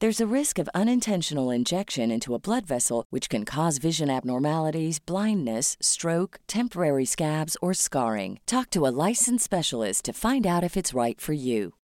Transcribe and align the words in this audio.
There's 0.00 0.18
a 0.22 0.26
risk 0.26 0.58
of 0.58 0.66
unintentional 0.74 1.50
injection 1.50 2.10
into 2.10 2.34
a 2.34 2.38
blood 2.38 2.64
vessel, 2.64 3.04
which 3.10 3.28
can 3.28 3.44
cause 3.44 3.76
vision 3.76 4.08
abnormalities, 4.08 4.98
blindness, 4.98 5.76
stroke, 5.82 6.40
temporary 6.46 7.04
scabs, 7.04 7.54
or 7.60 7.74
scarring. 7.74 8.40
Talk 8.46 8.70
to 8.70 8.86
a 8.86 8.94
licensed 9.08 9.44
specialist 9.44 10.06
to 10.06 10.14
find 10.14 10.46
out 10.46 10.64
if 10.64 10.74
it's 10.74 10.94
right 10.94 11.20
for 11.20 11.34
you. 11.34 11.74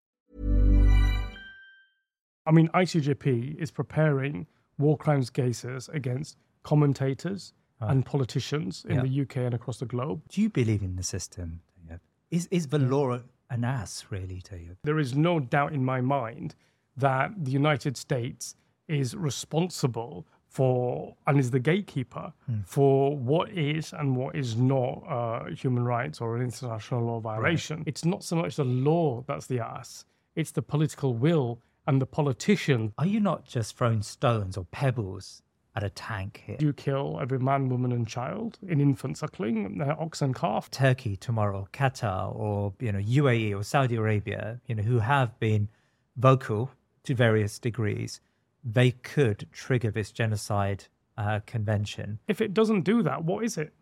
I 2.46 2.52
mean, 2.52 2.68
ICJP 2.72 3.58
is 3.60 3.70
preparing 3.70 4.46
war 4.78 4.96
crimes 4.96 5.28
cases 5.28 5.90
against 5.92 6.38
commentators 6.62 7.52
Right. 7.82 7.90
and 7.90 8.06
politicians 8.06 8.86
in 8.88 8.94
Yeah. 8.96 9.02
the 9.02 9.08
UK 9.10 9.44
and 9.44 9.54
across 9.54 9.80
the 9.80 9.84
globe. 9.84 10.22
Do 10.30 10.40
you 10.40 10.48
believe 10.48 10.82
in 10.82 10.96
the 10.96 11.02
system? 11.02 11.60
Tayab? 11.86 12.00
Is 12.30 12.46
is 12.50 12.68
the 12.68 12.78
law 12.78 13.20
an 13.50 13.64
ass, 13.64 14.06
really, 14.08 14.40
Tayab? 14.40 14.76
There 14.84 14.98
is 14.98 15.14
no 15.14 15.38
doubt 15.38 15.74
in 15.74 15.84
my 15.84 16.00
mind 16.00 16.54
that 16.96 17.32
the 17.36 17.50
United 17.50 17.96
States 17.96 18.56
is 18.88 19.14
responsible 19.14 20.26
for 20.48 21.14
and 21.26 21.38
is 21.38 21.50
the 21.50 21.58
gatekeeper 21.58 22.32
for 22.64 23.14
what 23.14 23.50
is 23.50 23.92
and 23.92 24.16
what 24.16 24.34
is 24.34 24.56
not 24.56 25.02
uh, 25.08 25.44
human 25.50 25.84
rights 25.84 26.20
or 26.20 26.36
an 26.36 26.42
international 26.42 27.04
law 27.04 27.20
violation. 27.20 27.82
It's 27.86 28.04
not 28.04 28.24
so 28.24 28.36
much 28.36 28.56
the 28.56 28.64
law 28.64 29.22
that's 29.26 29.46
the 29.46 29.60
ass, 29.60 30.06
it's 30.34 30.52
the 30.52 30.62
political 30.62 31.12
will 31.14 31.60
and 31.86 32.00
the 32.00 32.06
politician. 32.06 32.92
Are 32.96 33.06
you 33.06 33.20
not 33.20 33.44
just 33.44 33.76
throwing 33.76 34.02
stones 34.02 34.56
or 34.56 34.64
pebbles 34.70 35.42
at 35.74 35.82
a 35.82 35.90
tank 35.90 36.42
here? 36.46 36.56
You 36.58 36.72
kill 36.72 37.18
every 37.20 37.38
man, 37.38 37.68
woman, 37.68 37.92
and 37.92 38.08
child 38.08 38.58
in 38.66 38.80
infant 38.80 39.18
suckling, 39.18 39.82
uh, 39.82 39.94
ox 39.98 40.22
and 40.22 40.34
calf. 40.34 40.70
Turkey 40.70 41.16
tomorrow, 41.16 41.68
Qatar, 41.72 42.34
or 42.34 42.72
you 42.80 42.92
know 42.92 42.98
UAE 42.98 43.54
or 43.54 43.62
Saudi 43.62 43.96
Arabia, 43.96 44.58
you 44.66 44.74
know, 44.74 44.82
who 44.82 45.00
have 45.00 45.38
been 45.38 45.68
vocal 46.16 46.70
to 47.06 47.14
various 47.14 47.58
degrees, 47.58 48.20
they 48.64 48.90
could 48.90 49.46
trigger 49.52 49.90
this 49.90 50.10
genocide 50.12 50.84
uh, 51.16 51.40
convention. 51.46 52.18
If 52.28 52.40
it 52.40 52.52
doesn't 52.52 52.82
do 52.82 53.02
that, 53.02 53.24
what 53.24 53.44
is 53.44 53.56
it? 53.56 53.72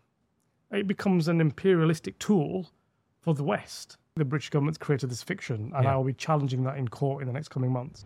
It 0.70 0.86
becomes 0.86 1.28
an 1.28 1.40
imperialistic 1.40 2.18
tool 2.18 2.70
for 3.20 3.34
the 3.34 3.44
West. 3.44 3.96
The 4.16 4.24
British 4.24 4.50
government's 4.50 4.78
created 4.78 5.10
this 5.10 5.22
fiction, 5.22 5.72
and 5.74 5.84
Yeah. 5.84 5.94
I 5.94 5.96
will 5.96 6.04
be 6.04 6.12
challenging 6.12 6.64
that 6.64 6.76
in 6.76 6.88
court 6.88 7.22
in 7.22 7.26
the 7.26 7.32
next 7.32 7.48
coming 7.48 7.72
months. 7.72 8.04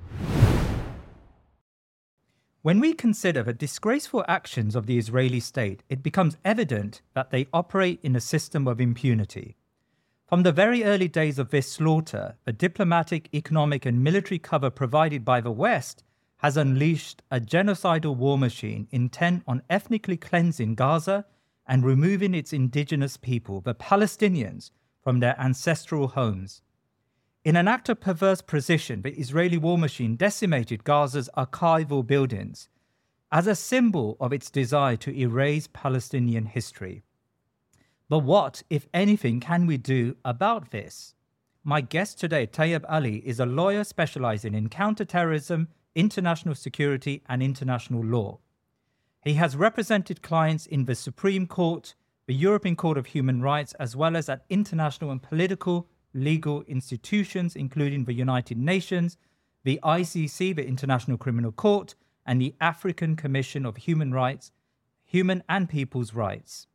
When 2.63 2.81
we 2.81 2.93
consider 2.93 3.43
the 3.43 3.53
disgraceful 3.53 4.25
actions 4.29 4.75
of 4.75 4.87
the 4.87 4.99
Israeli 4.99 5.41
state, 5.41 5.83
it 5.89 6.03
becomes 6.03 6.37
evident 6.45 7.03
that 7.15 7.31
they 7.31 7.47
operate 7.53 8.01
in 8.03 8.17
a 8.17 8.21
system 8.21 8.67
of 8.67 8.81
impunity. 8.81 9.57
From 10.29 10.43
the 10.43 10.53
very 10.53 10.85
early 10.85 11.09
days 11.09 11.39
of 11.39 11.49
this 11.49 11.73
slaughter, 11.73 12.37
the 12.45 12.53
diplomatic, 12.53 13.31
economic, 13.35 13.87
and 13.87 14.05
military 14.05 14.39
cover 14.39 14.69
provided 14.69 15.25
by 15.25 15.41
the 15.41 15.51
West 15.51 16.05
has 16.39 16.55
unleashed 16.59 17.23
a 17.31 17.41
genocidal 17.41 18.15
war 18.15 18.37
machine 18.37 18.89
intent 18.91 19.43
on 19.47 19.63
ethnically 19.71 20.19
cleansing 20.19 20.75
Gaza 20.75 21.25
and 21.67 21.83
removing 21.83 22.35
its 22.35 22.53
indigenous 22.53 23.17
people, 23.17 23.63
the 23.63 23.75
Palestinians, 23.75 24.71
from 25.03 25.21
their 25.21 25.35
ancestral 25.41 26.09
homes. 26.09 26.61
In 27.43 27.57
an 27.57 27.67
act 27.67 27.89
of 27.89 27.99
perverse 27.99 28.43
precision, 28.43 29.01
the 29.01 29.19
Israeli 29.19 29.57
war 29.57 29.79
machine 29.79 30.15
decimated 30.15 30.85
Gaza's 30.85 31.31
archival 31.39 32.07
buildings 32.07 32.69
as 33.33 33.47
a 33.47 33.55
symbol 33.55 34.19
of 34.21 34.35
its 34.35 34.51
desire 34.51 34.97
to 34.97 35.19
erase 35.19 35.71
Palestinian 35.73 36.45
history. 36.45 37.03
But 38.09 38.21
what, 38.21 38.63
if 38.71 38.89
anything, 38.95 39.39
can 39.39 39.67
we 39.67 39.77
do 39.77 40.17
about 40.25 40.71
this? 40.71 41.15
My 41.63 41.83
guest 41.83 42.19
today, 42.19 42.47
Tayab 42.47 42.85
Ali, 42.89 43.17
is 43.17 43.39
a 43.39 43.45
lawyer 43.45 43.85
specializing 43.85 44.55
in 44.55 44.71
counterterrorism, 44.71 45.69
international 45.95 46.55
security, 46.55 47.23
and 47.29 47.43
international 47.43 48.03
law. 48.03 48.39
He 49.23 49.35
has 49.35 49.57
represented 49.57 50.23
clients 50.23 50.65
in 50.65 50.87
the 50.87 50.95
Supreme 50.95 51.47
Court, 51.47 51.95
the 52.27 52.35
European 52.35 52.77
Court 52.77 52.97
of 52.97 53.07
Human 53.07 53.43
Rights, 53.43 53.75
as 53.75 53.95
well 53.95 54.17
as 54.17 54.31
at 54.31 54.47
international 54.49 55.11
and 55.11 55.23
political 55.23 55.87
legal 56.15 56.63
institutions, 56.63 57.55
including 57.55 58.05
the 58.05 58.15
United 58.15 58.57
Nations, 58.57 59.19
the 59.65 59.79
ICC, 59.85 60.57
the 60.57 60.67
International 60.67 61.19
Criminal 61.19 61.53
Court, 61.53 61.95
and 62.25 62.41
the 62.41 62.55
African 62.59 63.17
Commission 63.17 63.67
of 63.67 63.77
Human 63.77 64.13
Rights, 64.13 64.51
Human 65.05 65.43
and 65.47 65.69
People's 65.69 66.15
Rights. 66.15 66.69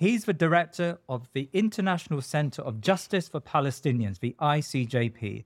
He's 0.00 0.24
the 0.24 0.32
director 0.32 0.98
of 1.10 1.28
the 1.34 1.50
International 1.52 2.22
Center 2.22 2.62
of 2.62 2.80
Justice 2.80 3.28
for 3.28 3.38
Palestinians, 3.38 4.20
the 4.20 4.34
ICJP. 4.40 5.44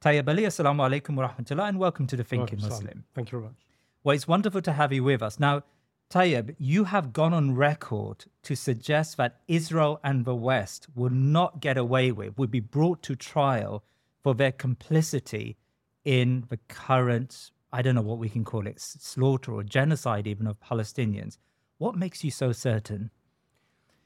Tayab 0.00 0.28
Ali, 0.28 0.42
assalamu 0.42 0.80
alaikum 0.90 1.14
wa 1.14 1.28
rahmatullah, 1.28 1.68
and 1.68 1.78
welcome 1.78 2.08
to 2.08 2.16
the 2.16 2.24
Thinking 2.24 2.60
Muslim. 2.60 3.04
Thank 3.14 3.30
you 3.30 3.38
very 3.38 3.50
much. 3.50 3.64
Well, 4.02 4.16
it's 4.16 4.26
wonderful 4.26 4.60
to 4.62 4.72
have 4.72 4.92
you 4.92 5.04
with 5.04 5.22
us. 5.22 5.38
Now, 5.38 5.62
Tayab, 6.10 6.56
you 6.58 6.82
have 6.82 7.12
gone 7.12 7.32
on 7.32 7.54
record 7.54 8.24
to 8.42 8.56
suggest 8.56 9.18
that 9.18 9.38
Israel 9.46 10.00
and 10.02 10.24
the 10.24 10.34
West 10.34 10.88
would 10.96 11.12
not 11.12 11.60
get 11.60 11.76
away 11.76 12.10
with, 12.10 12.36
would 12.36 12.50
be 12.50 12.58
brought 12.58 13.04
to 13.04 13.14
trial 13.14 13.84
for 14.20 14.34
their 14.34 14.50
complicity 14.50 15.56
in 16.04 16.44
the 16.48 16.58
current, 16.66 17.52
I 17.72 17.82
don't 17.82 17.94
know 17.94 18.02
what 18.02 18.18
we 18.18 18.28
can 18.28 18.44
call 18.44 18.66
it, 18.66 18.80
slaughter 18.80 19.52
or 19.52 19.62
genocide 19.62 20.26
even 20.26 20.48
of 20.48 20.58
Palestinians. 20.58 21.38
What 21.78 21.94
makes 21.94 22.24
you 22.24 22.32
so 22.32 22.50
certain? 22.50 23.12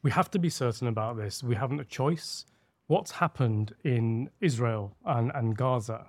We 0.02 0.10
have 0.10 0.31
to 0.32 0.38
be 0.38 0.50
certain 0.50 0.88
about 0.88 1.16
this. 1.16 1.43
We 1.43 1.54
haven't 1.56 1.81
a 1.81 1.84
choice. 1.84 2.46
What's 2.87 3.10
happened 3.10 3.75
in 3.84 4.31
Israel 4.40 4.96
and, 5.04 5.32
and 5.34 5.56
Gaza 5.56 6.06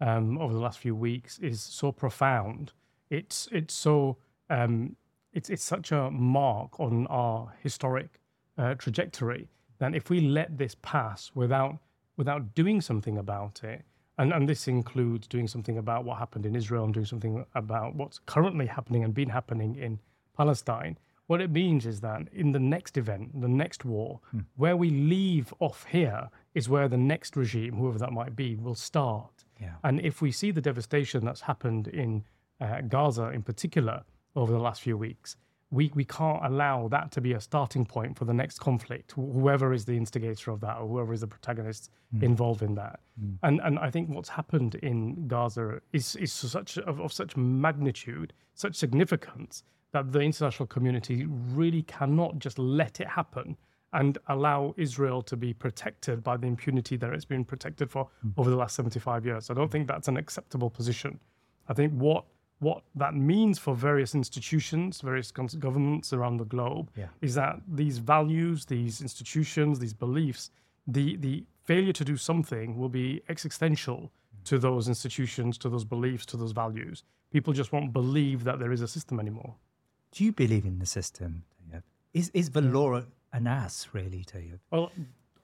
um, 0.00 0.38
over 0.38 0.52
the 0.52 0.60
last 0.60 0.78
few 0.78 0.94
weeks 0.94 1.38
is 1.38 1.60
so 1.60 1.92
profound. 1.92 2.72
It's 3.10 3.48
it's 3.52 3.74
so 3.74 4.18
um, 4.50 4.96
it's 5.32 5.48
it's 5.50 5.64
such 5.64 5.92
a 5.92 6.10
mark 6.10 6.78
on 6.78 7.06
our 7.08 7.54
historic 7.62 8.20
uh, 8.58 8.74
trajectory 8.74 9.48
that 9.78 9.94
if 9.94 10.10
we 10.10 10.20
let 10.20 10.58
this 10.58 10.76
pass 10.82 11.30
without 11.34 11.78
without 12.16 12.54
doing 12.54 12.80
something 12.80 13.16
about 13.16 13.62
it, 13.64 13.82
and, 14.18 14.32
and 14.32 14.48
this 14.48 14.66
includes 14.68 15.26
doing 15.28 15.46
something 15.46 15.78
about 15.78 16.04
what 16.04 16.18
happened 16.18 16.44
in 16.44 16.56
Israel 16.56 16.84
and 16.84 16.92
doing 16.92 17.06
something 17.06 17.44
about 17.54 17.94
what's 17.94 18.18
currently 18.26 18.66
happening 18.66 19.04
and 19.04 19.14
been 19.14 19.28
happening 19.28 19.76
in 19.76 20.00
Palestine, 20.36 20.98
what 21.28 21.40
it 21.40 21.50
means 21.50 21.86
is 21.86 22.00
that 22.00 22.22
in 22.32 22.52
the 22.52 22.58
next 22.58 22.96
event, 22.96 23.40
the 23.40 23.48
next 23.48 23.84
war, 23.84 24.20
Hmm. 24.32 24.40
where 24.56 24.76
we 24.76 24.90
leave 24.90 25.54
off 25.60 25.84
here 25.84 26.28
is 26.54 26.68
where 26.68 26.88
the 26.88 26.96
next 26.96 27.36
regime, 27.36 27.74
whoever 27.76 27.98
that 27.98 28.12
might 28.12 28.34
be, 28.34 28.56
will 28.56 28.74
start. 28.74 29.44
Yeah. 29.60 29.74
And 29.84 30.00
if 30.00 30.20
we 30.20 30.30
see 30.32 30.50
the 30.50 30.60
devastation 30.70 31.24
that's 31.24 31.42
happened 31.42 31.86
in 31.88 32.24
uh, 32.60 32.80
Gaza 32.82 33.26
in 33.30 33.42
particular 33.42 34.02
over 34.34 34.50
the 34.52 34.58
last 34.58 34.80
few 34.82 34.96
weeks, 34.96 35.36
we, 35.70 35.90
we 35.94 36.04
can't 36.04 36.42
allow 36.46 36.88
that 36.88 37.10
to 37.12 37.20
be 37.20 37.34
a 37.34 37.40
starting 37.40 37.84
point 37.84 38.16
for 38.18 38.24
the 38.24 38.32
next 38.32 38.58
conflict, 38.58 39.12
whoever 39.12 39.74
is 39.74 39.84
the 39.84 39.96
instigator 39.98 40.50
of 40.50 40.60
that 40.60 40.78
or 40.78 40.88
whoever 40.88 41.12
is 41.12 41.20
the 41.20 41.26
protagonist 41.26 41.90
involved 42.22 42.62
in 42.62 42.74
that. 42.76 43.00
And, 43.42 43.60
and 43.62 43.78
I 43.78 43.90
think 43.90 44.08
what's 44.08 44.30
happened 44.30 44.76
in 44.76 45.28
Gaza 45.28 45.82
is, 45.92 46.16
is 46.16 46.32
such 46.32 46.78
of, 46.78 47.00
of 47.00 47.12
such 47.12 47.36
magnitude, 47.36 48.32
such 48.54 48.76
significance, 48.76 49.62
that 49.92 50.12
the 50.12 50.20
international 50.20 50.66
community 50.66 51.26
really 51.26 51.82
cannot 51.82 52.38
just 52.38 52.58
let 52.58 53.00
it 53.00 53.08
happen 53.08 53.56
and 53.92 54.18
allow 54.28 54.74
Israel 54.76 55.22
to 55.22 55.36
be 55.36 55.54
protected 55.54 56.22
by 56.22 56.36
the 56.36 56.46
impunity 56.46 56.96
that 56.96 57.12
it's 57.12 57.24
been 57.24 57.44
protected 57.44 57.90
for 57.90 58.08
hmm. 58.20 58.30
over 58.36 58.50
the 58.50 58.56
last 58.56 58.76
75 58.76 59.24
years. 59.24 59.50
I 59.50 59.54
don't 59.54 59.70
think 59.70 59.88
that's 59.88 60.08
an 60.08 60.16
acceptable 60.16 60.70
position. 60.70 61.18
I 61.68 61.74
think 61.74 61.92
what 61.94 62.24
what 62.60 62.82
that 62.96 63.14
means 63.14 63.56
for 63.56 63.72
various 63.72 64.16
institutions, 64.16 65.00
various 65.00 65.30
governments 65.30 66.12
around 66.12 66.38
the 66.38 66.44
globe, 66.44 66.90
Yeah. 66.96 67.06
is 67.20 67.36
that 67.36 67.60
these 67.68 67.98
values, 67.98 68.66
these 68.66 69.00
institutions, 69.00 69.78
these 69.78 69.94
beliefs, 69.94 70.50
the 70.86 71.16
the 71.16 71.44
failure 71.62 71.92
to 71.92 72.04
do 72.04 72.16
something 72.16 72.76
will 72.76 72.88
be 72.88 73.22
existential 73.28 74.00
hmm. 74.00 74.42
to 74.44 74.58
those 74.58 74.88
institutions, 74.88 75.56
to 75.58 75.68
those 75.70 75.84
beliefs, 75.84 76.26
to 76.26 76.36
those 76.36 76.52
values. 76.52 77.04
People 77.30 77.52
just 77.52 77.72
won't 77.72 77.92
believe 77.92 78.44
that 78.44 78.58
there 78.58 78.72
is 78.72 78.82
a 78.82 78.88
system 78.88 79.20
anymore. 79.20 79.54
Do 80.12 80.24
you 80.24 80.32
believe 80.32 80.64
in 80.64 80.78
the 80.78 80.86
system? 80.86 81.44
Tayab? 81.70 81.82
Is 82.14 82.30
is 82.34 82.50
the 82.50 82.62
law 82.62 83.02
an 83.32 83.46
ass, 83.46 83.88
really, 83.92 84.24
Tayab? 84.24 84.58
Well, 84.70 84.90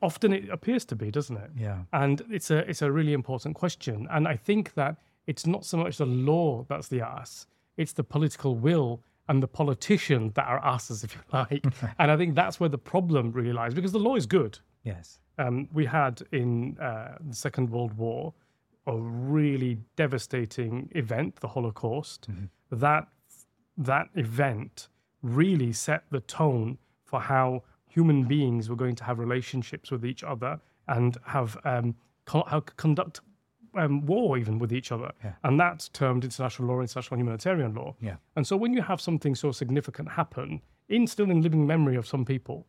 often 0.02 0.32
it 0.32 0.48
appears 0.48 0.84
to 0.86 0.96
be, 0.96 1.10
doesn't 1.10 1.36
it? 1.36 1.50
Yeah. 1.56 1.82
And 1.92 2.22
it's 2.30 2.50
a 2.50 2.58
it's 2.68 2.82
a 2.82 2.90
really 2.90 3.12
important 3.12 3.54
question. 3.54 4.08
And 4.10 4.26
I 4.28 4.36
think 4.36 4.74
that 4.74 4.96
it's 5.26 5.46
not 5.46 5.64
so 5.64 5.76
much 5.76 5.98
the 5.98 6.06
law 6.06 6.64
that's 6.68 6.88
the 6.88 7.00
ass; 7.00 7.46
it's 7.76 7.92
the 7.92 8.04
political 8.04 8.56
will 8.56 9.02
and 9.28 9.42
the 9.42 9.48
politicians 9.48 10.34
that 10.34 10.46
are 10.46 10.62
asses, 10.64 11.04
if 11.06 11.14
you 11.14 11.20
like. 11.32 11.64
and 11.98 12.10
I 12.10 12.16
think 12.16 12.34
that's 12.34 12.60
where 12.60 12.68
the 12.68 12.78
problem 12.78 13.32
really 13.32 13.52
lies, 13.52 13.74
because 13.74 13.92
the 13.92 13.98
law 13.98 14.16
is 14.16 14.26
good. 14.26 14.58
Yes. 14.82 15.18
Um, 15.38 15.68
we 15.72 15.84
had 15.86 16.22
in 16.30 16.78
uh, 16.78 17.16
the 17.20 17.34
Second 17.34 17.70
World 17.70 17.94
War 17.94 18.34
a 18.86 18.96
really 18.96 19.78
devastating 19.96 20.90
event, 20.94 21.36
the 21.36 21.48
Holocaust. 21.48 22.28
That 22.70 23.08
that 23.76 24.08
event 24.14 24.88
really 25.22 25.72
set 25.72 26.04
the 26.10 26.20
tone 26.20 26.78
for 27.04 27.20
how 27.20 27.62
human 27.88 28.24
beings 28.24 28.68
were 28.68 28.76
going 28.76 28.94
to 28.96 29.04
have 29.04 29.18
relationships 29.18 29.90
with 29.90 30.04
each 30.04 30.22
other 30.22 30.60
and 30.88 31.16
have 31.24 31.56
um, 31.64 31.94
how 32.26 32.60
conduct 32.76 33.20
um, 33.76 34.04
war 34.06 34.38
even 34.38 34.58
with 34.58 34.72
each 34.72 34.92
other. 34.92 35.10
And 35.42 35.58
that's 35.58 35.88
termed 35.88 36.24
international 36.24 36.68
law, 36.68 36.80
international 36.80 37.18
humanitarian 37.18 37.74
law. 37.74 37.94
Yeah. 38.00 38.16
And 38.36 38.46
so 38.46 38.56
when 38.56 38.72
you 38.72 38.82
have 38.82 39.00
something 39.00 39.34
so 39.34 39.52
significant 39.52 40.10
happen, 40.10 40.60
in 40.88 41.06
still 41.06 41.30
in 41.30 41.40
living 41.40 41.66
memory 41.66 41.96
of 41.96 42.06
some 42.06 42.24
people, 42.24 42.66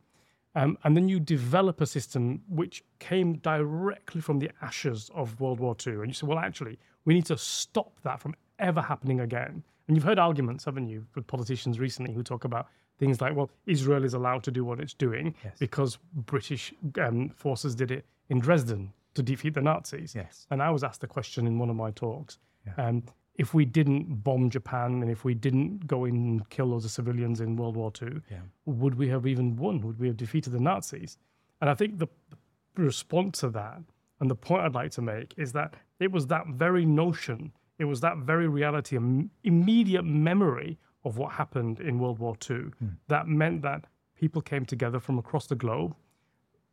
um, 0.56 0.78
and 0.84 0.96
then 0.96 1.10
you 1.10 1.20
develop 1.20 1.82
a 1.82 1.86
system 1.86 2.42
which 2.48 2.84
came 3.00 3.38
directly 3.40 4.22
from 4.22 4.40
the 4.40 4.50
ashes 4.62 5.12
of 5.14 5.40
World 5.40 5.60
War 5.60 5.76
II. 5.86 5.96
And 5.96 6.08
you 6.08 6.14
say, 6.14 6.26
well, 6.26 6.40
actually, 6.40 6.80
we 7.04 7.14
need 7.14 7.26
to 7.26 7.38
stop 7.38 8.00
that 8.04 8.22
from 8.22 8.36
ever 8.58 8.82
happening 8.82 9.20
again. 9.20 9.64
And 9.88 9.96
you've 9.96 10.04
heard 10.04 10.20
arguments, 10.20 10.66
haven't 10.66 10.88
you, 10.88 11.06
with 11.16 11.28
politicians 11.28 11.80
recently 11.80 12.14
who 12.14 12.24
talk 12.24 12.44
about 12.44 12.68
things 12.98 13.22
like, 13.22 13.36
well, 13.36 13.50
Israel 13.66 14.04
is 14.04 14.14
allowed 14.14 14.44
to 14.44 14.52
do 14.52 14.66
what 14.66 14.80
it's 14.80 14.94
doing 14.94 15.36
because 15.60 15.98
British 16.14 16.74
um, 17.02 17.30
forces 17.30 17.76
did 17.76 17.92
it 17.92 18.06
in 18.30 18.40
Dresden 18.40 18.94
to 19.14 19.22
defeat 19.22 19.54
the 19.54 19.62
Nazis. 19.62 20.16
Yes. 20.16 20.48
And 20.50 20.62
I 20.62 20.70
was 20.70 20.84
asked 20.84 21.02
the 21.02 21.08
question 21.08 21.46
in 21.48 21.60
one 21.60 21.70
of 21.70 21.76
my 21.76 21.92
talks 21.92 22.40
um, 22.78 23.04
if 23.36 23.54
we 23.54 23.66
didn't 23.66 24.24
bomb 24.24 24.50
Japan 24.50 25.02
and 25.02 25.12
if 25.12 25.26
we 25.26 25.34
didn't 25.34 25.86
go 25.88 26.06
in 26.06 26.16
and 26.16 26.50
kill 26.50 26.68
loads 26.68 26.86
of 26.86 26.92
civilians 26.92 27.42
in 27.42 27.56
World 27.56 27.76
War 27.76 27.92
II, 28.02 28.22
would 28.66 28.96
we 28.96 29.10
have 29.10 29.28
even 29.28 29.56
won? 29.58 29.82
Would 29.82 30.00
we 30.00 30.08
have 30.08 30.18
defeated 30.18 30.52
the 30.52 30.60
Nazis? 30.60 31.18
And 31.62 31.70
I 31.70 31.74
think 31.74 32.00
the 32.00 32.08
response 32.78 33.40
to 33.40 33.50
that 33.50 33.82
and 34.20 34.30
the 34.30 34.36
point 34.36 34.64
I'd 34.64 34.74
like 34.74 34.92
to 34.92 35.02
make 35.02 35.34
is 35.38 35.52
that 35.54 35.74
it 36.00 36.12
was 36.12 36.28
that 36.28 36.48
very 36.48 36.86
notion, 36.86 37.52
it 37.78 37.86
was 37.86 38.02
that 38.02 38.18
very 38.18 38.48
reality, 38.48 38.96
im- 38.96 39.32
immediate 39.44 40.04
memory 40.04 40.78
of 41.04 41.18
what 41.18 41.34
happened 41.34 41.80
in 41.80 42.00
World 42.00 42.20
War 42.20 42.36
II 42.50 42.58
hmm. 42.58 42.88
that 43.08 43.28
meant 43.28 43.62
that 43.62 43.86
people 44.16 44.42
came 44.42 44.66
together 44.66 45.00
from 45.00 45.20
across 45.20 45.48
the 45.48 45.56
globe 45.56 45.96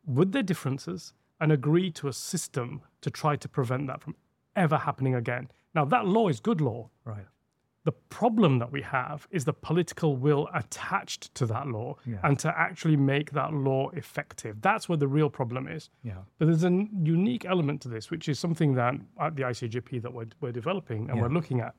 with 0.07 0.33
their 0.33 0.43
differences 0.43 1.13
and 1.41 1.53
agreed 1.53 1.95
to 1.97 2.09
a 2.09 2.13
system 2.13 2.83
to 3.01 3.11
try 3.11 3.37
to 3.37 3.49
prevent 3.49 3.87
that 3.89 4.01
from 4.01 4.15
ever 4.57 4.79
happening 4.79 5.15
again. 5.15 5.51
Now, 5.75 5.85
that 5.87 6.07
law 6.07 6.29
is 6.29 6.41
good 6.41 6.61
law. 6.61 6.91
Right. 7.05 7.27
The 7.85 7.93
problem 7.93 8.59
that 8.61 8.71
we 8.71 8.81
have 8.83 9.27
is 9.33 9.45
the 9.45 9.53
political 9.53 10.17
will 10.17 10.49
attached 10.55 11.35
to 11.35 11.47
that 11.47 11.67
law 11.67 11.97
Yeah. 12.07 12.19
and 12.23 12.39
to 12.39 12.57
actually 12.57 12.97
make 12.97 13.33
that 13.33 13.53
law 13.53 13.91
effective. 13.91 14.61
That's 14.61 14.89
where 14.89 14.99
the 14.99 15.09
real 15.09 15.29
problem 15.29 15.67
is. 15.67 15.91
Yeah. 16.05 16.19
But 16.39 16.47
there's 16.47 16.63
a 16.65 16.87
unique 17.03 17.45
element 17.45 17.81
to 17.83 17.89
this, 17.89 18.09
which 18.11 18.29
is 18.29 18.39
something 18.39 18.75
that 18.75 18.95
at 19.21 19.35
the 19.35 19.43
ICJP 19.43 20.01
that 20.03 20.13
we're, 20.15 20.29
we're 20.41 20.53
developing 20.53 21.09
and 21.09 21.17
Yeah. 21.17 21.23
we're 21.23 21.29
looking 21.35 21.61
at, 21.61 21.75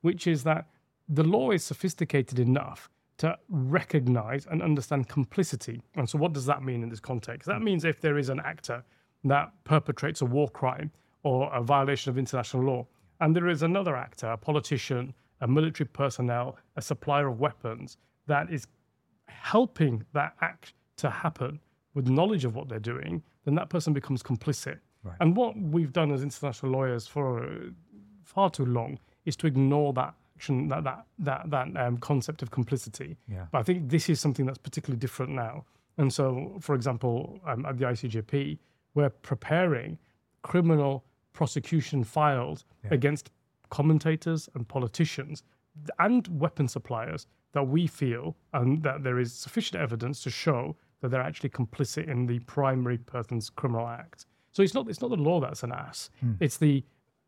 which 0.00 0.26
is 0.26 0.42
that 0.42 0.66
the 1.08 1.22
law 1.22 1.50
is 1.52 1.62
sophisticated 1.62 2.38
enough 2.40 2.90
to 3.18 3.38
recognize 3.48 4.46
and 4.46 4.60
understand 4.60 5.08
complicity. 5.08 5.80
And 5.94 6.08
so, 6.10 6.18
what 6.18 6.32
does 6.32 6.46
that 6.46 6.64
mean 6.64 6.82
in 6.82 6.88
this 6.88 6.98
context? 7.00 7.46
That 7.46 7.62
means 7.62 7.84
if 7.84 8.00
there 8.00 8.18
is 8.18 8.28
an 8.28 8.40
actor 8.40 8.82
that 9.22 9.52
perpetrates 9.62 10.20
a 10.20 10.26
war 10.26 10.48
crime 10.48 10.90
or 11.22 11.52
a 11.54 11.62
violation 11.62 12.10
of 12.10 12.18
international 12.18 12.64
law, 12.64 12.86
and 13.20 13.36
there 13.36 13.48
is 13.48 13.62
another 13.62 13.94
actor, 13.94 14.26
a 14.26 14.36
politician, 14.36 15.14
a 15.44 15.46
military 15.46 15.86
personnel, 15.86 16.56
a 16.76 16.82
supplier 16.82 17.28
of 17.28 17.38
weapons 17.38 17.98
that 18.26 18.50
is 18.50 18.66
helping 19.28 20.02
that 20.14 20.32
act 20.40 20.72
to 20.96 21.10
happen 21.10 21.60
with 21.92 22.08
knowledge 22.08 22.44
of 22.46 22.56
what 22.56 22.66
they're 22.68 22.78
doing, 22.94 23.22
then 23.44 23.54
that 23.54 23.68
person 23.68 23.92
becomes 23.92 24.22
complicit. 24.22 24.78
And 25.20 25.36
what 25.36 25.54
we've 25.58 25.92
done 25.92 26.10
as 26.12 26.22
international 26.22 26.72
lawyers 26.72 27.06
for 27.06 27.44
uh, 27.44 27.48
far 28.22 28.48
too 28.48 28.64
long 28.64 28.98
is 29.26 29.36
to 29.36 29.46
ignore 29.46 29.92
that 29.92 30.14
action, 30.34 30.68
that 30.68 30.82
that 30.84 31.04
that 31.18 31.50
that 31.50 31.76
um, 31.76 31.98
concept 31.98 32.40
of 32.40 32.50
complicity. 32.50 33.18
Yeah. 33.28 33.44
But 33.52 33.58
I 33.58 33.62
think 33.64 33.90
this 33.90 34.08
is 34.08 34.18
something 34.18 34.46
that's 34.46 34.56
particularly 34.56 34.98
different 34.98 35.32
now. 35.32 35.66
And 35.98 36.10
so, 36.10 36.56
for 36.58 36.74
example, 36.74 37.38
um, 37.46 37.66
at 37.66 37.76
the 37.76 37.84
ICJP, 37.84 38.58
we're 38.94 39.10
preparing 39.10 39.98
criminal 40.40 41.04
prosecution 41.34 42.02
files 42.02 42.64
against 42.90 43.30
commentators 43.74 44.48
and 44.54 44.68
politicians 44.68 45.42
and 45.98 46.28
weapon 46.28 46.68
suppliers 46.68 47.26
that 47.52 47.64
we 47.64 47.88
feel 47.88 48.36
and 48.52 48.82
that 48.84 49.02
there 49.02 49.18
is 49.18 49.32
sufficient 49.32 49.82
evidence 49.82 50.22
to 50.22 50.30
show 50.30 50.76
that 51.00 51.08
they're 51.10 51.28
actually 51.30 51.50
complicit 51.50 52.08
in 52.08 52.26
the 52.26 52.38
primary 52.40 52.98
person's 52.98 53.50
criminal 53.50 53.88
act. 53.88 54.26
So 54.52 54.62
it's 54.62 54.74
not 54.74 54.88
it's 54.88 55.02
not 55.02 55.10
the 55.10 55.16
law 55.16 55.40
that's 55.40 55.64
an 55.64 55.72
ass. 55.72 56.10
Hmm. 56.20 56.34
It's 56.38 56.58
the 56.58 56.84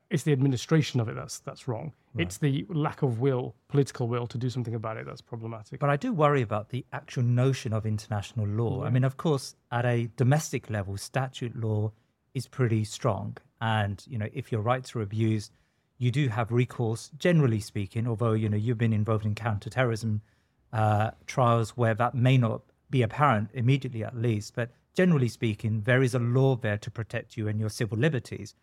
it's 0.08 0.22
the 0.22 0.32
administration 0.32 1.00
of 1.00 1.08
it 1.08 1.16
that's 1.16 1.40
that's 1.40 1.66
wrong. 1.66 1.92
It's 2.18 2.38
the 2.38 2.64
lack 2.70 3.02
of 3.02 3.20
will, 3.20 3.54
political 3.68 4.08
will, 4.08 4.26
to 4.28 4.38
do 4.38 4.48
something 4.48 4.74
about 4.74 4.96
it 4.96 5.04
that's 5.04 5.20
problematic. 5.20 5.80
But 5.80 5.90
I 5.90 5.96
do 5.96 6.14
worry 6.14 6.40
about 6.40 6.70
the 6.70 6.82
actual 6.92 7.24
notion 7.24 7.74
of 7.74 7.84
international 7.84 8.46
law. 8.46 8.84
I 8.84 8.90
mean, 8.90 9.04
of 9.04 9.18
course, 9.18 9.54
at 9.70 9.84
a 9.84 10.08
domestic 10.16 10.70
level, 10.70 10.96
statute 10.96 11.54
law 11.54 11.92
is 12.32 12.46
pretty 12.48 12.84
strong. 12.84 13.36
And, 13.60 14.02
you 14.08 14.16
know, 14.16 14.28
if 14.32 14.50
your 14.52 14.62
rights 14.62 14.96
are 14.96 15.02
abused, 15.02 15.52
you 15.98 16.10
do 16.10 16.28
have 16.28 16.52
recourse, 16.52 17.10
generally 17.18 17.60
speaking, 17.60 18.06
although, 18.06 18.32
you 18.32 18.48
know, 18.48 18.56
you've 18.56 18.78
been 18.78 18.92
involved 18.92 19.24
in 19.24 19.34
counterterrorism 19.34 20.20
uh, 20.72 21.12
trials 21.26 21.70
where 21.70 21.94
that 21.94 22.14
may 22.14 22.36
not 22.36 22.62
be 22.90 23.02
apparent 23.02 23.50
immediately, 23.54 24.04
at 24.04 24.16
least. 24.16 24.54
But 24.54 24.70
generally 24.94 25.28
speaking, 25.28 25.82
there 25.82 26.02
is 26.02 26.14
a 26.14 26.18
law 26.18 26.56
there 26.56 26.78
to 26.78 26.90
protect 26.90 27.36
you 27.36 27.48
and 27.48 27.58
your 27.58 27.70
civil 27.70 27.98
liberties 27.98 28.54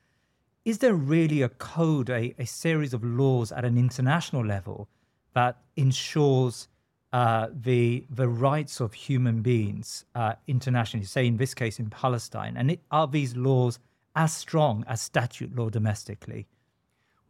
is 0.65 0.77
there 0.77 0.93
really 0.93 1.41
a 1.41 1.49
code, 1.49 2.09
a, 2.09 2.33
a 2.39 2.45
series 2.45 2.93
of 2.93 3.03
laws 3.03 3.51
at 3.51 3.65
an 3.65 3.77
international 3.77 4.45
level 4.45 4.87
that 5.33 5.57
ensures 5.75 6.67
uh, 7.11 7.47
the 7.53 8.05
the 8.09 8.27
rights 8.27 8.79
of 8.79 8.93
human 8.93 9.41
beings 9.41 10.05
uh, 10.15 10.33
internationally? 10.47 11.05
Say 11.05 11.27
in 11.27 11.37
this 11.37 11.53
case 11.53 11.79
in 11.79 11.89
Palestine, 11.89 12.55
and 12.55 12.71
it, 12.71 12.79
are 12.91 13.07
these 13.07 13.35
laws 13.35 13.79
as 14.15 14.33
strong 14.33 14.85
as 14.87 15.01
statute 15.01 15.55
law 15.55 15.69
domestically? 15.69 16.47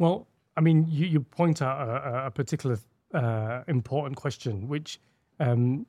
Well, 0.04 0.28
I 0.58 0.62
mean, 0.62 0.86
you, 0.90 1.06
you 1.08 1.20
point 1.22 1.62
out 1.62 1.78
a, 1.88 2.26
a 2.28 2.32
particular 2.32 2.78
uh, 3.14 3.62
important 3.68 4.16
question, 4.18 4.68
which 4.68 5.00
um, 5.40 5.86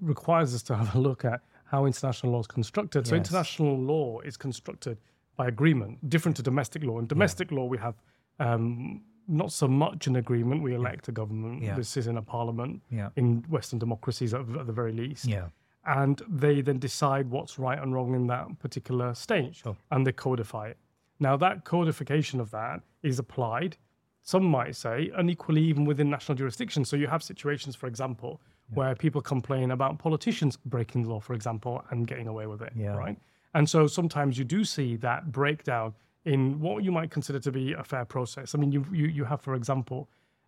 requires 0.00 0.54
us 0.54 0.62
to 0.64 0.76
have 0.76 0.94
a 0.94 0.98
look 0.98 1.24
at 1.24 1.40
how 1.64 1.86
international 1.86 2.32
law 2.34 2.40
is 2.40 2.46
constructed. 2.46 3.06
So, 3.06 3.14
Yes. 3.14 3.26
international 3.26 3.74
law 3.78 4.20
is 4.20 4.36
constructed 4.36 4.98
by 5.38 5.48
agreement, 5.48 5.92
different 6.10 6.36
to 6.36 6.42
domestic 6.42 6.84
law. 6.84 6.98
In 6.98 7.06
domestic 7.06 7.50
law, 7.50 7.64
we 7.64 7.78
have 7.78 7.94
um, 8.40 9.02
not 9.26 9.50
so 9.52 9.66
much 9.66 10.06
an 10.06 10.16
agreement. 10.16 10.62
We 10.62 10.74
elect 10.74 11.08
a 11.08 11.12
government. 11.12 11.62
Yeah. 11.62 11.74
This 11.76 11.96
is 11.96 12.06
in 12.06 12.16
a 12.18 12.22
parliament 12.22 12.82
Yeah. 12.90 13.08
in 13.16 13.42
Western 13.48 13.78
democracies 13.78 14.34
at, 14.34 14.40
at 14.60 14.66
the 14.66 14.72
very 14.72 14.92
least. 14.92 15.24
Yeah. 15.24 15.46
And 15.86 16.20
they 16.28 16.60
then 16.60 16.78
decide 16.78 17.30
what's 17.30 17.58
right 17.58 17.78
and 17.82 17.94
wrong 17.94 18.14
in 18.14 18.26
that 18.26 18.58
particular 18.58 19.14
state 19.14 19.56
Sure. 19.56 19.76
and 19.90 20.06
they 20.06 20.12
codify 20.12 20.68
it. 20.68 20.76
Now, 21.18 21.36
that 21.38 21.64
codification 21.64 22.40
of 22.40 22.50
that 22.50 22.82
is 23.06 23.18
applied, 23.18 23.76
some 24.22 24.44
might 24.44 24.74
say, 24.74 25.10
unequally 25.16 25.62
even 25.62 25.84
within 25.84 26.10
national 26.10 26.36
jurisdictions. 26.36 26.88
So 26.88 26.96
you 26.96 27.06
have 27.06 27.22
situations, 27.22 27.76
for 27.76 27.86
example, 27.86 28.40
where 28.74 28.94
people 28.96 29.20
complain 29.22 29.70
about 29.70 29.98
politicians 29.98 30.58
breaking 30.64 31.02
the 31.04 31.08
law, 31.10 31.20
for 31.20 31.34
example, 31.34 31.84
and 31.90 32.06
getting 32.06 32.26
away 32.26 32.46
with 32.48 32.60
it, 32.62 32.72
Yeah. 32.74 32.96
right? 32.96 33.16
And 33.54 33.70
so 33.70 33.86
sometimes 33.86 34.36
you 34.38 34.44
do 34.44 34.64
see 34.64 34.96
that 34.96 35.30
breakdown 35.30 35.94
in 36.24 36.58
what 36.60 36.82
you 36.82 36.90
might 36.90 37.10
consider 37.12 37.38
to 37.38 37.52
be 37.52 37.72
a 37.74 37.84
fair 37.84 38.04
process. 38.04 38.54
I 38.54 38.58
mean, 38.58 38.72
you 38.72 38.84
you, 39.00 39.06
you 39.18 39.24
have, 39.24 39.40
for 39.40 39.54
example, 39.54 40.00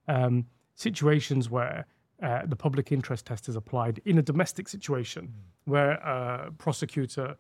um, 0.09 0.35
situations 0.75 1.49
where 1.49 1.87
uh, 2.21 2.45
the 2.47 2.57
public 2.57 2.91
interest 2.91 3.27
test 3.27 3.49
is 3.49 3.55
applied 3.57 4.01
in 4.05 4.19
a 4.19 4.23
domestic 4.23 4.69
situation 4.69 5.25
Hmm. 5.27 5.71
where 5.73 5.93
a 5.93 6.51
prosecutor 6.65 7.37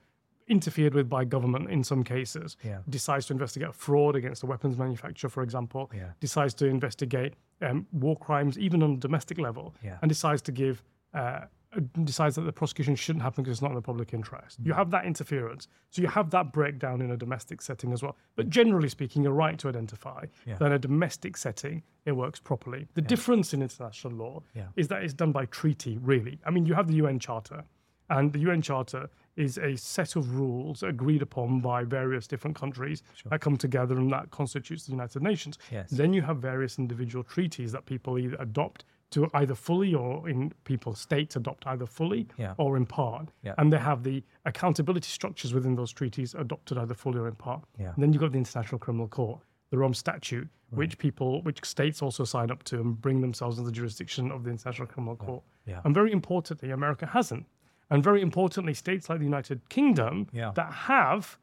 interfered 0.48 0.94
with 0.94 1.08
by 1.08 1.24
government 1.24 1.70
in 1.70 1.84
some 1.84 2.02
cases 2.04 2.56
Yeah. 2.64 2.78
decides 2.88 3.26
to 3.26 3.32
investigate 3.32 3.74
fraud 3.74 4.16
against 4.16 4.42
a 4.42 4.46
weapons 4.46 4.76
manufacturer 4.76 5.30
for 5.30 5.42
example 5.42 5.90
Yeah. 5.94 6.12
decides 6.20 6.54
to 6.54 6.66
investigate 6.66 7.34
um, 7.60 7.86
war 7.92 8.16
crimes 8.16 8.58
even 8.58 8.82
on 8.82 8.92
a 8.92 8.96
domestic 8.96 9.38
level 9.38 9.74
Yeah. 9.82 9.98
and 10.02 10.08
decides 10.08 10.42
to 10.42 10.52
give 10.52 10.82
uh, 11.14 11.40
uh, 11.76 11.80
decides 12.04 12.34
that 12.36 12.42
the 12.42 12.52
prosecution 12.52 12.96
shouldn't 12.96 13.22
happen 13.22 13.44
because 13.44 13.56
it's 13.58 13.62
not 13.62 13.70
in 13.72 13.74
the 13.74 13.82
public 13.82 14.14
interest. 14.14 14.58
Mm. 14.62 14.66
You 14.66 14.72
have 14.72 14.90
that 14.90 15.04
interference. 15.04 15.68
So 15.90 16.00
you 16.00 16.08
have 16.08 16.30
that 16.30 16.50
breakdown 16.50 17.02
in 17.02 17.10
a 17.10 17.16
domestic 17.16 17.60
setting 17.60 17.92
as 17.92 18.02
well. 18.02 18.16
But 18.36 18.48
generally 18.48 18.88
speaking, 18.88 19.22
you're 19.22 19.34
right 19.34 19.58
to 19.58 19.68
identify 19.68 20.24
Yeah. 20.46 20.56
that 20.56 20.64
in 20.66 20.72
a 20.72 20.78
domestic 20.78 21.36
setting, 21.36 21.82
it 22.06 22.12
works 22.12 22.40
properly. 22.40 22.88
The 22.94 23.02
difference 23.02 23.52
in 23.52 23.60
international 23.60 24.14
law 24.14 24.42
Yeah. 24.54 24.68
is 24.76 24.88
that 24.88 25.02
it's 25.02 25.12
done 25.12 25.30
by 25.30 25.44
treaty, 25.44 25.98
really. 25.98 26.40
I 26.46 26.50
mean, 26.50 26.64
you 26.64 26.72
have 26.72 26.86
the 26.86 26.94
UN 26.94 27.18
Charter, 27.18 27.64
and 28.08 28.32
the 28.32 28.38
UN 28.40 28.62
Charter 28.62 29.10
is 29.38 29.56
a 29.58 29.76
set 29.76 30.16
of 30.16 30.34
rules 30.36 30.82
agreed 30.82 31.22
upon 31.22 31.60
by 31.60 31.84
various 31.84 32.26
different 32.26 32.56
countries 32.56 33.02
that 33.30 33.40
come 33.40 33.56
together 33.56 33.96
and 33.96 34.10
that 34.12 34.30
constitutes 34.30 34.84
the 34.86 34.92
United 34.92 35.22
Nations. 35.22 35.58
Yes. 35.70 35.90
Then 35.90 36.12
you 36.12 36.22
have 36.22 36.38
various 36.38 36.78
individual 36.78 37.22
treaties 37.24 37.72
that 37.72 37.86
people 37.86 38.18
either 38.18 38.36
adopt 38.40 38.84
to 39.10 39.30
either 39.34 39.54
fully 39.54 39.94
or 39.94 40.28
in 40.28 40.52
people 40.64 40.92
states 40.94 41.36
adopt 41.36 41.66
either 41.66 41.86
fully 41.86 42.26
Yeah. 42.36 42.54
or 42.58 42.76
in 42.76 42.84
part. 42.84 43.28
Yeah. 43.42 43.54
And 43.56 43.72
they 43.72 43.78
have 43.78 44.02
the 44.02 44.22
accountability 44.44 45.08
structures 45.08 45.54
within 45.54 45.76
those 45.76 45.92
treaties 45.92 46.34
adopted 46.34 46.76
either 46.76 46.94
fully 46.94 47.18
or 47.18 47.28
in 47.28 47.34
part. 47.36 47.64
Yeah. 47.78 47.92
And 47.94 48.02
then 48.02 48.12
you've 48.12 48.20
got 48.20 48.32
the 48.32 48.38
International 48.38 48.78
Criminal 48.78 49.08
Court, 49.08 49.40
the 49.70 49.78
Rome 49.78 49.94
Statute, 49.94 50.48
which 50.70 50.98
people, 50.98 51.40
which 51.42 51.64
states 51.64 52.02
also 52.02 52.24
sign 52.24 52.50
up 52.50 52.62
to 52.64 52.78
and 52.80 53.00
bring 53.00 53.22
themselves 53.22 53.56
into 53.58 53.70
the 53.70 53.74
jurisdiction 53.74 54.30
of 54.30 54.44
the 54.44 54.50
International 54.50 54.86
Criminal 54.86 55.16
Court. 55.16 55.42
And 55.84 55.94
very 55.94 56.12
importantly, 56.12 56.70
America 56.70 57.06
hasn't. 57.06 57.46
And 57.90 58.02
very 58.04 58.20
importantly, 58.22 58.74
states 58.74 59.08
like 59.08 59.18
the 59.18 59.24
United 59.24 59.68
Kingdom 59.68 60.26
Yeah. 60.32 60.52
that 60.54 60.72
have 60.72 61.38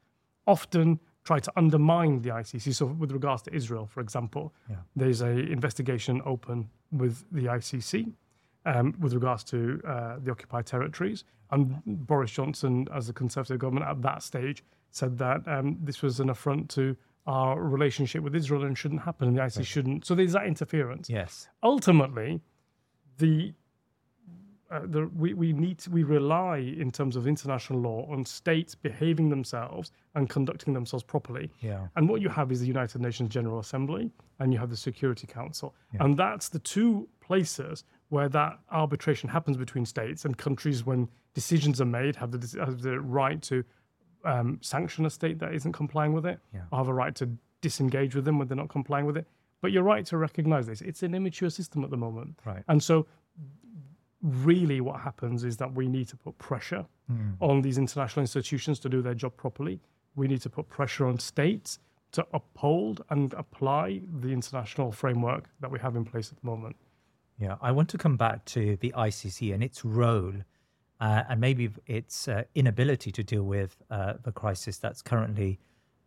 often 0.47 0.99
tried 1.23 1.43
to 1.43 1.51
undermine 1.55 2.21
the 2.21 2.29
ICC. 2.29 2.71
So, 2.73 2.85
with 2.85 3.11
regards 3.11 3.41
to 3.43 3.53
Israel, 3.55 3.87
for 3.87 3.99
example, 4.01 4.53
Yeah. 4.69 4.75
there's 4.95 5.21
a 5.21 5.31
investigation 5.51 6.21
open 6.25 6.69
with 6.91 7.25
the 7.31 7.47
ICC 7.49 8.13
um, 8.65 8.93
with 8.99 9.13
regards 9.13 9.43
to 9.45 9.81
uh, 9.85 10.17
the 10.19 10.31
occupied 10.31 10.65
territories. 10.67 11.23
And 11.51 11.81
Boris 11.85 12.31
Johnson, 12.31 12.87
as 12.93 13.07
the 13.07 13.13
Conservative 13.13 13.59
government 13.59 13.85
at 13.87 14.01
that 14.03 14.21
stage, 14.23 14.63
said 14.91 15.17
that 15.17 15.47
um, 15.47 15.77
this 15.83 16.01
was 16.01 16.19
an 16.19 16.29
affront 16.29 16.69
to 16.71 16.95
our 17.27 17.59
relationship 17.59 18.21
with 18.23 18.35
Israel 18.35 18.63
and 18.65 18.77
shouldn't 18.77 19.01
happen, 19.01 19.27
and 19.27 19.35
the 19.37 19.41
ICC 19.41 19.65
shouldn't. 19.65 20.05
So 20.05 20.13
there's 20.13 20.33
that 20.33 20.45
interference 20.45 21.09
Yes. 21.09 21.49
ultimately, 21.63 22.41
the, 23.17 23.53
uh, 24.71 24.81
the 24.85 25.07
we, 25.15 25.33
we 25.33 25.53
need 25.53 25.77
to, 25.79 25.89
we 25.91 26.03
rely 26.03 26.57
in 26.57 26.91
terms 26.91 27.15
of 27.15 27.27
international 27.27 27.79
law 27.79 28.07
on 28.11 28.25
states 28.25 28.73
behaving 28.75 29.29
themselves 29.29 29.91
and 30.15 30.29
conducting 30.29 30.73
themselves 30.73 31.03
properly. 31.03 31.51
Yeah. 31.61 31.87
And 31.95 32.09
what 32.09 32.19
you 32.21 32.29
have 32.29 32.51
is 32.51 32.59
the 32.61 32.67
United 32.67 32.99
Nations 33.01 33.29
General 33.29 33.59
Assembly 33.59 34.11
and 34.39 34.51
you 34.51 34.59
have 34.59 34.69
the 34.71 34.77
Security 34.77 35.27
Council. 35.27 35.75
And 35.99 36.17
that's 36.17 36.49
the 36.49 36.59
two 36.59 37.07
places 37.21 37.83
where 38.09 38.29
that 38.29 38.59
arbitration 38.71 39.29
happens 39.29 39.57
between 39.57 39.85
states 39.85 40.25
and 40.25 40.37
countries 40.37 40.85
when 40.85 41.07
decisions 41.33 41.79
are 41.79 41.85
made 41.85 42.15
have 42.15 42.31
the, 42.31 42.59
have 42.59 42.81
the 42.81 42.99
right 42.99 43.41
to 43.43 43.63
um, 44.23 44.57
sanction 44.61 45.05
a 45.05 45.09
state 45.09 45.37
that 45.39 45.53
isn't 45.53 45.73
complying 45.73 46.13
with 46.13 46.25
it 46.25 46.39
Yeah. 46.53 46.61
or 46.71 46.79
have 46.79 46.87
a 46.87 46.93
right 46.93 47.13
to 47.15 47.29
disengage 47.61 48.15
with 48.15 48.25
them 48.25 48.39
when 48.39 48.47
they're 48.47 48.57
not 48.57 48.69
complying 48.69 49.05
with 49.05 49.17
it. 49.17 49.27
But 49.61 49.71
you're 49.71 49.83
right 49.83 50.05
to 50.07 50.17
recognize 50.17 50.67
this. 50.67 50.81
It's 50.81 51.03
an 51.03 51.13
immature 51.15 51.49
system 51.49 51.83
at 51.83 51.89
the 51.89 51.97
moment. 51.97 52.39
Right. 52.45 52.63
And 52.67 52.81
so, 52.83 53.05
really, 54.25 54.81
what 54.81 54.99
happens 55.01 55.43
is 55.43 55.57
that 55.57 55.73
we 55.73 55.87
need 55.87 56.07
to 56.09 56.17
put 56.17 56.37
pressure 56.37 56.85
on 57.39 57.61
these 57.61 57.77
international 57.77 58.21
institutions 58.21 58.79
to 58.79 58.89
do 58.89 59.01
their 59.01 59.13
job 59.13 59.37
properly. 59.37 59.79
We 60.15 60.27
need 60.27 60.41
to 60.41 60.49
put 60.49 60.67
pressure 60.69 61.05
on 61.05 61.19
states 61.19 61.77
to 62.13 62.25
uphold 62.33 63.03
and 63.09 63.33
apply 63.33 64.01
the 64.21 64.29
international 64.29 64.91
framework 64.91 65.49
that 65.59 65.69
we 65.69 65.79
have 65.79 65.95
in 65.95 66.05
place 66.05 66.31
at 66.31 66.39
the 66.41 66.45
moment. 66.45 66.75
Yeah, 67.37 67.57
I 67.61 67.71
want 67.71 67.89
to 67.89 67.97
come 67.97 68.15
back 68.15 68.45
to 68.45 68.77
the 68.77 68.93
ICC 68.97 69.53
and 69.53 69.61
its 69.61 69.83
role, 69.83 70.33
uh, 71.01 71.23
and 71.29 71.41
maybe 71.41 71.69
its 71.85 72.27
uh, 72.27 72.43
inability 72.55 73.11
to 73.11 73.23
deal 73.23 73.43
with 73.43 73.75
uh, 73.91 74.13
the 74.23 74.31
crisis 74.31 74.77
that's 74.77 75.01
currently 75.01 75.59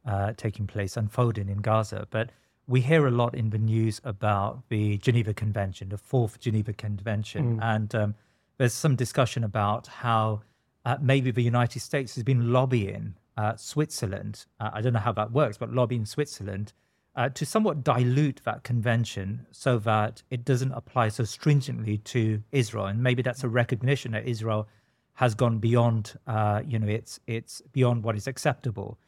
uh, 0.06 0.32
taking 0.36 0.66
place, 0.66 0.96
unfolding 0.96 1.48
in 1.50 1.58
Gaza. 1.58 2.08
But 2.10 2.30
we 2.68 2.82
hear 2.82 3.06
a 3.06 3.10
lot 3.10 3.34
in 3.34 3.50
the 3.50 3.58
news 3.58 4.00
about 4.04 4.62
the 4.68 4.98
Geneva 4.98 5.32
Convention, 5.34 5.88
the 5.88 5.98
Fourth 5.98 6.38
Geneva 6.38 6.72
Convention, 6.72 7.58
and 7.62 7.94
um, 7.94 8.14
there's 8.58 8.74
some 8.74 8.94
discussion 8.94 9.42
about 9.42 9.86
how 9.86 10.42
uh, 10.84 10.96
maybe 11.00 11.30
the 11.30 11.42
United 11.42 11.80
States 11.80 12.14
has 12.14 12.24
been 12.24 12.52
lobbying 12.52 13.14
uh, 13.36 13.56
Switzerland. 13.56 14.44
Uh, 14.60 14.70
I 14.74 14.80
don't 14.82 14.92
know 14.92 15.00
how 15.00 15.12
that 15.12 15.32
works, 15.32 15.56
but 15.56 15.72
lobbying 15.72 16.04
Switzerland 16.04 16.72
uh, 17.16 17.28
to 17.30 17.46
somewhat 17.46 17.82
dilute 17.82 18.42
that 18.44 18.62
convention 18.64 19.46
so 19.50 19.78
that 19.78 20.22
it 20.30 20.44
doesn't 20.44 20.72
apply 20.72 21.08
so 21.08 21.24
stringently 21.24 21.98
to 21.98 22.42
Israel. 22.52 22.86
And 22.86 23.02
maybe 23.02 23.22
that's 23.22 23.42
a 23.42 23.48
recognition 23.48 24.12
that 24.12 24.26
Israel 24.26 24.68
has 25.14 25.34
gone 25.34 25.58
beyond, 25.58 26.16
uh, 26.26 26.62
you 26.64 26.78
know, 26.78 26.86
it's 26.86 27.18
it's 27.26 27.60
beyond 27.72 28.04
what 28.04 28.14
is 28.14 28.28
acceptable. 28.28 28.98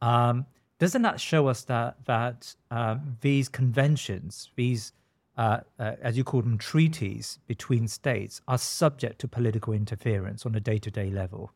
Um, 0.00 0.46
doesn't 0.78 1.02
that 1.02 1.20
show 1.20 1.48
us 1.48 1.64
that 1.64 1.96
that 2.06 2.54
um, 2.70 3.16
these 3.20 3.48
conventions, 3.48 4.50
these 4.56 4.92
uh, 5.36 5.60
uh, 5.78 5.92
as 6.02 6.16
you 6.18 6.24
call 6.24 6.42
them 6.42 6.58
treaties 6.58 7.38
between 7.46 7.86
states, 7.86 8.40
are 8.48 8.58
subject 8.58 9.20
to 9.20 9.28
political 9.28 9.72
interference 9.72 10.44
on 10.44 10.54
a 10.56 10.60
day-to-day 10.60 11.10
level? 11.10 11.52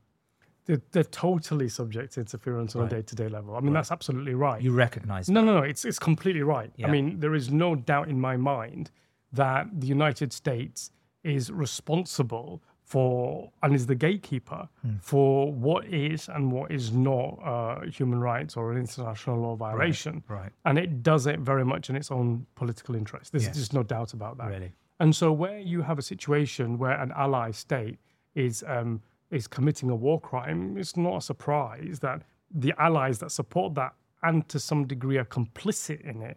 They're, 0.67 0.81
they're 0.93 1.03
totally 1.03 1.69
subject 1.69 2.13
to 2.15 2.21
interference 2.21 2.77
on 2.77 2.83
Right. 2.83 2.93
a 2.93 2.97
day 2.97 3.03
to 3.03 3.15
day 3.17 3.29
level. 3.29 3.57
I 3.57 3.61
mean, 3.61 3.73
that's 3.73 3.91
absolutely 3.91 4.35
right. 4.35 4.63
You 4.63 4.73
recognise 4.73 5.29
No, 5.29 5.41
no, 5.41 5.55
no. 5.59 5.63
It's 5.63 5.85
it's 5.85 5.99
completely 5.99 6.43
right. 6.43 6.71
Yeah. 6.77 6.87
I 6.87 6.91
mean, 6.91 7.19
there 7.19 7.35
is 7.35 7.51
no 7.51 7.75
doubt 7.75 8.09
in 8.09 8.21
my 8.21 8.37
mind 8.37 8.93
that 9.33 9.67
the 9.81 9.89
United 9.89 10.33
States 10.33 10.93
is 11.25 11.51
responsible 11.51 12.63
for 12.93 13.51
and 13.63 13.75
is 13.75 13.87
the 13.93 13.95
gatekeeper 14.07 14.63
Hmm. 14.83 14.97
for 15.01 15.31
what 15.67 15.83
is 15.87 16.29
and 16.35 16.43
what 16.57 16.71
is 16.79 16.85
not 17.11 17.31
uh, 17.53 17.81
human 17.99 18.21
rights 18.21 18.53
or 18.59 18.65
an 18.73 18.79
international 18.87 19.37
law 19.45 19.55
violation. 19.67 20.15
right. 20.29 20.53
And 20.69 20.75
it 20.85 20.91
does 21.11 21.27
it 21.33 21.39
very 21.53 21.65
much 21.73 21.85
in 21.91 21.97
its 22.01 22.11
own 22.11 22.29
political 22.61 22.95
interest. 23.01 23.27
There's 23.33 23.47
Yes. 23.47 23.57
just 23.63 23.73
no 23.81 23.83
doubt 23.95 24.11
about 24.19 24.35
that. 24.39 24.49
Really. 24.55 24.73
And 25.01 25.11
so, 25.21 25.27
where 25.43 25.59
you 25.73 25.79
have 25.91 25.99
a 25.99 26.07
situation 26.15 26.67
where 26.83 26.97
an 27.05 27.11
ally 27.25 27.49
state 27.67 27.99
is 28.47 28.55
um, 28.77 28.91
is 29.39 29.45
committing 29.57 29.89
a 29.97 29.99
war 30.07 30.19
crime, 30.31 30.61
it's 30.83 30.97
not 31.07 31.15
a 31.17 31.25
surprise 31.33 31.95
that 32.07 32.19
the 32.65 32.73
allies 32.87 33.17
that 33.23 33.31
support 33.41 33.75
that 33.81 33.93
and 34.29 34.37
to 34.53 34.59
some 34.71 34.81
degree 34.95 35.17
are 35.23 35.29
complicit 35.41 36.01
in 36.13 36.19
it 36.31 36.37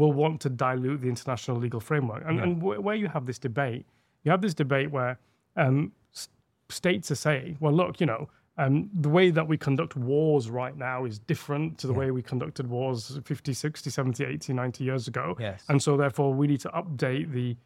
will 0.00 0.12
want 0.22 0.40
to 0.44 0.48
dilute 0.66 1.00
the 1.04 1.08
international 1.08 1.56
legal 1.66 1.80
framework. 1.80 2.22
And, 2.28 2.36
and 2.44 2.52
wh- 2.64 2.80
where 2.86 2.94
you 3.02 3.08
have 3.16 3.24
this 3.30 3.40
debate, 3.48 3.84
you 4.24 4.30
have 4.34 4.42
this 4.46 4.54
debate 4.64 4.88
where 4.98 5.18
um, 5.56 5.92
states 6.68 7.10
are 7.10 7.16
saying, 7.16 7.56
well, 7.60 7.72
look, 7.72 8.00
you 8.00 8.06
know, 8.06 8.28
um, 8.58 8.88
the 9.00 9.08
way 9.08 9.30
that 9.30 9.46
we 9.46 9.58
conduct 9.58 9.96
wars 9.96 10.48
right 10.48 10.76
now 10.76 11.04
is 11.04 11.18
different 11.18 11.76
to 11.78 11.86
the 11.86 11.92
way 11.92 12.10
we 12.10 12.22
conducted 12.22 12.66
wars 12.68 13.20
50, 13.24 13.52
60, 13.52 13.90
70, 13.90 14.24
80, 14.24 14.52
90 14.54 14.84
years 14.84 15.08
ago. 15.08 15.36
Yes. 15.38 15.62
And 15.68 15.82
so, 15.82 15.96
therefore, 15.96 16.32
we 16.32 16.46
need 16.46 16.60
to 16.60 16.70
update 16.70 17.32
the 17.32 17.56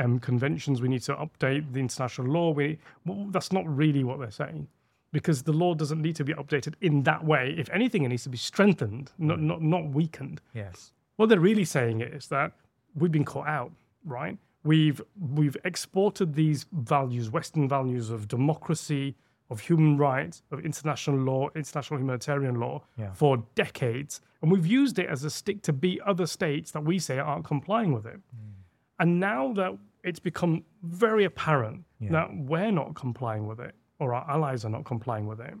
um, 0.00 0.18
conventions. 0.18 0.82
We 0.82 0.88
need 0.88 1.02
to 1.02 1.14
update 1.14 1.72
the 1.72 1.80
international 1.80 2.28
law. 2.28 2.50
We 2.50 2.78
well, 3.04 3.26
that's 3.30 3.52
not 3.52 3.64
really 3.66 4.02
what 4.02 4.18
they're 4.18 4.30
saying, 4.30 4.66
because 5.12 5.42
the 5.42 5.52
law 5.52 5.74
doesn't 5.74 6.02
need 6.02 6.16
to 6.16 6.24
be 6.24 6.34
updated 6.34 6.74
in 6.80 7.04
that 7.04 7.24
way. 7.24 7.54
If 7.56 7.68
anything, 7.70 8.04
it 8.04 8.08
needs 8.08 8.24
to 8.24 8.28
be 8.28 8.38
strengthened, 8.38 9.12
not 9.18 9.40
not 9.40 9.62
not 9.62 9.88
weakened. 9.90 10.40
Yes. 10.54 10.92
What 11.16 11.28
they're 11.28 11.40
really 11.40 11.64
saying 11.64 12.00
is 12.00 12.28
that 12.28 12.52
we've 12.94 13.12
been 13.12 13.24
caught 13.24 13.46
out, 13.46 13.72
right? 14.04 14.36
We've 14.62 15.00
we've 15.18 15.56
exported 15.64 16.34
these 16.34 16.66
values, 16.72 17.30
Western 17.30 17.68
values 17.68 18.10
of 18.10 18.28
democracy, 18.28 19.16
of 19.48 19.60
human 19.60 19.96
rights, 19.96 20.42
of 20.50 20.60
international 20.64 21.16
law, 21.18 21.48
international 21.54 21.98
humanitarian 22.00 22.56
law 22.60 22.82
Yeah. 22.96 23.12
for 23.12 23.42
decades. 23.54 24.20
And 24.42 24.50
we've 24.52 24.66
used 24.66 24.98
it 24.98 25.08
as 25.08 25.24
a 25.24 25.30
stick 25.30 25.62
to 25.62 25.72
beat 25.72 26.00
other 26.02 26.26
states 26.26 26.70
that 26.72 26.82
we 26.84 26.98
say 26.98 27.18
aren't 27.18 27.44
complying 27.44 27.92
with 27.92 28.06
it. 28.06 28.16
Mm. 28.16 28.52
And 28.98 29.20
now 29.20 29.52
that 29.54 29.76
it's 30.04 30.18
become 30.20 30.64
very 30.82 31.24
apparent 31.24 31.84
that 32.00 32.28
we're 32.34 32.70
not 32.72 32.94
complying 32.94 33.46
with 33.46 33.60
it, 33.60 33.74
or 33.98 34.14
our 34.14 34.24
allies 34.30 34.64
are 34.64 34.70
not 34.70 34.84
complying 34.84 35.26
with 35.26 35.40
it, 35.40 35.54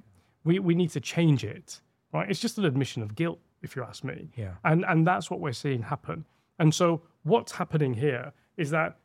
we, 0.44 0.58
we 0.58 0.74
need 0.74 0.90
to 0.90 1.00
change 1.00 1.44
it. 1.44 1.80
Right? 2.12 2.28
It's 2.30 2.40
just 2.40 2.56
an 2.58 2.64
admission 2.64 3.02
of 3.02 3.14
guilt, 3.14 3.38
if 3.62 3.76
you 3.76 3.82
ask 3.82 4.02
me. 4.04 4.30
Yeah. 4.36 4.54
And 4.64 4.84
and 4.86 5.06
that's 5.06 5.30
what 5.30 5.40
we're 5.40 5.52
seeing 5.64 5.82
happen. 5.82 6.24
And 6.58 6.74
so 6.74 7.02
what's 7.24 7.52
happening 7.52 7.94
here 7.94 8.32
is 8.60 8.70
that 8.70 8.98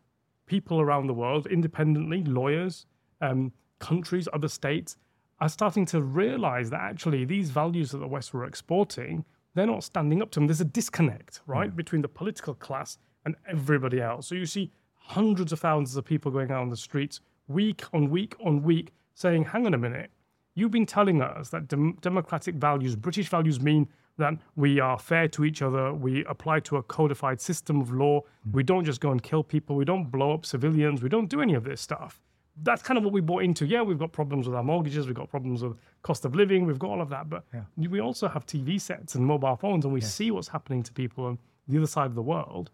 people 0.45 0.81
around 0.81 1.07
the 1.07 1.13
world, 1.13 1.47
independently, 1.47 2.23
lawyers, 2.23 2.85
um, 3.21 3.51
countries, 3.79 4.27
other 4.33 4.47
states, 4.47 4.97
are 5.39 5.49
starting 5.49 5.85
to 5.87 6.01
realize 6.01 6.69
that 6.69 6.81
actually 6.81 7.25
these 7.25 7.49
values 7.49 7.91
that 7.91 7.97
the 7.97 8.07
West 8.07 8.33
were 8.33 8.45
exporting, 8.45 9.25
they're 9.53 9.65
not 9.65 9.83
standing 9.83 10.21
up 10.21 10.31
to 10.31 10.39
them. 10.39 10.47
There's 10.47 10.61
a 10.61 10.65
disconnect, 10.65 11.41
right, 11.47 11.75
between 11.75 12.01
the 12.01 12.07
political 12.07 12.53
class 12.53 12.97
and 13.25 13.35
everybody 13.47 14.01
else. 14.01 14.27
So 14.27 14.35
you 14.35 14.45
see 14.45 14.71
hundreds 14.93 15.51
of 15.51 15.59
thousands 15.59 15.97
of 15.97 16.05
people 16.05 16.31
going 16.31 16.51
out 16.51 16.61
on 16.61 16.69
the 16.69 16.77
streets 16.77 17.21
week 17.47 17.83
on 17.93 18.09
week 18.09 18.35
on 18.43 18.63
week 18.63 18.91
saying, 19.13 19.45
hang 19.45 19.65
on 19.65 19.73
a 19.73 19.77
minute, 19.77 20.09
You've 20.55 20.71
been 20.71 20.85
telling 20.85 21.21
us 21.21 21.49
that 21.49 21.67
dem- 21.67 21.97
democratic 22.01 22.55
values, 22.55 22.95
British 22.95 23.27
values, 23.27 23.59
mean 23.59 23.89
that 24.17 24.33
we 24.55 24.79
are 24.79 24.97
fair 24.97 25.27
to 25.29 25.43
each 25.43 25.61
other, 25.61 25.93
we 25.93 26.23
apply 26.25 26.61
to 26.61 26.77
a 26.77 26.83
codified 26.83 27.41
system 27.41 27.81
of 27.81 27.91
law, 27.91 28.21
we 28.51 28.63
don't 28.63 28.85
just 28.85 29.01
go 29.01 29.11
and 29.11 29.21
kill 29.21 29.43
people, 29.43 29.75
we 29.75 29.85
don't 29.85 30.09
blow 30.09 30.33
up 30.33 30.45
civilians, 30.45 31.01
we 31.01 31.09
don't 31.09 31.29
do 31.29 31.41
any 31.41 31.53
of 31.53 31.63
this 31.63 31.81
stuff. 31.81 32.21
That's 32.63 32.81
kind 32.81 32.97
of 32.97 33.03
what 33.03 33.11
we 33.11 33.19
bought 33.19 33.43
into. 33.43 33.65
Yeah, 33.65 33.81
we've 33.81 33.99
got 33.99 34.13
problems 34.13 34.47
with 34.47 34.55
our 34.55 34.63
mortgages, 34.63 35.07
we've 35.07 35.15
got 35.15 35.29
problems 35.29 35.61
with 35.63 35.77
cost 36.03 36.23
of 36.23 36.35
living, 36.35 36.65
we've 36.65 36.79
got 36.79 36.91
all 36.91 37.01
of 37.01 37.09
that, 37.09 37.29
but 37.29 37.43
we 37.75 37.99
also 37.99 38.29
have 38.29 38.45
TV 38.45 38.79
sets 38.79 39.15
and 39.15 39.25
mobile 39.25 39.57
phones, 39.57 39.83
and 39.83 39.93
we 39.93 40.01
see 40.01 40.31
what's 40.31 40.47
happening 40.47 40.81
to 40.83 40.93
people 40.93 41.25
on 41.25 41.37
the 41.67 41.77
other 41.77 41.87
side 41.87 42.05
of 42.05 42.15
the 42.15 42.21
world. 42.21 42.71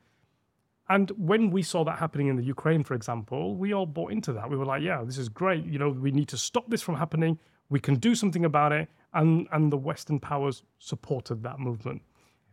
And 0.90 1.10
when 1.12 1.52
we 1.52 1.64
saw 1.64 1.86
that 1.86 1.98
happening 2.00 2.28
in 2.28 2.36
the 2.36 2.44
Ukraine, 2.44 2.84
for 2.84 2.96
example, 2.96 3.56
we 3.56 3.74
all 3.74 3.86
bought 3.86 4.12
into 4.12 4.34
that. 4.34 4.50
We 4.50 4.58
were 4.58 4.66
like, 4.66 4.84
yeah, 4.84 5.04
this 5.06 5.18
is 5.18 5.30
great. 5.30 5.66
You 5.66 5.80
know, 5.80 5.90
we 5.90 6.12
need 6.12 6.28
to 6.28 6.38
stop 6.38 6.70
this 6.70 6.82
from 6.82 6.96
happening. 6.96 7.40
We 7.70 7.80
can 7.80 7.96
do 7.96 8.14
something 8.14 8.44
about 8.44 8.74
it. 8.74 8.90
And, 9.14 9.48
and 9.52 9.72
the 9.72 9.78
Western 9.78 10.20
powers 10.20 10.64
supported 10.80 11.44
that 11.44 11.60
movement. 11.60 12.02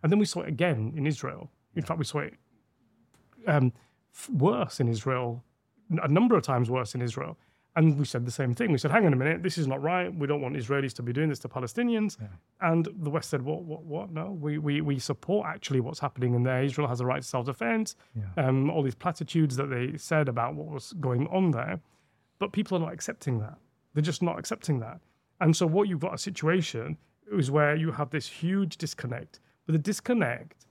And 0.03 0.11
then 0.11 0.19
we 0.19 0.25
saw 0.25 0.41
it 0.41 0.49
again 0.49 0.93
in 0.97 1.07
Israel. 1.07 1.51
In 1.77 1.83
fact, 1.83 1.99
we 1.99 2.05
saw 2.05 2.19
it 2.21 2.35
um, 3.47 3.73
f- 4.15 4.29
worse 4.31 4.81
in 4.81 4.89
Israel, 4.89 5.45
a 6.03 6.09
number 6.09 6.37
of 6.37 6.43
times 6.43 6.71
worse 6.71 6.95
in 6.95 7.03
Israel. 7.03 7.39
And 7.77 7.97
we 7.97 8.05
said 8.05 8.27
the 8.27 8.33
same 8.33 8.55
thing. 8.55 8.73
We 8.73 8.79
said, 8.79 8.91
hang 8.91 9.07
on 9.07 9.13
a 9.13 9.17
minute, 9.17 9.45
this 9.45 9.57
is 9.57 9.69
not 9.69 9.81
right. 9.81 10.13
We 10.13 10.27
don't 10.27 10.41
want 10.41 10.57
Israelis 10.57 10.93
to 10.95 11.03
be 11.03 11.13
doing 11.13 11.29
this 11.29 11.39
to 11.41 11.49
Palestinians. 11.49 12.17
And 12.61 12.89
the 13.03 13.11
West 13.11 13.31
said, 13.31 13.43
what, 13.43 13.63
what, 13.63 13.85
what? 13.85 14.11
No, 14.11 14.33
we, 14.33 14.59
we, 14.59 14.81
we 14.81 14.99
support 14.99 15.47
actually 15.47 15.79
what's 15.79 16.01
happening 16.01 16.35
in 16.35 16.43
there. 16.43 16.63
Israel 16.65 16.89
has 16.89 17.01
a 17.01 17.07
right 17.07 17.23
to 17.23 17.29
self 17.29 17.47
defense. 17.47 17.95
Um, 18.37 18.69
all 18.69 18.83
these 18.83 18.97
platitudes 18.97 19.55
that 19.57 19.71
they 19.71 19.97
said 19.97 20.29
about 20.29 20.55
what 20.57 20.67
was 20.67 20.93
going 20.99 21.29
on 21.29 21.53
there. 21.53 21.79
But 22.41 22.51
people 22.53 22.77
are 22.79 22.81
not 22.81 22.93
accepting 22.93 23.39
that. 23.41 23.59
They're 23.95 24.03
just 24.03 24.23
not 24.23 24.41
accepting 24.41 24.81
that. 24.81 25.01
And 25.41 25.55
so, 25.57 25.67
what 25.67 25.89
you've 25.89 26.01
got 26.01 26.15
a 26.15 26.19
situation 26.19 26.97
is 27.33 27.51
where 27.51 27.75
you 27.77 27.93
have 27.93 28.11
this 28.11 28.27
huge 28.27 28.77
disconnect. 28.77 29.41
But 29.67 29.73
the 29.75 29.79
disconnect 29.79 30.65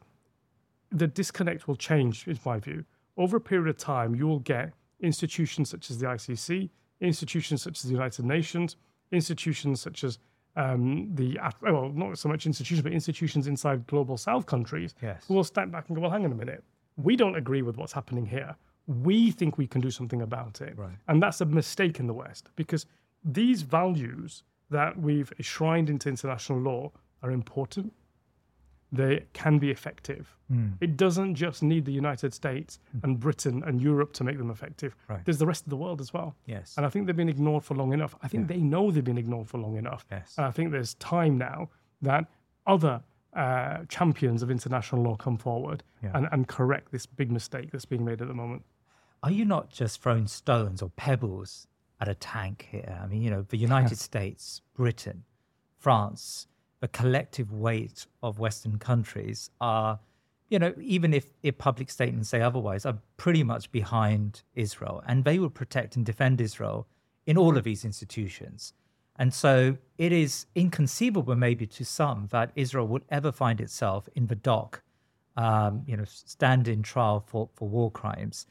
the 0.92 1.08
disconnect 1.08 1.68
will 1.68 1.76
change, 1.76 2.28
in 2.28 2.40
my 2.46 2.60
view. 2.60 2.86
Over 3.18 3.38
a 3.38 3.42
period 3.42 3.68
of 3.68 3.78
time, 3.78 4.16
you 4.16 4.26
will 4.26 4.40
get 4.40 4.72
institutions 5.02 5.70
such 5.70 5.92
as 5.92 6.00
the 6.00 6.06
ICC, 6.08 6.70
institutions 7.02 7.62
such 7.62 7.78
as 7.80 7.84
the 7.84 7.92
United 7.92 8.24
Nations, 8.26 8.78
institutions 9.12 9.82
such 9.82 10.04
as 10.06 10.18
um, 10.56 11.10
the 11.14 11.38
well, 11.62 11.92
not 11.94 12.18
so 12.18 12.30
much 12.30 12.46
institutions, 12.46 12.82
but 12.82 12.94
institutions 12.94 13.48
inside 13.48 13.86
global 13.88 14.18
South 14.18 14.46
countries 14.46 14.96
Yes. 15.04 15.26
who 15.28 15.34
will 15.36 15.44
step 15.44 15.70
back 15.72 15.90
and 15.90 15.96
go, 15.98 16.02
well, 16.02 16.10
hang 16.12 16.26
on 16.26 16.32
a 16.32 16.36
minute, 16.36 16.64
we 16.96 17.16
don't 17.18 17.36
agree 17.36 17.62
with 17.62 17.76
what's 17.78 17.94
happening 17.94 18.26
here. 18.26 18.56
We 18.88 19.30
think 19.32 19.58
we 19.58 19.68
can 19.68 19.82
do 19.82 19.92
something 19.92 20.22
about 20.22 20.62
it, 20.62 20.76
Right. 20.78 20.96
and 21.10 21.22
that's 21.22 21.42
a 21.42 21.46
mistake 21.46 22.00
in 22.00 22.08
the 22.08 22.14
West 22.14 22.50
because 22.56 22.86
these 23.24 23.62
values 23.62 24.44
that 24.70 25.00
we've 25.00 25.32
enshrined 25.38 25.90
into 25.90 26.10
international 26.10 26.60
law 26.60 26.92
are 27.24 27.32
important 27.32 27.94
they 28.90 29.26
can 29.34 29.60
be 29.60 29.70
effective. 29.70 30.34
It 30.80 30.96
doesn't 30.96 31.36
just 31.36 31.62
need 31.62 31.84
the 31.84 31.92
United 31.92 32.34
States 32.34 32.80
and 33.04 33.20
Britain 33.20 33.62
and 33.68 33.82
Europe 33.82 34.14
to 34.14 34.24
make 34.24 34.38
them 34.38 34.50
effective. 34.50 34.96
Right. 35.10 35.20
There's 35.26 35.40
the 35.40 35.46
rest 35.46 35.66
of 35.66 35.70
the 35.70 35.76
world 35.76 36.00
as 36.00 36.14
well. 36.14 36.38
Yes. 36.46 36.74
And 36.78 36.86
I 36.86 36.90
think 36.90 37.06
they've 37.06 37.14
been 37.24 37.28
ignored 37.28 37.66
for 37.66 37.76
long 37.76 37.92
enough. 37.92 38.16
I 38.24 38.30
think 38.30 38.48
they 38.48 38.60
know 38.60 38.90
they've 38.90 39.04
been 39.04 39.18
ignored 39.18 39.50
for 39.50 39.58
long 39.58 39.76
enough. 39.76 40.06
Yes. 40.10 40.36
And 40.38 40.46
I 40.48 40.52
think 40.52 40.72
there's 40.72 40.94
time 40.96 41.38
now 41.38 41.70
that 42.02 42.28
other 42.66 43.02
uh, 43.34 43.80
champions 43.90 44.42
of 44.42 44.50
international 44.50 45.04
law 45.04 45.18
come 45.18 45.36
forward 45.38 45.84
Yeah. 46.02 46.12
and, 46.14 46.30
and 46.32 46.48
correct 46.48 46.94
this 46.94 47.06
big 47.06 47.30
mistake 47.30 47.72
that's 47.72 47.84
being 47.84 48.06
made 48.06 48.22
at 48.22 48.30
the 48.30 48.34
moment. 48.34 48.64
Are 49.22 49.32
you 49.32 49.44
not 49.44 49.70
just 49.70 50.02
throwing 50.02 50.28
stones 50.28 50.82
or 50.82 50.92
pebbles 50.96 51.68
at 52.00 52.08
a 52.08 52.16
tank 52.16 52.68
here? 52.72 53.00
I 53.02 53.08
mean, 53.08 53.22
you 53.22 53.30
know, 53.30 53.42
the 53.42 53.58
United 53.58 53.98
States, 53.98 54.62
Britain, 54.76 55.24
France, 55.78 56.48
the 56.80 56.88
collective 56.88 57.52
weight 57.52 58.06
of 58.22 58.40
Western 58.40 58.78
countries 58.78 59.50
are, 59.60 60.00
you 60.50 60.60
know, 60.60 60.74
even 60.80 61.14
if, 61.14 61.34
if 61.44 61.58
public 61.58 61.90
statements 61.90 62.30
say 62.30 62.42
otherwise, 62.42 62.86
are 62.86 62.98
pretty 63.18 63.44
much 63.44 63.72
behind 63.72 64.44
Israel. 64.56 65.04
And 65.08 65.24
they 65.24 65.40
will 65.40 65.50
protect 65.50 65.96
and 65.96 66.06
defend 66.06 66.40
Israel 66.40 66.88
in 67.26 67.38
all 67.38 67.58
of 67.58 67.64
these 67.64 67.84
institutions. 67.84 68.74
And 69.20 69.34
so 69.34 69.78
it 69.98 70.12
is 70.12 70.46
inconceivable, 70.54 71.36
maybe 71.36 71.66
to 71.68 71.84
some, 71.84 72.28
that 72.32 72.52
Israel 72.56 72.88
would 72.88 73.04
ever 73.10 73.32
find 73.32 73.60
itself 73.60 74.08
in 74.16 74.28
the 74.28 74.36
dock, 74.36 74.84
um, 75.36 75.84
you 75.88 75.98
know, 75.98 76.06
stand 76.06 76.68
in 76.68 76.84
trial 76.84 77.24
for, 77.26 77.50
for 77.56 77.68
war 77.68 77.90
crimes. 77.90 78.46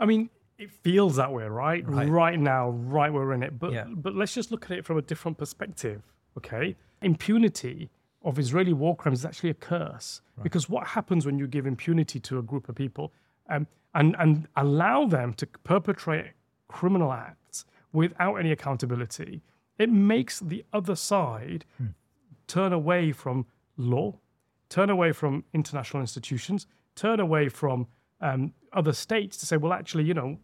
I 0.00 0.06
mean, 0.06 0.28
it 0.58 0.70
feels 0.70 1.16
that 1.16 1.32
way, 1.32 1.44
right? 1.44 1.86
Right. 1.86 2.08
Right, 2.08 2.38
now, 2.40 2.70
right 2.70 3.12
where 3.12 3.26
we're 3.26 3.34
in 3.34 3.42
it. 3.42 3.58
But 3.58 3.72
Yeah. 3.72 3.84
but 3.88 4.14
let's 4.14 4.34
just 4.34 4.50
look 4.50 4.64
at 4.70 4.78
it 4.78 4.84
from 4.84 4.96
a 4.98 5.02
different 5.02 5.38
perspective. 5.38 6.02
Okay, 6.38 6.76
impunity 7.02 7.90
of 8.22 8.38
Israeli 8.38 8.72
war 8.72 8.96
crimes 8.96 9.20
is 9.20 9.24
actually 9.24 9.50
a 9.50 9.54
curse 9.54 10.20
because 10.42 10.68
what 10.68 10.86
happens 10.88 11.24
when 11.24 11.38
you 11.38 11.46
give 11.46 11.66
impunity 11.66 12.18
to 12.20 12.38
a 12.38 12.42
group 12.42 12.68
of 12.68 12.74
people 12.74 13.12
um, 13.48 13.66
and 13.94 14.16
and 14.18 14.48
allow 14.56 15.06
them 15.06 15.32
to 15.34 15.46
perpetrate 15.46 16.32
criminal 16.68 17.12
acts 17.12 17.64
without 17.92 18.34
any 18.36 18.52
accountability? 18.52 19.42
It 19.78 19.90
makes 19.90 20.40
the 20.40 20.64
other 20.72 20.96
side 20.96 21.64
turn 22.46 22.72
away 22.72 23.12
from 23.12 23.46
law, 23.76 24.18
turn 24.68 24.88
away 24.90 25.12
from 25.12 25.44
international 25.52 26.00
institutions, 26.00 26.66
turn 26.94 27.20
away 27.20 27.48
from 27.48 27.86
um, 28.20 28.52
other 28.72 28.92
states 28.92 29.36
to 29.38 29.46
say, 29.46 29.56
well, 29.58 29.72
actually, 29.72 30.04
you 30.04 30.14
know, 30.14 30.38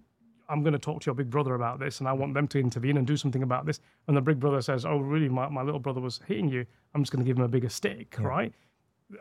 I'm 0.53 0.63
going 0.63 0.75
to 0.75 0.79
talk 0.79 1.01
to 1.01 1.07
your 1.07 1.15
big 1.15 1.31
brother 1.31 1.55
about 1.55 1.81
this 1.81 2.01
and 2.01 2.09
I 2.09 2.13
want 2.13 2.35
them 2.35 2.47
to 2.49 2.59
intervene 2.61 2.99
and 2.99 3.07
do 3.07 3.17
something 3.17 3.43
about 3.43 3.65
this. 3.65 3.81
And 4.07 4.17
the 4.17 4.21
big 4.21 4.39
brother 4.39 4.61
says, 4.61 4.85
oh, 4.85 4.99
really, 4.99 5.29
my, 5.29 5.49
my 5.49 5.63
little 5.63 5.81
brother 5.81 6.01
was 6.01 6.21
hitting 6.27 6.49
you. 6.49 6.67
I'm 6.95 7.03
just 7.03 7.11
going 7.11 7.25
to 7.25 7.27
give 7.29 7.39
him 7.39 7.45
a 7.45 7.49
bigger 7.49 7.71
stick, 7.71 8.17
right? 8.21 8.53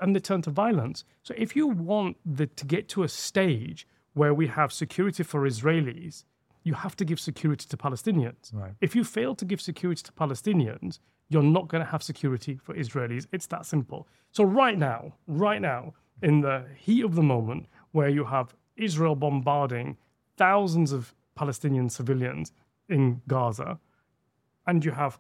And 0.02 0.13
they 0.13 0.20
turn 0.20 0.41
to 0.44 0.50
violence. 0.50 1.06
So 1.24 1.34
if 1.38 1.56
you 1.56 1.67
want 1.67 2.17
the, 2.26 2.48
to 2.48 2.65
get 2.65 2.89
to 2.89 3.04
a 3.04 3.08
stage 3.08 3.88
where 4.13 4.34
we 4.34 4.48
have 4.48 4.74
security 4.74 5.24
for 5.24 5.48
Israelis, 5.48 6.26
you 6.63 6.74
have 6.74 6.96
to 6.98 7.06
give 7.06 7.20
security 7.20 7.65
to 7.70 7.78
Palestinians. 7.78 8.54
Right. 8.54 8.74
If 8.82 8.96
you 8.96 9.04
fail 9.04 9.34
to 9.36 9.46
give 9.46 9.62
security 9.62 10.04
to 10.04 10.12
Palestinians, 10.12 11.00
you're 11.30 11.41
not 11.41 11.70
going 11.70 11.84
to 11.84 11.89
have 11.89 12.04
security 12.04 12.60
for 12.62 12.76
Israelis. 12.76 13.26
It's 13.32 13.48
that 13.48 13.65
simple. 13.65 14.08
So, 14.32 14.44
right 14.44 14.78
now, 14.78 15.13
right 15.28 15.62
now, 15.62 15.94
in 16.22 16.41
the 16.41 16.65
heat 16.78 17.04
of 17.04 17.15
the 17.15 17.24
moment, 17.24 17.67
where 17.94 18.10
you 18.10 18.26
have 18.26 18.54
Israel 18.76 19.15
bombarding 19.15 19.98
thousands 20.38 20.91
of 20.91 21.15
Palestinian 21.36 21.89
civilians 21.89 22.52
in 22.89 23.22
Gaza, 23.28 23.80
and 24.67 24.84
you 24.86 24.91
have 24.91 25.20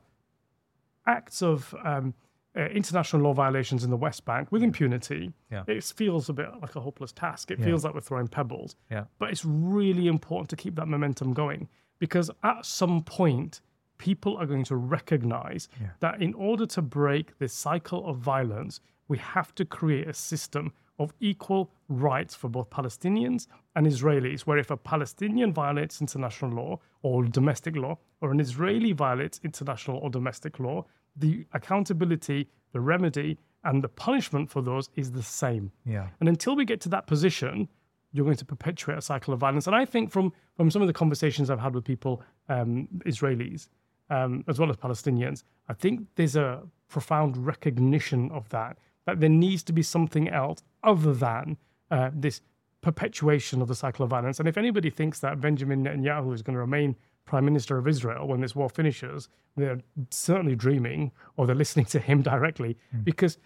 acts 1.05 1.41
of 1.41 1.73
um, 1.83 2.13
uh, 2.55 2.61
international 2.65 3.21
law 3.23 3.33
violations 3.33 3.83
in 3.83 3.89
the 3.89 3.97
West 3.97 4.25
Bank 4.25 4.51
with 4.51 4.61
impunity, 4.61 5.31
Yeah. 5.49 5.63
it 5.67 5.83
feels 5.83 6.29
a 6.29 6.33
bit 6.33 6.49
like 6.61 6.75
a 6.75 6.81
hopeless 6.81 7.11
task. 7.11 7.49
It 7.49 7.59
Yeah. 7.59 7.65
feels 7.65 7.83
like 7.85 7.93
we're 7.93 8.01
throwing 8.01 8.27
pebbles. 8.27 8.75
Yeah. 8.89 9.05
But 9.19 9.31
it's 9.31 9.45
really 9.45 10.07
important 10.07 10.49
to 10.49 10.55
keep 10.55 10.75
that 10.75 10.87
momentum 10.87 11.33
going 11.33 11.69
because 11.97 12.29
at 12.43 12.65
some 12.65 13.03
point, 13.03 13.61
people 13.97 14.35
are 14.37 14.47
going 14.47 14.63
to 14.65 14.75
recognize 14.75 15.69
that 15.99 16.21
in 16.21 16.33
order 16.33 16.65
to 16.65 16.81
break 16.81 17.37
this 17.37 17.53
cycle 17.53 18.05
of 18.07 18.17
violence, 18.17 18.81
we 19.07 19.17
have 19.19 19.53
to 19.55 19.63
create 19.63 20.07
a 20.07 20.13
system 20.13 20.73
of 21.01 21.13
equal 21.19 21.63
rights 21.89 22.33
for 22.35 22.49
both 22.49 22.69
Palestinians 22.69 23.47
and 23.75 23.83
Israelis, 23.93 24.41
where 24.41 24.59
if 24.63 24.69
a 24.71 24.77
Palestinian 24.77 25.49
violates 25.53 26.01
international 26.05 26.51
law 26.61 26.79
or 27.01 27.15
domestic 27.39 27.75
law, 27.75 27.97
or 28.21 28.31
an 28.31 28.39
Israeli 28.39 28.91
violates 29.05 29.39
international 29.43 29.97
or 29.97 30.09
domestic 30.09 30.59
law, 30.59 30.85
the 31.23 31.45
accountability, 31.53 32.47
the 32.73 32.79
remedy, 32.79 33.37
and 33.63 33.83
the 33.83 33.89
punishment 33.89 34.49
for 34.49 34.61
those 34.61 34.89
is 34.95 35.11
the 35.11 35.23
same. 35.23 35.71
Yeah. 35.85 36.07
And 36.19 36.27
until 36.29 36.55
we 36.55 36.65
get 36.65 36.79
to 36.81 36.89
that 36.89 37.05
position, 37.07 37.67
you're 38.13 38.25
going 38.25 38.37
to 38.37 38.45
perpetuate 38.45 38.97
a 38.97 39.01
cycle 39.01 39.33
of 39.33 39.39
violence. 39.39 39.67
And 39.67 39.75
I 39.75 39.85
think 39.85 40.11
from 40.11 40.33
from 40.57 40.69
some 40.69 40.81
of 40.81 40.87
the 40.87 40.93
conversations 40.93 41.49
I've 41.49 41.59
had 41.59 41.73
with 41.73 41.85
people, 41.85 42.21
um, 42.49 42.87
Israelis, 43.05 43.69
um, 44.09 44.43
as 44.47 44.59
well 44.59 44.69
as 44.69 44.77
Palestinians, 44.77 45.43
I 45.69 45.73
think 45.73 46.07
there's 46.15 46.35
a 46.35 46.61
profound 46.89 47.37
recognition 47.37 48.29
of 48.31 48.49
that, 48.49 48.77
that 49.05 49.19
there 49.19 49.29
needs 49.29 49.63
to 49.63 49.73
be 49.73 49.81
something 49.81 50.29
else 50.29 50.63
other 50.83 51.13
than 51.13 51.57
uh, 51.89 52.09
this 52.13 52.41
perpetuation 52.81 53.61
of 53.61 53.67
the 53.67 53.75
cycle 53.75 54.03
of 54.03 54.09
violence. 54.09 54.39
And 54.39 54.47
if 54.47 54.57
anybody 54.57 54.89
thinks 54.89 55.19
that 55.19 55.39
Benjamin 55.39 55.83
Netanyahu 55.83 56.33
is 56.33 56.41
going 56.41 56.55
to 56.55 56.59
remain 56.59 56.95
prime 57.25 57.45
minister 57.45 57.77
of 57.77 57.87
Israel 57.87 58.27
when 58.27 58.41
this 58.41 58.55
war 58.55 58.69
finishes, 58.69 59.29
they're 59.55 59.79
certainly 60.09 60.55
dreaming 60.55 61.11
or 61.37 61.45
they're 61.45 61.55
listening 61.55 61.85
to 61.85 61.99
him 61.99 62.21
directly 62.31 62.77
because 63.03 63.37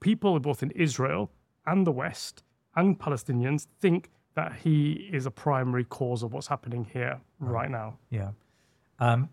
people 0.00 0.38
both 0.40 0.62
in 0.62 0.70
Israel 0.72 1.30
and 1.66 1.86
the 1.86 1.92
West 1.92 2.42
and 2.76 2.98
Palestinians 2.98 3.66
think 3.80 4.10
that 4.34 4.52
he 4.52 5.08
is 5.12 5.26
a 5.26 5.30
primary 5.30 5.84
cause 5.84 6.22
of 6.22 6.32
what's 6.32 6.48
happening 6.48 6.84
here 6.92 7.20
right 7.38 7.70
now. 7.70 7.96
Yeah. 8.10 8.30
Um, 8.98 9.28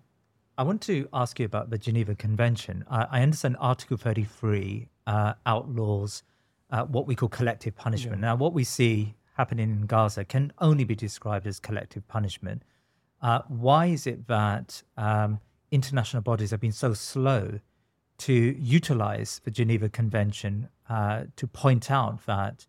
I 0.57 0.63
want 0.63 0.81
to 0.83 1.09
ask 1.11 1.39
you 1.39 1.45
about 1.45 1.71
the 1.71 1.77
Geneva 1.77 2.13
Convention. 2.13 2.85
I, 2.89 3.07
I 3.09 3.21
understand 3.21 3.57
Article 3.59 3.97
33 3.97 4.87
uh, 5.07 5.33
outlaws 5.45 6.23
uh, 6.71 6.85
what 6.85 7.05
we 7.05 7.15
call 7.15 7.29
collective 7.29 7.75
punishment. 7.75 8.21
Now, 8.21 8.35
what 8.35 8.53
we 8.53 8.63
see 8.63 9.15
happening 9.35 9.71
in 9.71 9.85
Gaza 9.85 10.25
can 10.25 10.53
only 10.59 10.83
be 10.83 10.95
described 10.95 11.47
as 11.47 11.59
collective 11.59 12.07
punishment. 12.07 12.63
Uh, 13.21 13.41
why 13.47 13.87
is 13.87 14.07
it 14.07 14.27
that 14.27 14.81
um, 14.97 15.39
international 15.71 16.21
bodies 16.21 16.51
have 16.51 16.59
been 16.59 16.71
so 16.71 16.93
slow 16.93 17.59
to 18.19 18.33
utilize 18.33 19.41
the 19.43 19.51
Geneva 19.51 19.89
Convention 19.89 20.69
uh, 20.89 21.23
to 21.35 21.47
point 21.47 21.89
out 21.89 22.25
that 22.25 22.67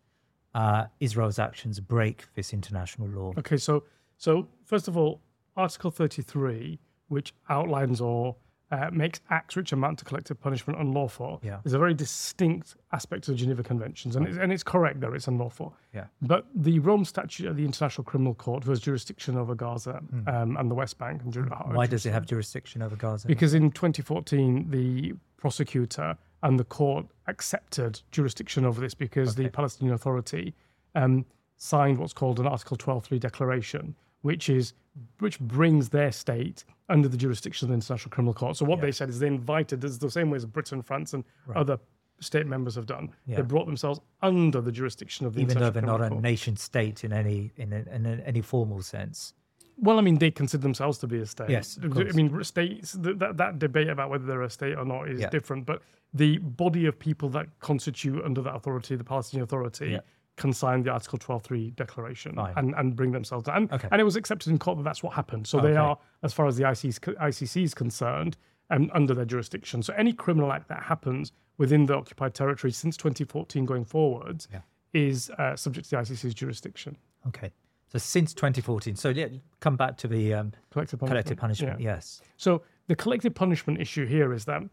uh, 0.53 0.85
Israel's 0.99 1.39
actions 1.39 1.79
break 1.79 2.25
this 2.35 2.53
international 2.53 3.07
law? 3.07 3.33
Okay, 3.37 3.57
so 3.57 3.83
so 4.17 4.47
first 4.65 4.87
of 4.87 4.97
all, 4.97 5.21
Article 5.55 5.91
33, 5.91 6.79
which 7.07 7.33
outlines 7.49 8.01
or 8.01 8.35
uh, 8.71 8.89
makes 8.91 9.19
acts 9.29 9.55
which 9.55 9.71
amount 9.71 9.99
to 9.99 10.05
collective 10.05 10.39
punishment 10.41 10.79
unlawful, 10.79 11.39
Yeah. 11.43 11.59
is 11.63 11.73
a 11.73 11.77
very 11.79 11.93
distinct 11.93 12.75
aspect 12.91 13.27
of 13.27 13.33
the 13.35 13.37
Geneva 13.37 13.61
Conventions, 13.63 14.15
and 14.15 14.27
it's, 14.27 14.37
and 14.37 14.51
it's 14.51 14.63
correct 14.63 14.99
that 15.01 15.13
it's 15.13 15.27
unlawful. 15.27 15.75
Yeah. 15.93 16.05
But 16.21 16.47
the 16.55 16.79
Rome 16.79 17.05
Statute 17.05 17.47
of 17.47 17.55
the 17.55 17.65
International 17.65 18.03
Criminal 18.03 18.33
Court 18.33 18.63
has 18.63 18.79
jurisdiction 18.79 19.37
over 19.37 19.53
Gaza 19.53 20.01
um, 20.27 20.57
and 20.57 20.71
the 20.71 20.75
West 20.75 20.97
Bank. 20.97 21.21
And 21.23 21.31
ju-. 21.31 21.43
Why 21.43 21.85
does 21.85 22.05
it 22.05 22.11
have 22.11 22.25
jurisdiction 22.25 22.81
over 22.81 22.95
Gaza? 22.95 23.27
Because 23.27 23.53
in 23.53 23.69
2014, 23.71 24.69
the 24.71 25.13
prosecutor 25.37 26.17
and 26.41 26.59
the 26.59 26.63
court 26.63 27.05
accepted 27.27 28.01
jurisdiction 28.11 28.65
over 28.65 28.81
this 28.81 28.93
because 28.93 29.35
the 29.35 29.49
Palestinian 29.49 29.93
Authority 29.93 30.53
um, 30.95 31.25
signed 31.57 31.97
what's 31.99 32.13
called 32.13 32.39
an 32.39 32.47
Article 32.47 32.75
12.3 32.77 33.19
declaration, 33.19 33.95
which 34.21 34.49
is 34.49 34.73
which 35.19 35.39
brings 35.39 35.89
their 35.89 36.11
state 36.11 36.65
under 36.89 37.07
the 37.07 37.17
jurisdiction 37.17 37.65
of 37.65 37.69
the 37.69 37.73
International 37.75 38.11
Criminal 38.11 38.33
Court. 38.33 38.57
So 38.57 38.65
what 38.65 38.81
they 38.81 38.91
said 38.91 39.09
is 39.09 39.19
they 39.19 39.27
invited, 39.27 39.83
as 39.83 39.99
the 39.99 40.11
same 40.11 40.29
way 40.29 40.37
as 40.37 40.45
Britain, 40.45 40.81
France, 40.81 41.13
and 41.13 41.23
other 41.55 41.79
state 42.19 42.45
members 42.47 42.75
have 42.75 42.85
done, 42.85 43.09
Yeah. 43.25 43.37
they 43.37 43.41
brought 43.41 43.65
themselves 43.65 43.99
under 44.21 44.61
the 44.61 44.71
jurisdiction 44.71 45.25
of 45.25 45.33
the 45.33 45.41
even 45.41 45.57
though 45.57 45.69
they're 45.69 45.81
not 45.81 45.97
Criminal 45.99 46.19
a 46.19 46.21
nation 46.21 46.55
state 46.57 47.03
in 47.03 47.11
any 47.13 47.51
in, 47.57 47.73
a, 47.73 47.95
in 47.95 48.05
a, 48.05 48.21
any 48.25 48.41
formal 48.41 48.81
sense. 48.81 49.33
Well, 49.77 49.97
I 49.97 50.01
mean, 50.01 50.19
they 50.19 50.29
consider 50.29 50.61
themselves 50.61 50.99
to 50.99 51.07
be 51.07 51.17
a 51.19 51.25
state. 51.25 51.49
Yes, 51.49 51.79
I 51.81 51.87
mean, 51.87 52.43
states. 52.43 52.91
That, 52.93 53.17
that 53.19 53.37
that 53.37 53.59
debate 53.59 53.89
about 53.89 54.09
whether 54.11 54.25
they're 54.25 54.43
a 54.43 54.49
state 54.49 54.77
or 54.77 54.85
not 54.85 55.09
is 55.09 55.19
Yeah. 55.21 55.29
different. 55.29 55.65
But 55.65 55.81
the 56.13 56.37
body 56.37 56.85
of 56.85 56.99
people 56.99 57.27
that 57.29 57.47
constitute 57.59 58.23
under 58.23 58.41
that 58.43 58.53
authority, 58.55 58.95
the 58.95 59.03
Palestinian 59.03 59.43
Authority, 59.45 59.99
Yeah. 60.37 60.41
can 60.41 60.53
sign 60.53 60.83
the 60.83 60.91
Article 60.91 61.19
12.3 61.19 61.75
declaration 61.75 62.35
Fine. 62.35 62.53
and, 62.57 62.73
and 62.75 62.95
bring 62.95 63.11
themselves 63.11 63.45
down. 63.45 63.55
And, 63.63 63.73
Okay. 63.73 63.87
and 63.91 64.01
it 64.01 64.03
was 64.03 64.15
accepted 64.15 64.49
in 64.49 64.59
court 64.59 64.77
that 64.77 64.83
that's 64.83 65.03
what 65.03 65.13
happened. 65.13 65.47
So 65.47 65.59
they 65.59 65.75
are, 65.75 65.97
as 66.23 66.33
far 66.33 66.47
as 66.47 66.57
the 66.57 66.63
ICC, 66.63 66.87
is- 66.87 66.99
ICC 66.99 67.63
is 67.63 67.73
concerned, 67.73 68.37
um, 68.69 68.89
under 68.93 69.13
their 69.13 69.25
jurisdiction. 69.25 69.83
So 69.83 69.93
any 69.93 70.13
criminal 70.13 70.51
act 70.51 70.67
that 70.69 70.83
happens 70.83 71.31
within 71.57 71.85
the 71.85 71.95
occupied 71.95 72.33
territory 72.33 72.71
since 72.71 72.97
2014 72.97 73.65
going 73.65 73.85
forwards 73.85 74.47
Yeah. 74.51 74.61
is 74.93 75.29
uh, 75.37 75.55
subject 75.55 75.89
to 75.89 75.95
the 75.95 76.01
ICC's 76.01 76.33
jurisdiction. 76.33 76.97
Okay. 77.27 77.51
So 77.87 77.99
since 77.99 78.33
2014. 78.33 78.95
So 78.95 79.09
yeah, 79.09 79.27
come 79.59 79.75
back 79.75 79.97
to 79.97 80.07
the 80.07 80.33
um, 80.33 80.51
Collective 80.71 80.99
punishment. 80.99 81.09
collective 81.09 81.37
punishment. 81.37 81.79
Yeah. 81.79 81.93
Yes. 81.95 82.21
So 82.37 82.63
the 82.87 82.95
collective 82.95 83.35
punishment 83.35 83.79
issue 83.79 84.07
here 84.07 84.33
is 84.33 84.45
that 84.45 84.63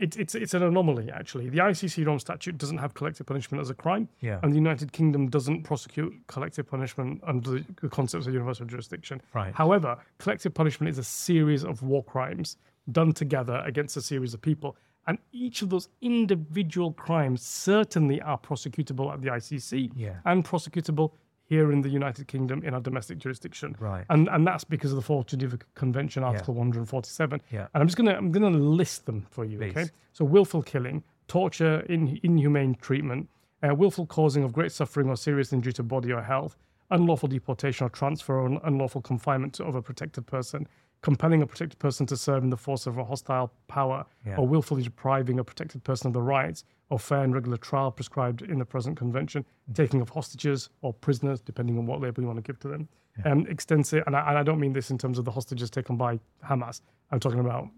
it's 0.00 0.16
it's 0.16 0.34
it's 0.34 0.54
an 0.54 0.62
anomaly 0.62 1.10
actually. 1.12 1.48
The 1.48 1.58
ICC 1.58 2.04
Rome 2.06 2.18
Statute 2.18 2.56
doesn't 2.58 2.78
have 2.78 2.94
collective 2.94 3.26
punishment 3.26 3.60
as 3.60 3.70
a 3.70 3.74
crime, 3.74 4.08
Yeah. 4.20 4.40
and 4.42 4.50
the 4.52 4.56
United 4.56 4.92
Kingdom 4.92 5.28
doesn't 5.28 5.62
prosecute 5.62 6.12
collective 6.26 6.66
punishment 6.68 7.20
under 7.26 7.50
the, 7.50 7.64
the 7.82 7.88
concepts 7.88 8.26
of 8.26 8.32
universal 8.32 8.66
jurisdiction. 8.66 9.20
Right. 9.34 9.54
However, 9.54 9.98
collective 10.18 10.54
punishment 10.54 10.90
is 10.90 10.98
a 10.98 11.04
series 11.04 11.64
of 11.64 11.82
war 11.82 12.02
crimes 12.02 12.56
done 12.90 13.12
together 13.12 13.62
against 13.66 13.96
a 13.96 14.02
series 14.02 14.34
of 14.34 14.40
people, 14.40 14.76
and 15.06 15.18
each 15.32 15.62
of 15.62 15.68
those 15.70 15.88
individual 16.00 16.92
crimes 16.92 17.42
certainly 17.42 18.20
are 18.22 18.38
prosecutable 18.38 19.12
at 19.12 19.20
the 19.22 19.28
ICC 19.28 19.92
Yeah. 19.94 20.16
and 20.24 20.44
prosecutable 20.44 21.12
here 21.50 21.72
in 21.72 21.82
the 21.82 21.88
United 21.88 22.28
Kingdom 22.28 22.62
in 22.62 22.74
our 22.74 22.80
domestic 22.80 23.18
jurisdiction. 23.18 23.76
Right. 23.80 24.06
And 24.08 24.28
and 24.28 24.46
that's 24.46 24.64
because 24.64 24.92
of 24.92 24.96
the 24.96 25.02
Fourth 25.02 25.26
Geneva 25.26 25.58
Convention, 25.74 26.22
Article 26.22 26.54
147. 26.54 27.42
Yeah. 27.50 27.66
And 27.74 27.80
I'm 27.82 27.88
just 27.88 27.96
gonna 27.98 28.14
I'm 28.14 28.30
gonna 28.30 28.50
list 28.50 29.04
them 29.04 29.26
for 29.30 29.44
you. 29.44 29.60
Okay. 29.62 29.86
So 30.12 30.24
willful 30.24 30.62
killing, 30.62 31.02
torture, 31.26 31.80
in, 31.88 32.20
inhumane 32.22 32.76
treatment, 32.76 33.28
uh, 33.68 33.74
willful 33.74 34.06
causing 34.06 34.44
of 34.44 34.52
great 34.52 34.70
suffering 34.70 35.08
or 35.08 35.16
serious 35.16 35.52
injury 35.52 35.72
to 35.72 35.82
body 35.82 36.12
or 36.12 36.22
health, 36.22 36.56
unlawful 36.90 37.28
deportation 37.28 37.86
or 37.86 37.90
transfer 37.90 38.38
or 38.40 38.60
unlawful 38.64 39.00
confinement 39.00 39.54
to 39.54 39.64
of 39.64 39.74
a 39.74 39.82
protected 39.82 40.26
person, 40.26 40.66
compelling 41.02 41.40
a 41.42 41.46
protected 41.46 41.78
person 41.78 42.04
to 42.06 42.16
serve 42.16 42.42
in 42.42 42.50
the 42.50 42.56
force 42.56 42.86
of 42.86 42.98
a 42.98 43.04
hostile 43.04 43.52
power, 43.68 44.04
Yeah. 44.26 44.36
or 44.36 44.46
willfully 44.46 44.82
depriving 44.82 45.38
a 45.38 45.44
protected 45.44 45.82
person 45.84 46.08
of 46.08 46.12
the 46.12 46.22
rights 46.22 46.64
or 46.90 46.98
fair 46.98 47.22
and 47.22 47.32
regular 47.32 47.56
trial 47.56 47.90
prescribed 47.90 48.42
in 48.42 48.58
the 48.58 48.64
present 48.64 48.96
convention, 48.98 49.44
taking 49.74 50.00
of 50.00 50.08
hostages 50.10 50.68
or 50.82 50.92
prisoners, 50.92 51.40
depending 51.40 51.78
on 51.78 51.86
what 51.86 52.00
label 52.00 52.20
you 52.22 52.26
want 52.26 52.36
to 52.38 52.42
give 52.42 52.58
to 52.60 52.68
them. 52.68 52.88
Um, 53.24 53.46
extensive, 53.46 54.02
and 54.06 54.16
I, 54.16 54.28
and 54.28 54.38
I 54.38 54.42
don't 54.42 54.58
mean 54.60 54.72
this 54.72 54.90
in 54.90 54.98
terms 54.98 55.18
of 55.18 55.24
the 55.24 55.30
hostages 55.30 55.70
taken 55.70 55.96
by 55.96 56.18
Hamas. 56.44 56.80
I'm 57.10 57.20
talking 57.20 57.40
about 57.40 57.68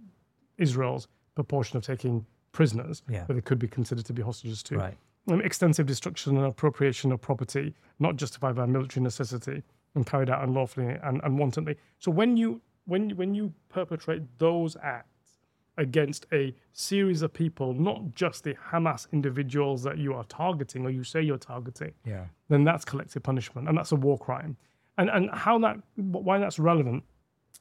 Israel's 0.59 1.09
proportion 1.35 1.77
of 1.77 1.85
taking 1.85 2.25
prisoners, 2.53 3.03
Yeah. 3.09 3.25
but 3.27 3.35
they 3.35 3.41
could 3.43 3.59
be 3.59 3.69
considered 3.69 4.05
to 4.07 4.13
be 4.13 4.23
hostages 4.23 4.63
too. 4.63 4.77
Right. 4.77 4.97
Extensive 5.29 5.87
destruction 5.87 6.37
and 6.37 6.47
appropriation 6.47 7.13
of 7.13 7.21
property, 7.21 7.75
not 8.01 8.17
justified 8.17 8.57
by 8.57 8.67
military 8.67 9.05
necessity, 9.05 9.63
and 9.95 10.05
carried 10.05 10.29
out 10.29 10.43
unlawfully 10.43 10.97
and, 11.03 11.21
and 11.23 11.39
wantonly. 11.39 11.77
So 11.99 12.11
when 12.11 12.37
you 12.37 12.61
when 12.85 13.11
you- 13.11 13.15
when 13.15 13.33
you 13.33 13.55
perpetrate 13.69 14.23
those 14.39 14.77
acts 14.83 15.39
against 15.79 16.27
a 16.33 16.53
series 16.73 17.23
of 17.23 17.33
people, 17.33 17.73
not 17.75 18.11
just 18.13 18.43
the 18.43 18.55
Hamas 18.55 19.07
individuals 19.13 19.85
that 19.85 19.99
you 19.99 20.13
are 20.15 20.25
targeting 20.25 20.85
or 20.85 20.91
you 20.91 21.05
say 21.05 21.23
you're 21.23 21.39
targeting, 21.39 21.93
Yeah. 22.05 22.27
then 22.49 22.65
that's 22.65 22.85
collective 22.85 23.23
punishment 23.23 23.69
and 23.69 23.79
that's 23.79 23.93
a 23.93 23.97
war 23.97 24.19
crime. 24.19 24.57
And 24.99 25.09
and 25.09 25.31
how 25.31 25.59
that 25.61 25.77
why 25.95 26.39
that's 26.41 26.59
relevant 26.59 27.05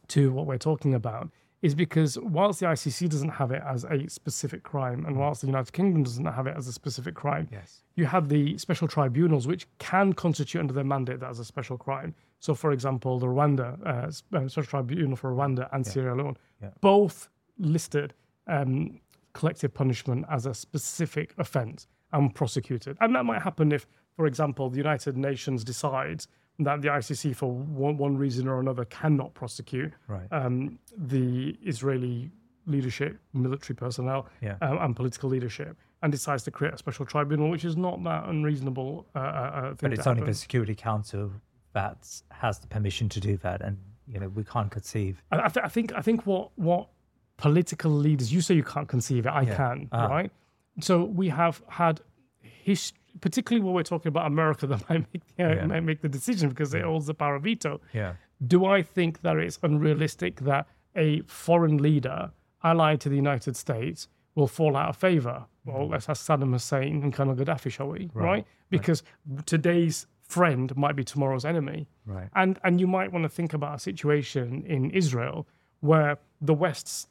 to 0.08 0.32
what 0.34 0.48
we're 0.48 0.58
talking 0.58 0.96
about 0.96 1.30
is 1.62 1.76
because 1.76 2.18
whilst 2.20 2.60
the 2.60 2.66
ICC 2.66 3.08
doesn't 3.10 3.30
have 3.30 3.52
it 3.52 3.62
as 3.66 3.84
a 3.86 4.08
specific 4.10 4.64
crime, 4.64 5.06
and 5.06 5.16
whilst 5.18 5.42
the 5.42 5.48
United 5.48 5.72
Kingdom 5.72 6.04
doesn't 6.04 6.26
have 6.26 6.48
it 6.48 6.56
as 6.58 6.68
a 6.68 6.74
specific 6.74 7.14
crime, 7.14 7.48
Yes. 7.52 7.84
you 7.96 8.06
have 8.06 8.30
the 8.30 8.58
special 8.58 8.88
tribunals 8.88 9.48
which 9.48 9.68
can 9.78 10.14
constitute 10.14 10.60
under 10.60 10.74
their 10.74 10.84
mandate 10.84 11.20
that 11.20 11.30
as 11.30 11.40
a 11.40 11.46
special 11.46 11.78
crime. 11.78 12.16
So, 12.40 12.56
for 12.56 12.72
example, 12.72 13.20
the 13.20 13.28
Rwanda 13.28 13.80
uh, 13.86 14.36
uh, 14.38 14.48
Special 14.48 14.64
Tribunal 14.64 15.16
for 15.16 15.32
Rwanda 15.32 15.70
and 15.72 15.86
Sierra 15.86 16.16
Leone, 16.16 16.38
Yeah. 16.62 16.70
both 16.82 17.30
listed 17.60 18.16
um, 18.48 19.00
collective 19.34 19.72
punishment 19.74 20.26
as 20.30 20.48
a 20.48 20.54
specific 20.56 21.36
offence 21.38 21.88
and 22.12 22.34
prosecuted. 22.34 22.98
And 23.00 23.16
that 23.16 23.24
might 23.24 23.44
happen 23.44 23.72
if, 23.72 23.86
for 24.16 24.26
example, 24.26 24.70
the 24.72 24.78
United 24.78 25.16
Nations 25.16 25.64
decides 25.64 26.28
that 26.66 26.82
the 26.82 26.90
ICC, 26.90 27.36
for 27.36 27.52
one, 27.52 27.98
one 27.98 28.18
reason 28.18 28.48
or 28.48 28.60
another, 28.60 28.86
cannot 28.86 29.34
prosecute 29.34 29.94
Right. 30.08 30.28
um, 30.32 30.80
the 30.98 31.58
Israeli 31.64 32.32
leadership, 32.66 33.20
military 33.34 33.76
personnel, 33.76 34.28
Yeah. 34.42 34.56
um, 34.62 34.78
and 34.80 34.96
political 34.96 35.30
leadership, 35.30 35.78
and 36.02 36.12
decides 36.12 36.44
to 36.44 36.52
create 36.52 36.74
a 36.74 36.78
special 36.78 37.06
tribunal, 37.06 37.50
which 37.50 37.66
is 37.66 37.76
not 37.78 38.04
that 38.04 38.28
unreasonable 38.30 39.08
uh, 39.16 39.20
uh, 39.20 39.22
uh, 39.22 39.62
thing 39.76 39.90
But 39.90 39.94
it's 39.94 40.08
only 40.08 40.24
the. 40.24 40.34
Security 40.34 40.76
Council 40.76 41.32
that 41.74 42.22
has 42.32 42.60
the 42.60 42.68
permission 42.68 43.10
to 43.10 43.20
do 43.20 43.38
that, 43.38 43.62
and 43.62 43.78
you 44.08 44.20
know 44.20 44.30
we 44.30 44.44
can't 44.44 44.70
conceive. 44.72 45.22
I, 45.32 45.48
th- 45.50 45.64
I 45.66 45.70
think 45.70 45.94
I 45.94 46.02
think 46.02 46.26
what 46.26 46.52
what 46.58 46.90
political 47.38 47.92
leaders 47.92 48.32
you 48.34 48.42
say 48.42 48.54
you 48.56 48.64
can't 48.64 48.88
conceive 48.88 49.26
it, 49.26 49.32
I 49.32 49.46
can, 49.46 49.88
Ah. 49.92 50.06
right? 50.08 50.32
So 50.80 51.04
we 51.04 51.30
have 51.30 51.62
had 51.68 52.02
history, 52.42 53.00
particularly 53.20 53.64
when 53.64 53.74
we're 53.74 53.84
talking 53.84 54.08
about 54.10 54.28
America, 54.28 54.66
that 54.72 54.90
might 54.90 55.06
make, 55.14 55.22
uh, 55.40 55.56
Yeah. 55.56 55.66
might 55.66 55.82
make 55.82 56.02
the 56.02 56.10
decision 56.10 56.50
because 56.50 56.74
it 56.74 56.84
holds 56.84 57.06
the 57.08 57.14
power 57.14 57.36
of 57.36 57.44
veto. 57.44 57.82
Yeah. 57.94 58.14
Do 58.48 58.66
I 58.66 58.82
think 58.82 59.22
that 59.22 59.38
it's 59.38 59.60
unrealistic 59.64 60.40
that 60.42 60.68
a 60.96 61.22
foreign 61.22 61.78
leader 61.78 62.32
allied 62.64 63.02
to 63.02 63.10
the 63.10 63.16
United 63.16 63.56
States 63.56 64.08
will 64.36 64.48
fall 64.48 64.76
out 64.78 64.90
of 64.90 64.98
favor? 64.98 65.46
Well, 65.66 65.88
let's 65.90 66.10
ask 66.10 66.26
Saddam 66.26 66.52
Hussein 66.54 67.04
and 67.04 67.14
Colonel 67.14 67.36
Gaddafi, 67.36 67.72
shall 67.72 67.90
we? 67.90 68.10
Right? 68.14 68.46
Because 68.70 69.04
today's 69.46 70.08
friend 70.24 70.76
might 70.78 70.96
be 70.96 71.04
tomorrow's 71.04 71.46
enemy. 71.46 71.88
Right. 72.06 72.30
And 72.36 72.58
and 72.64 72.80
you 72.80 72.88
might 72.88 73.12
want 73.12 73.24
to 73.24 73.30
think 73.30 73.54
about 73.54 73.76
a 73.76 73.80
situation 73.80 74.64
in 74.66 74.90
Israel 74.92 75.46
where 75.82 76.18
the 76.40 76.54
West's 76.54 77.08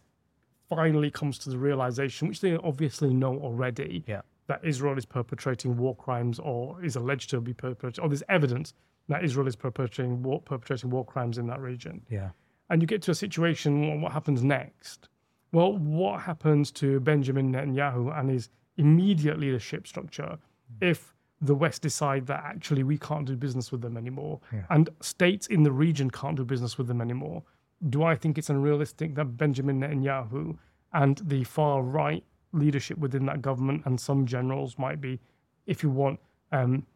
finally 0.68 1.10
comes 1.10 1.38
to 1.40 1.50
the 1.50 1.58
realization, 1.58 2.28
which 2.28 2.40
they 2.40 2.56
obviously 2.56 3.12
know 3.12 3.36
already, 3.38 4.04
Yeah. 4.06 4.22
That 4.50 4.64
Israel 4.64 4.98
is 4.98 5.06
perpetrating 5.06 5.76
war 5.76 5.94
crimes 5.94 6.40
or 6.40 6.84
is 6.84 6.96
alleged 6.96 7.30
to 7.30 7.40
be 7.40 7.54
perpetrating, 7.54 8.02
or 8.02 8.08
there's 8.08 8.24
evidence 8.28 8.74
that 9.08 9.22
Israel 9.24 9.46
is 9.46 9.54
perpetrating 9.54 10.24
war, 10.24 10.40
perpetrating 10.40 10.90
war 10.90 11.04
crimes 11.04 11.38
in 11.38 11.46
that 11.46 11.60
region. 11.60 12.02
Yeah. 12.10 12.30
And 12.68 12.82
you 12.82 12.88
get 12.88 13.00
to 13.02 13.12
a 13.12 13.14
situation, 13.14 13.86
well, 13.86 13.98
what 13.98 14.10
happens 14.10 14.42
next? 14.42 15.08
Well, 15.52 15.74
what 15.78 16.22
happens 16.22 16.72
to 16.72 16.98
Benjamin 16.98 17.52
Netanyahu 17.52 18.18
and 18.18 18.28
his 18.28 18.50
immediate 18.76 19.38
leadership 19.38 19.86
structure 19.86 20.36
hmm. 20.36 20.84
if 20.84 21.14
the 21.40 21.54
West 21.54 21.82
decide 21.82 22.26
that 22.26 22.42
actually 22.44 22.82
we 22.82 22.98
can't 22.98 23.26
do 23.26 23.36
business 23.36 23.70
with 23.70 23.82
them 23.82 23.96
anymore 23.96 24.40
and 24.68 24.90
states 25.00 25.46
in 25.46 25.62
the 25.62 25.72
region 25.72 26.10
can't 26.10 26.36
do 26.36 26.44
business 26.44 26.76
with 26.76 26.88
them 26.88 27.00
anymore? 27.00 27.44
Do 27.88 28.02
I 28.02 28.16
think 28.16 28.36
it's 28.36 28.50
unrealistic 28.50 29.14
that 29.14 29.36
Benjamin 29.36 29.80
Netanyahu 29.80 30.58
and 30.92 31.18
the 31.24 31.44
far 31.44 31.82
right 31.82 32.24
leadership 32.52 32.98
within 32.98 33.26
that 33.26 33.42
government 33.42 33.82
and 33.84 34.00
some 34.00 34.26
generals 34.26 34.78
might 34.78 35.00
be, 35.00 35.20
if 35.66 35.82
you 35.82 35.90
want, 35.90 36.18
um, 36.52 36.86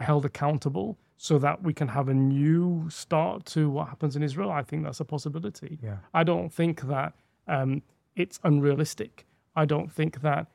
held 0.00 0.24
accountable 0.24 0.98
so 1.16 1.38
that 1.38 1.62
we 1.62 1.72
can 1.72 1.88
have 1.88 2.08
a 2.08 2.14
new 2.14 2.86
start 2.88 3.44
to 3.46 3.70
what 3.70 3.88
happens 3.88 4.16
in 4.16 4.22
Israel. 4.22 4.50
I 4.50 4.62
think 4.62 4.84
that's 4.84 5.00
a 5.00 5.04
possibility. 5.04 5.78
Yeah. 5.82 5.96
I 6.12 6.24
don't 6.24 6.52
think 6.52 6.82
that 6.82 7.14
um, 7.46 7.82
it's 8.16 8.40
unrealistic. 8.44 9.26
I 9.54 9.64
don't 9.64 9.90
think 9.90 10.20
that 10.22 10.48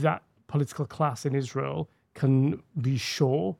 that 0.00 0.22
political 0.46 0.86
class 0.86 1.26
in 1.26 1.34
Israel 1.34 1.88
can 2.14 2.62
be 2.80 2.96
sure 2.96 3.56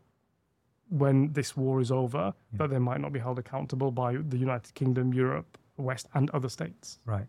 when 0.88 1.32
this 1.32 1.56
war 1.56 1.80
is 1.80 1.90
over 1.90 2.32
that 2.52 2.70
they 2.70 2.78
might 2.78 3.00
not 3.00 3.12
be 3.12 3.18
held 3.18 3.38
accountable 3.38 3.90
by 3.90 4.16
the 4.16 4.37
United 4.37 4.72
Kingdom, 4.74 5.12
Europe, 5.12 5.59
West, 5.76 6.06
and 6.14 6.30
other 6.30 6.48
states. 6.48 7.00
Right. 7.04 7.26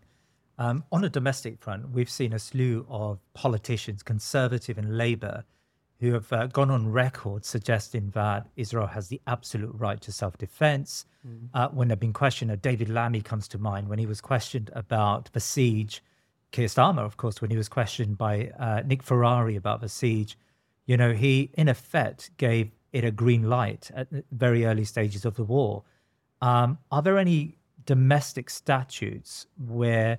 Um, 0.58 0.84
on 0.90 1.04
a 1.04 1.08
domestic 1.08 1.58
front, 1.58 1.90
we've 1.90 2.10
seen 2.10 2.32
a 2.32 2.38
slew 2.38 2.84
of 2.88 3.20
politicians, 3.34 4.02
conservative 4.02 4.76
and 4.76 4.98
Labour, 4.98 5.44
who 6.00 6.12
have 6.12 6.32
uh, 6.32 6.46
gone 6.46 6.70
on 6.70 6.90
record 6.90 7.44
suggesting 7.44 8.10
that 8.10 8.48
Israel 8.56 8.86
has 8.86 9.08
the 9.08 9.20
absolute 9.26 9.72
right 9.74 10.00
to 10.00 10.12
self 10.12 10.36
defense. 10.38 11.06
Uh, 11.54 11.68
when 11.68 11.88
they've 11.88 12.00
been 12.00 12.12
questioned, 12.12 12.50
uh, 12.50 12.56
David 12.56 12.88
Lammy 12.88 13.20
comes 13.20 13.48
to 13.48 13.58
mind 13.58 13.88
when 13.88 13.98
he 13.98 14.06
was 14.06 14.20
questioned 14.20 14.70
about 14.74 15.30
the 15.32 15.40
siege. 15.40 16.02
Keir 16.52 16.66
Starmer, 16.66 17.04
of 17.04 17.16
course, 17.18 17.42
when 17.42 17.50
he 17.50 17.56
was 17.56 17.68
questioned 17.68 18.16
by 18.16 18.50
uh, 18.58 18.82
Nick 18.86 19.02
Ferrari 19.02 19.54
about 19.56 19.80
the 19.80 19.88
siege, 19.88 20.38
you 20.86 20.96
know, 20.96 21.12
he 21.12 21.50
in 21.54 21.68
effect 21.68 22.30
gave 22.38 22.70
it 22.92 23.04
a 23.04 23.10
green 23.10 23.50
light 23.50 23.90
at 23.94 24.08
very 24.32 24.64
early 24.64 24.84
stages 24.84 25.24
of 25.24 25.34
the 25.34 25.44
war. 25.44 25.84
Um, 26.40 26.78
are 26.90 27.02
there 27.02 27.18
any 27.18 27.58
domestic 27.84 28.48
statutes 28.48 29.46
where 29.58 30.18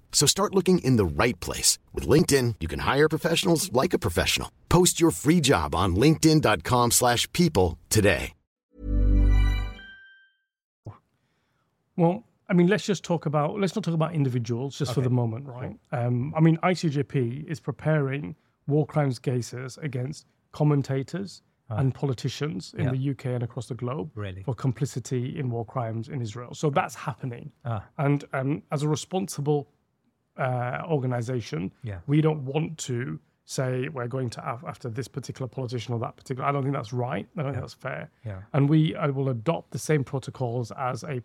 So 0.11 0.27
start 0.27 0.53
looking 0.53 0.79
in 0.79 0.97
the 0.97 1.05
right 1.05 1.39
place. 1.39 1.79
With 1.95 2.07
LinkedIn, 2.07 2.55
you 2.59 2.67
can 2.67 2.79
hire 2.81 3.09
professionals 3.09 3.71
like 3.73 3.95
a 3.95 3.99
professional. 3.99 4.51
Post 4.69 5.01
your 5.01 5.09
free 5.11 5.41
job 5.41 5.73
on 5.73 5.95
linkedin.com/people 5.95 6.91
slash 6.91 7.27
people 7.33 7.79
today. 7.89 8.33
Well, 11.97 12.23
I 12.49 12.53
mean, 12.53 12.67
let's 12.67 12.85
just 12.85 13.03
talk 13.03 13.25
about 13.25 13.59
let's 13.59 13.75
not 13.75 13.83
talk 13.83 13.93
about 13.93 14.13
individuals 14.13 14.77
just 14.77 14.93
for 14.93 15.01
the 15.01 15.09
moment, 15.09 15.47
right? 15.47 15.77
Um, 15.91 16.33
I 16.35 16.39
mean, 16.41 16.57
ICJP 16.63 17.45
is 17.47 17.59
preparing 17.59 18.35
war 18.67 18.85
crimes 18.85 19.19
cases 19.19 19.77
against 19.81 20.25
commentators 20.51 21.41
and 21.69 21.93
politicians 21.95 22.73
in 22.77 22.83
Yeah. 22.85 22.91
the 22.91 23.11
UK 23.11 23.25
and 23.27 23.43
across 23.43 23.67
the 23.67 23.75
globe 23.75 24.11
Really? 24.15 24.43
for 24.43 24.53
complicity 24.53 25.39
in 25.39 25.49
war 25.49 25.63
crimes 25.65 26.09
in 26.09 26.21
Israel. 26.21 26.53
So 26.53 26.69
that's 26.69 26.95
happening. 26.95 27.53
Ah. 27.63 27.85
And 27.97 28.25
um, 28.33 28.63
as 28.73 28.83
a 28.83 28.89
responsible 28.89 29.69
uh, 30.45 30.83
organization, 30.97 31.71
Yeah. 31.83 31.99
we 32.07 32.21
don't 32.21 32.43
want 32.53 32.77
to 32.89 33.19
say 33.45 33.71
we're 33.89 34.07
going 34.17 34.29
to 34.29 34.41
af- 34.53 34.63
after 34.73 34.87
this 34.89 35.07
particular 35.17 35.47
politician 35.47 35.93
or 35.93 35.99
that 35.99 36.15
particular. 36.15 36.47
I 36.47 36.51
don't 36.53 36.63
think 36.63 36.75
that's 36.75 36.93
right. 36.93 37.25
I 37.37 37.41
don't 37.43 37.51
think 37.53 37.63
that's 37.63 37.73
fair. 37.89 38.09
Yeah. 38.25 38.41
And 38.53 38.69
we 38.69 38.95
I 38.95 39.07
will 39.17 39.29
adopt 39.29 39.71
the 39.71 39.79
same 39.89 40.03
protocols 40.03 40.71
as 40.91 41.03
a 41.03 41.21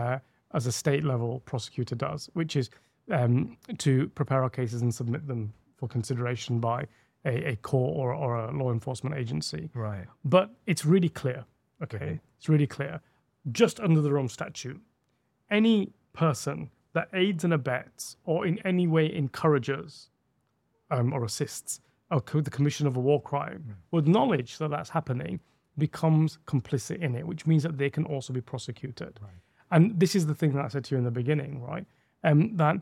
uh, 0.00 0.18
as 0.52 0.66
a 0.66 0.72
state 0.72 1.04
level 1.04 1.40
prosecutor 1.52 1.94
does, 2.08 2.28
which 2.34 2.54
is 2.56 2.70
um, 3.18 3.56
to 3.78 3.92
prepare 4.20 4.42
our 4.42 4.50
cases 4.50 4.82
and 4.82 4.92
submit 4.94 5.26
them 5.26 5.52
for 5.78 5.88
consideration 5.88 6.60
by 6.60 6.78
a, 7.24 7.34
a 7.52 7.56
court 7.56 7.92
or, 7.96 8.12
or 8.14 8.30
a 8.36 8.52
law 8.60 8.70
enforcement 8.72 9.14
agency. 9.16 9.70
Right. 9.74 10.06
But 10.24 10.50
it's 10.66 10.84
really 10.84 11.08
clear, 11.08 11.44
okay? 11.82 12.20
It's 12.38 12.48
really 12.48 12.66
clear. 12.66 13.00
Just 13.52 13.80
under 13.80 14.00
the 14.00 14.12
Rome 14.12 14.28
Statute, 14.28 14.80
any 15.50 15.92
person 16.12 16.70
that 16.92 17.08
aids 17.12 17.44
and 17.44 17.52
abets 17.52 18.16
or 18.24 18.46
in 18.46 18.58
any 18.66 18.86
way 18.86 19.12
encourages 19.12 20.10
um, 20.90 21.12
or 21.12 21.24
assists 21.24 21.80
co- 22.24 22.40
the 22.40 22.50
commission 22.50 22.86
of 22.86 22.96
a 22.96 23.00
war 23.00 23.22
crime 23.22 23.76
with 23.90 24.08
knowledge 24.08 24.58
that 24.58 24.70
that's 24.70 24.90
happening 24.90 25.38
becomes 25.78 26.38
complicit 26.46 27.00
in 27.00 27.14
it, 27.14 27.26
which 27.26 27.46
means 27.46 27.62
that 27.62 27.78
they 27.78 27.88
can 27.88 28.04
also 28.04 28.32
be 28.32 28.40
prosecuted. 28.40 29.20
And 29.70 29.98
this 29.98 30.16
is 30.16 30.26
the 30.26 30.34
thing 30.34 30.52
that 30.54 30.64
I 30.64 30.68
said 30.68 30.84
to 30.86 30.94
you 30.94 30.98
in 30.98 31.04
the 31.04 31.10
beginning, 31.12 31.62
right? 31.62 31.86
Um, 32.24 32.56
that 32.56 32.76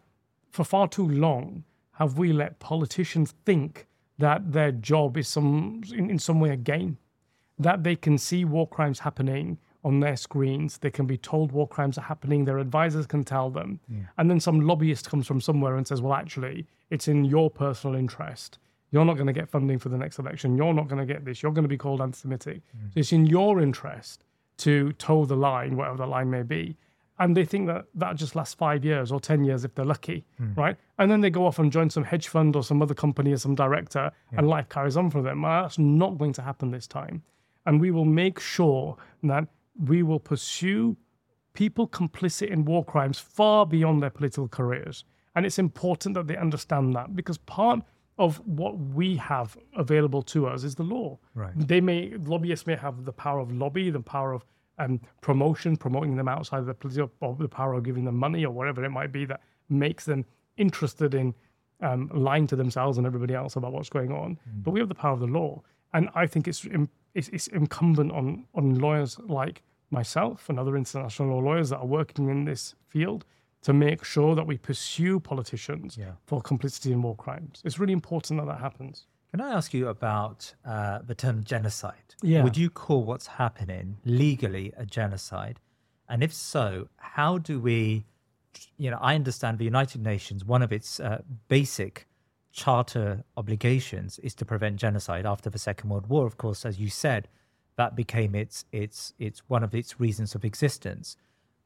for 0.50 0.64
far 0.64 0.88
too 0.88 1.06
long 1.06 1.64
have 1.92 2.16
we 2.16 2.32
let 2.32 2.58
politicians 2.58 3.34
think 3.44 3.86
that 4.18 4.52
their 4.52 4.72
job 4.72 5.16
is 5.16 5.28
some 5.28 5.82
in, 5.92 6.10
in 6.10 6.18
some 6.18 6.40
way 6.40 6.50
a 6.50 6.56
game 6.56 6.98
that 7.58 7.84
they 7.84 7.96
can 7.96 8.16
see 8.18 8.44
war 8.44 8.66
crimes 8.66 9.00
happening 9.00 9.58
on 9.84 10.00
their 10.00 10.16
screens. 10.16 10.78
They 10.78 10.90
can 10.90 11.06
be 11.06 11.16
told 11.16 11.52
war 11.52 11.68
crimes 11.68 11.98
are 11.98 12.02
happening. 12.02 12.44
Their 12.44 12.58
advisors 12.58 13.06
can 13.06 13.24
tell 13.24 13.50
them. 13.50 13.80
And 14.16 14.30
then 14.30 14.40
some 14.40 14.60
lobbyist 14.60 15.08
comes 15.08 15.26
from 15.26 15.40
somewhere 15.40 15.76
and 15.76 15.86
says, 15.86 16.02
well, 16.02 16.14
actually, 16.14 16.66
it's 16.90 17.08
in 17.08 17.24
your 17.24 17.50
personal 17.50 17.96
interest. 17.96 18.58
You're 18.90 19.04
not 19.04 19.14
going 19.14 19.26
to 19.26 19.32
get 19.32 19.48
funding 19.48 19.78
for 19.78 19.90
the 19.90 19.98
next 19.98 20.18
election. 20.18 20.56
You're 20.56 20.72
not 20.72 20.88
going 20.88 21.06
to 21.06 21.12
get 21.12 21.24
this. 21.24 21.42
You're 21.42 21.52
going 21.52 21.64
to 21.64 21.68
be 21.68 21.76
called 21.76 22.00
anti 22.00 22.16
Semitic. 22.16 22.62
Mm. 22.76 22.94
So 22.94 23.00
it's 23.00 23.12
in 23.12 23.26
your 23.26 23.60
interest 23.60 24.24
to 24.58 24.92
toe 24.94 25.26
the 25.26 25.36
line, 25.36 25.76
whatever 25.76 25.98
the 25.98 26.06
line 26.06 26.30
may 26.30 26.42
be. 26.42 26.76
And 27.20 27.36
they 27.36 27.44
think 27.44 27.66
that 27.66 27.84
that 27.96 28.16
just 28.16 28.34
lasts 28.34 28.54
five 28.54 28.84
years 28.84 29.12
or 29.12 29.20
10 29.20 29.44
years 29.44 29.64
if 29.64 29.74
they're 29.74 29.84
lucky, 29.84 30.24
mm. 30.40 30.56
right? 30.56 30.76
And 30.98 31.10
then 31.10 31.20
they 31.20 31.30
go 31.30 31.44
off 31.46 31.58
and 31.58 31.70
join 31.70 31.90
some 31.90 32.04
hedge 32.04 32.28
fund 32.28 32.56
or 32.56 32.62
some 32.62 32.80
other 32.80 32.94
company 32.94 33.32
or 33.32 33.36
some 33.36 33.54
director, 33.54 34.10
and 34.32 34.48
life 34.48 34.68
carries 34.68 34.96
on 34.96 35.10
for 35.10 35.20
them. 35.20 35.42
Well, 35.42 35.62
that's 35.62 35.78
not 35.78 36.16
going 36.16 36.32
to 36.34 36.42
happen 36.42 36.70
this 36.70 36.86
time 36.86 37.22
and 37.68 37.82
we 37.82 37.90
will 37.90 38.06
make 38.06 38.40
sure 38.40 38.96
that 39.22 39.46
we 39.84 40.02
will 40.02 40.20
pursue 40.20 40.96
people 41.54 41.88
complicit 41.88 42.48
in 42.48 42.64
war 42.64 42.84
crimes 42.84 43.18
far 43.18 43.66
beyond 43.66 44.02
their 44.02 44.10
political 44.10 44.48
careers. 44.48 45.04
And 45.34 45.46
it's 45.46 45.58
important 45.58 46.14
that 46.14 46.26
they 46.26 46.36
understand 46.36 46.94
that 46.94 47.14
because 47.14 47.38
part 47.38 47.80
of 48.18 48.38
what 48.46 48.76
we 48.78 49.16
have 49.16 49.56
available 49.76 50.22
to 50.22 50.46
us 50.46 50.64
is 50.64 50.74
the 50.74 50.82
law. 50.82 51.18
Right. 51.34 51.52
They 51.56 51.80
may 51.80 52.12
lobbyists 52.16 52.66
may 52.66 52.74
have 52.76 53.04
the 53.04 53.12
power 53.12 53.38
of 53.38 53.52
lobby, 53.52 53.90
the 53.90 54.00
power 54.00 54.32
of 54.32 54.44
um, 54.78 55.00
promotion, 55.20 55.76
promoting 55.76 56.16
them 56.16 56.28
outside 56.28 56.58
of 56.58 56.66
the 56.66 56.74
political, 56.74 57.12
or 57.20 57.36
the 57.38 57.48
power 57.48 57.74
of 57.74 57.84
giving 57.84 58.04
them 58.04 58.16
money 58.16 58.44
or 58.44 58.52
whatever 58.52 58.84
it 58.84 58.90
might 58.90 59.12
be 59.12 59.24
that 59.24 59.40
makes 59.68 60.04
them 60.04 60.24
interested 60.56 61.14
in 61.14 61.34
um, 61.80 62.10
lying 62.12 62.46
to 62.48 62.56
themselves 62.56 62.98
and 62.98 63.06
everybody 63.06 63.34
else 63.34 63.56
about 63.56 63.72
what's 63.72 63.88
going 63.88 64.12
on. 64.12 64.38
But 64.62 64.72
we 64.72 64.80
have 64.80 64.88
the 64.88 64.94
power 64.94 65.12
of 65.12 65.20
the 65.20 65.26
law, 65.26 65.62
and 65.94 66.08
I 66.14 66.26
think 66.26 66.48
it's 66.48 66.66
it's, 67.18 67.28
it's 67.37 67.46
incumbent 67.48 68.11
on 68.12 68.26
on 68.54 68.64
lawyers 68.87 69.18
like 69.40 69.62
myself 69.90 70.48
and 70.48 70.59
other 70.59 70.76
international 70.76 71.28
law 71.35 71.40
lawyers 71.50 71.68
that 71.70 71.78
are 71.78 71.87
working 72.00 72.28
in 72.35 72.44
this 72.44 72.74
field 72.92 73.24
to 73.62 73.72
make 73.72 74.04
sure 74.04 74.35
that 74.37 74.46
we 74.46 74.57
pursue 74.70 75.18
politicians 75.20 75.96
Yeah. 75.96 76.12
for 76.26 76.40
complicity 76.40 76.90
in 76.92 77.02
war 77.02 77.16
crimes. 77.24 77.61
It's 77.66 77.78
really 77.81 77.92
important 78.02 78.38
that 78.40 78.46
that 78.46 78.61
happens. 78.61 79.07
Can 79.33 79.40
I 79.40 79.50
ask 79.59 79.74
you 79.74 79.88
about 79.88 80.54
uh, 80.64 81.00
the 81.11 81.14
term 81.14 81.42
genocide? 81.44 82.09
Yeah. 82.22 82.42
Would 82.44 82.57
you 82.57 82.70
call 82.70 83.02
what's 83.04 83.26
happening 83.26 83.87
legally 84.04 84.72
a 84.76 84.87
genocide? 84.87 85.57
And 86.09 86.22
if 86.22 86.33
so, 86.33 86.88
how 87.16 87.38
do 87.38 87.54
we, 87.61 88.04
you 88.78 88.90
know, 88.90 88.98
I 89.00 89.14
understand 89.14 89.59
the 89.59 89.64
United 89.74 90.02
Nations, 90.02 90.44
one 90.44 90.62
of 90.62 90.72
its 90.72 91.00
uh, 91.00 91.20
basic 91.48 92.07
charter 92.58 93.22
obligations 93.36 94.18
is 94.18 94.34
to 94.34 94.44
prevent 94.44 94.76
genocide 94.76 95.24
after 95.24 95.48
the 95.48 95.58
Second 95.58 95.90
World 95.90 96.08
War. 96.08 96.26
Of 96.26 96.36
course, 96.36 96.66
as 96.66 96.80
you 96.80 96.90
said, 96.90 97.28
that 97.76 97.94
became 97.94 98.34
its 98.34 98.64
its 98.72 99.14
its 99.18 99.38
one 99.48 99.62
of 99.62 99.74
its 99.74 100.00
reasons 100.00 100.34
of 100.34 100.44
existence. 100.44 101.16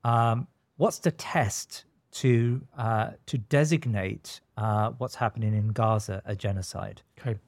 Um, 0.04 0.46
what's 0.76 0.98
the 0.98 1.10
test 1.10 1.84
to 2.20 2.60
uh, 2.76 3.10
to 3.24 3.38
designate 3.38 4.40
uh, 4.58 4.90
what's 4.98 5.14
happening 5.14 5.54
in 5.54 5.68
Gaza 5.68 6.20
a 6.26 6.36
genocide? 6.36 7.00
Okay. 7.18 7.38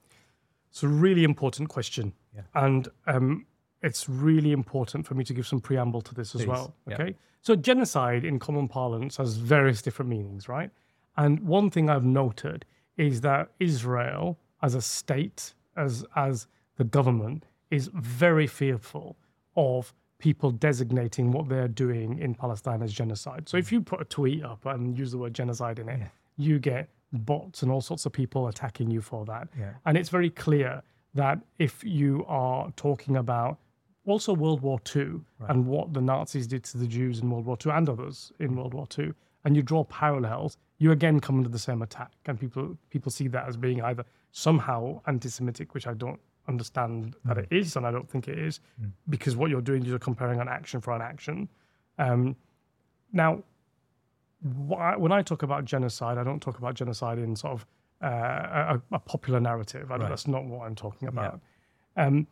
It's 0.70 0.82
a 0.82 0.88
really 0.88 1.22
important 1.22 1.68
question. 1.68 2.14
Yeah. 2.34 2.42
And 2.54 2.88
um, 3.06 3.46
it's 3.82 4.08
really 4.08 4.52
important 4.52 5.06
for 5.06 5.14
me 5.14 5.22
to 5.24 5.34
give 5.34 5.46
some 5.46 5.60
preamble 5.60 6.00
to 6.00 6.14
this 6.14 6.34
as 6.34 6.40
Please, 6.40 6.48
well. 6.48 6.74
yeah. 6.88 6.94
Okay. 6.94 7.14
So, 7.42 7.54
genocide 7.54 8.24
in 8.24 8.38
common 8.38 8.68
parlance 8.68 9.18
has 9.18 9.36
various 9.36 9.82
different 9.82 10.08
meanings, 10.08 10.48
right? 10.48 10.70
And 11.16 11.40
one 11.40 11.70
thing 11.70 11.90
I've 11.90 12.04
noted 12.04 12.64
is 12.96 13.20
that 13.22 13.50
Israel, 13.60 14.38
as 14.62 14.74
a 14.74 14.82
state, 14.82 15.54
as, 15.76 16.04
as 16.16 16.46
the 16.76 16.84
government, 16.84 17.44
is 17.70 17.90
very 17.94 18.46
fearful 18.46 19.16
of 19.56 19.94
people 20.18 20.50
designating 20.50 21.32
what 21.32 21.48
they're 21.48 21.68
doing 21.68 22.18
in 22.18 22.34
Palestine 22.34 22.82
as 22.82 22.92
genocide. 22.92 23.48
So, 23.48 23.56
if 23.56 23.72
you 23.72 23.80
put 23.80 24.00
a 24.00 24.04
tweet 24.04 24.44
up 24.44 24.64
and 24.66 24.96
use 24.96 25.10
the 25.12 25.18
word 25.18 25.34
genocide 25.34 25.78
in 25.78 25.88
it, 25.88 26.00
you 26.36 26.58
get 26.58 26.88
bots 27.12 27.62
and 27.62 27.70
all 27.70 27.80
sorts 27.80 28.06
of 28.06 28.12
people 28.12 28.48
attacking 28.48 28.90
you 28.90 29.00
for 29.00 29.24
that. 29.26 29.48
Yeah. 29.58 29.72
And 29.86 29.96
it's 29.96 30.08
very 30.08 30.30
clear 30.30 30.82
that 31.14 31.38
if 31.58 31.84
you 31.84 32.24
are 32.26 32.70
talking 32.76 33.16
about 33.16 33.58
also 34.06 34.34
World 34.34 34.60
War 34.60 34.80
II 34.94 35.20
and 35.48 35.66
what 35.66 35.92
the 35.92 36.00
Nazis 36.00 36.46
did 36.46 36.64
to 36.64 36.78
the 36.78 36.86
Jews 36.86 37.20
in 37.20 37.30
World 37.30 37.46
War 37.46 37.56
II 37.64 37.72
and 37.72 37.88
others 37.88 38.32
in 38.38 38.56
World 38.56 38.74
War 38.74 38.86
II, 38.98 39.12
and 39.44 39.56
you 39.56 39.62
draw 39.62 39.84
parallels, 39.84 40.56
you 40.78 40.90
again 40.92 41.20
come 41.20 41.36
under 41.38 41.48
the 41.48 41.58
same 41.58 41.82
attack. 41.82 42.12
And 42.26 42.38
people 42.38 42.76
people 42.90 43.10
see 43.10 43.28
that 43.28 43.48
as 43.48 43.56
being 43.56 43.82
either 43.82 44.04
somehow 44.32 45.00
anti-Semitic, 45.06 45.74
which 45.74 45.86
I 45.86 45.94
don't 45.94 46.20
understand 46.48 47.16
that 47.24 47.38
it 47.38 47.48
is, 47.50 47.76
and 47.76 47.86
I 47.86 47.90
don't 47.90 48.08
think 48.08 48.28
it 48.28 48.38
is, 48.38 48.60
because 49.08 49.36
what 49.36 49.50
you're 49.50 49.62
doing 49.62 49.82
is 49.82 49.88
you're 49.88 49.98
comparing 49.98 50.40
an 50.40 50.48
action 50.48 50.80
for 50.80 50.92
an 50.94 51.00
action. 51.02 51.48
Um, 51.98 52.36
now, 53.12 53.42
wh- 54.42 54.98
when 54.98 55.12
I 55.12 55.22
talk 55.22 55.42
about 55.42 55.64
genocide, 55.64 56.18
I 56.18 56.24
don't 56.24 56.40
talk 56.40 56.58
about 56.58 56.74
genocide 56.74 57.18
in 57.18 57.34
sort 57.36 57.52
of 57.54 57.66
uh, 58.02 58.76
a, 58.76 58.82
a 58.92 58.98
popular 58.98 59.40
narrative. 59.40 59.90
I, 59.90 59.96
That's 60.08 60.26
not 60.26 60.44
what 60.44 60.66
I'm 60.66 60.74
talking 60.74 61.08
about. 61.08 61.40
Um, 61.96 62.26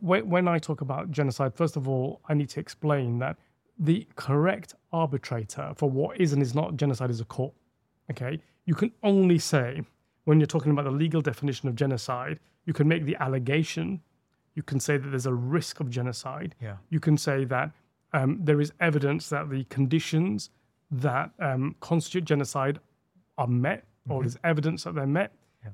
when, 0.00 0.28
when 0.28 0.48
I 0.48 0.58
talk 0.58 0.80
about 0.82 1.10
genocide, 1.10 1.54
first 1.54 1.76
of 1.76 1.88
all, 1.88 2.20
I 2.28 2.34
need 2.34 2.50
to 2.50 2.60
explain 2.60 3.18
that 3.20 3.36
the 3.78 4.06
correct 4.16 4.74
arbitrator 4.92 5.72
for 5.76 5.88
what 5.88 6.20
is 6.20 6.34
and 6.34 6.42
is 6.42 6.54
not 6.54 6.76
genocide 6.76 7.08
is 7.10 7.20
a 7.20 7.24
court. 7.24 7.54
Okay, 8.10 8.40
you 8.66 8.74
can 8.74 8.90
only 9.02 9.38
say 9.38 9.82
when 10.24 10.40
you're 10.40 10.46
talking 10.46 10.72
about 10.72 10.84
the 10.84 10.90
legal 10.90 11.20
definition 11.20 11.68
of 11.68 11.74
genocide, 11.74 12.38
you 12.66 12.72
can 12.72 12.86
make 12.88 13.04
the 13.04 13.16
allegation, 13.16 14.00
you 14.54 14.62
can 14.62 14.80
say 14.80 14.96
that 14.96 15.08
there's 15.08 15.26
a 15.26 15.32
risk 15.34 15.80
of 15.80 15.88
genocide, 15.90 16.54
Yeah. 16.60 16.76
you 16.90 17.00
can 17.00 17.16
say 17.16 17.44
that 17.44 17.70
um, 18.12 18.38
there 18.42 18.60
is 18.60 18.72
evidence 18.80 19.28
that 19.28 19.48
the 19.50 19.64
conditions 19.64 20.50
that 20.90 21.30
um, 21.38 21.76
constitute 21.80 22.24
genocide 22.24 22.80
are 23.38 23.46
met, 23.46 23.84
or 24.08 24.22
there's 24.22 24.36
evidence 24.44 24.84
that 24.84 24.94
they're 24.94 25.06
met, 25.06 25.32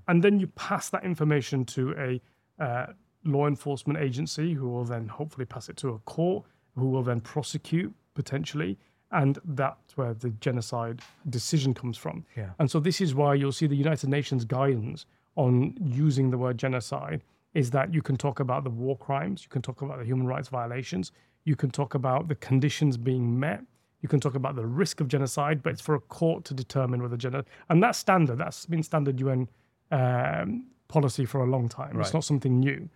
and 0.09 0.22
then 0.22 0.38
you 0.40 0.46
pass 0.49 0.90
that 0.90 1.05
information 1.05 1.64
to 1.64 1.92
a 1.99 2.20
uh, 2.62 2.87
law 3.25 3.46
enforcement 3.46 3.99
agency 3.99 4.53
who 4.53 4.68
will 4.68 4.85
then 4.85 5.09
hopefully 5.09 5.46
pass 5.46 5.68
it 5.68 5.77
to 5.79 5.88
a 5.90 5.99
court, 6.01 6.44
who 6.77 6.88
will 6.90 7.03
then 7.03 7.20
prosecute 7.20 7.94
potentially, 8.14 8.79
and 9.12 9.38
that's 9.45 9.97
where 9.97 10.14
the 10.14 10.31
genocide 10.40 11.01
decision 11.31 11.75
comes 11.75 11.97
from. 11.97 12.25
Yeah. 12.37 12.51
And 12.59 12.71
so 12.71 12.81
this 12.81 13.01
is 13.01 13.14
why 13.14 13.35
you'll 13.35 13.53
see 13.53 13.66
the 13.66 13.77
United 13.77 14.09
Nations 14.09 14.45
guidance 14.45 15.07
on 15.37 15.77
using 15.81 16.31
the 16.31 16.38
word 16.38 16.59
genocide 16.59 17.23
is 17.55 17.71
that 17.71 17.95
you 17.95 18.03
can 18.03 18.16
talk 18.16 18.40
about 18.40 18.64
the 18.64 18.71
war 18.71 18.97
crimes, 18.97 19.42
you 19.42 19.49
can 19.49 19.62
talk 19.62 19.83
about 19.83 19.99
the 19.99 20.05
human 20.05 20.27
rights 20.27 20.49
violations, 20.49 21.12
you 21.45 21.57
can 21.57 21.71
talk 21.71 21.95
about 21.95 22.29
the 22.29 22.35
conditions 22.35 22.97
being 22.97 23.38
met, 23.38 23.62
you 24.03 24.09
can 24.09 24.21
talk 24.21 24.35
about 24.35 24.57
the 24.57 24.66
risk 24.66 25.01
of 25.01 25.09
genocide, 25.09 25.62
but 25.62 25.73
it's 25.73 25.81
for 25.81 25.95
a 25.95 26.01
court 26.01 26.45
to 26.45 26.55
determine 26.55 27.01
whether 27.01 27.16
genocide. 27.16 27.47
And 27.69 27.83
that's 27.83 27.99
standard. 27.99 28.38
That's 28.38 28.66
been 28.66 28.83
standard 28.83 29.19
UN 29.21 29.49
um, 29.90 30.66
policy 30.88 31.25
for 31.25 31.40
a 31.42 31.47
long 31.47 31.69
time. 31.69 31.99
It's 32.01 32.12
not 32.12 32.25
something 32.25 32.61
new. 32.61 32.88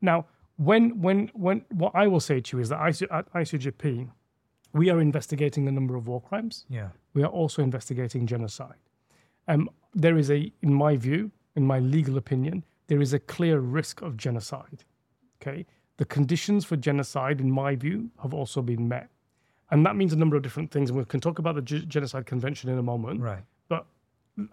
Now, 0.00 0.26
when 0.56 1.00
when 1.00 1.30
when 1.34 1.64
what 1.70 1.92
I 1.94 2.06
will 2.06 2.20
say 2.20 2.40
to 2.40 2.56
you 2.56 2.62
is 2.62 2.70
that 2.70 2.80
IC, 2.86 3.10
at 3.12 3.32
ICJP, 3.32 4.08
we 4.76 4.90
are 4.90 5.00
investigating 5.00 5.66
a 5.68 5.72
number 5.72 5.94
of 5.96 6.06
war 6.06 6.20
crimes 6.20 6.64
Yeah. 6.68 6.88
we 7.14 7.22
are 7.22 7.32
also 7.40 7.62
investigating 7.62 8.26
genocide. 8.26 8.80
Um, 9.48 9.70
there 9.94 10.18
is 10.18 10.30
a, 10.30 10.52
in 10.66 10.72
my 10.74 10.96
view, 10.96 11.30
in 11.54 11.64
my 11.66 11.78
legal 11.78 12.16
opinion, 12.18 12.64
there 12.88 13.00
is 13.00 13.12
a 13.14 13.18
clear 13.34 13.58
risk 13.60 14.02
of 14.02 14.16
genocide. 14.16 14.80
Okay, 15.40 15.64
the 15.96 16.04
conditions 16.04 16.64
for 16.64 16.76
genocide, 16.76 17.40
in 17.40 17.50
my 17.50 17.74
view, 17.76 18.10
have 18.22 18.34
also 18.34 18.60
been 18.62 18.86
met, 18.88 19.08
and 19.70 19.84
that 19.86 19.96
means 19.96 20.12
a 20.12 20.16
number 20.16 20.36
of 20.36 20.42
different 20.42 20.70
things. 20.70 20.90
And 20.90 20.98
we 20.98 21.04
can 21.04 21.20
talk 21.20 21.38
about 21.38 21.54
the 21.54 21.62
Ge- 21.62 21.86
genocide 21.88 22.26
convention 22.26 22.68
in 22.70 22.78
a 22.78 22.82
moment. 22.82 23.20
Right. 23.20 23.44
But 23.68 23.86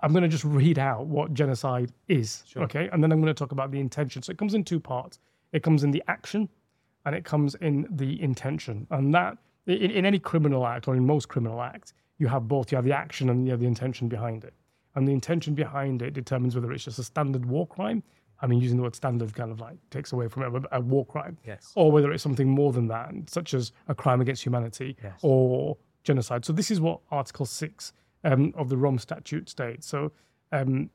I'm 0.01 0.11
going 0.11 0.23
to 0.23 0.29
just 0.29 0.45
read 0.45 0.77
out 0.79 1.07
what 1.07 1.33
genocide 1.33 1.91
is. 2.07 2.43
Sure. 2.47 2.63
Okay, 2.63 2.89
and 2.91 3.03
then 3.03 3.11
I'm 3.11 3.19
going 3.21 3.33
to 3.33 3.39
talk 3.43 3.51
about 3.51 3.71
the 3.71 3.79
intention. 3.79 4.21
So 4.23 4.31
it 4.31 4.37
comes 4.37 4.53
in 4.53 4.63
two 4.63 4.79
parts. 4.79 5.19
It 5.51 5.63
comes 5.63 5.83
in 5.83 5.91
the 5.91 6.03
action, 6.07 6.47
and 7.05 7.15
it 7.15 7.23
comes 7.25 7.55
in 7.55 7.87
the 7.89 8.21
intention. 8.21 8.87
And 8.91 9.13
that, 9.13 9.37
in, 9.67 9.91
in 9.91 10.05
any 10.05 10.19
criminal 10.19 10.65
act 10.65 10.87
or 10.87 10.95
in 10.95 11.05
most 11.05 11.27
criminal 11.29 11.61
acts, 11.61 11.93
you 12.17 12.27
have 12.27 12.47
both. 12.47 12.71
You 12.71 12.75
have 12.77 12.85
the 12.85 12.93
action 12.93 13.29
and 13.29 13.45
you 13.45 13.51
have 13.51 13.59
the 13.59 13.67
intention 13.67 14.07
behind 14.07 14.43
it. 14.43 14.53
And 14.95 15.07
the 15.07 15.11
intention 15.11 15.55
behind 15.55 16.01
it 16.01 16.11
determines 16.13 16.55
whether 16.55 16.71
it's 16.71 16.83
just 16.83 16.99
a 16.99 17.03
standard 17.03 17.45
war 17.45 17.65
crime. 17.67 18.03
I 18.41 18.47
mean, 18.47 18.59
using 18.59 18.77
the 18.77 18.83
word 18.83 18.95
standard 18.95 19.33
kind 19.33 19.51
of 19.51 19.59
like 19.61 19.77
takes 19.89 20.11
away 20.11 20.27
from 20.27 20.43
it, 20.55 20.63
a, 20.71 20.77
a 20.77 20.79
war 20.81 21.05
crime. 21.05 21.37
Yes. 21.47 21.71
Or 21.75 21.91
whether 21.91 22.11
it's 22.11 22.21
something 22.21 22.47
more 22.49 22.71
than 22.73 22.87
that, 22.89 23.13
such 23.27 23.53
as 23.53 23.71
a 23.87 23.95
crime 23.95 24.21
against 24.21 24.43
humanity 24.43 24.97
Yes. 25.01 25.19
or 25.21 25.77
genocide. 26.03 26.43
So 26.45 26.53
this 26.53 26.69
is 26.69 26.81
what 26.81 26.99
Article 27.09 27.45
6 27.45 27.93
um, 28.25 28.53
of 28.55 28.69
the 28.69 28.77
Rome 28.77 28.99
Statute 28.99 29.49
states. 29.49 29.87
So 29.87 30.11
um, 30.51 30.89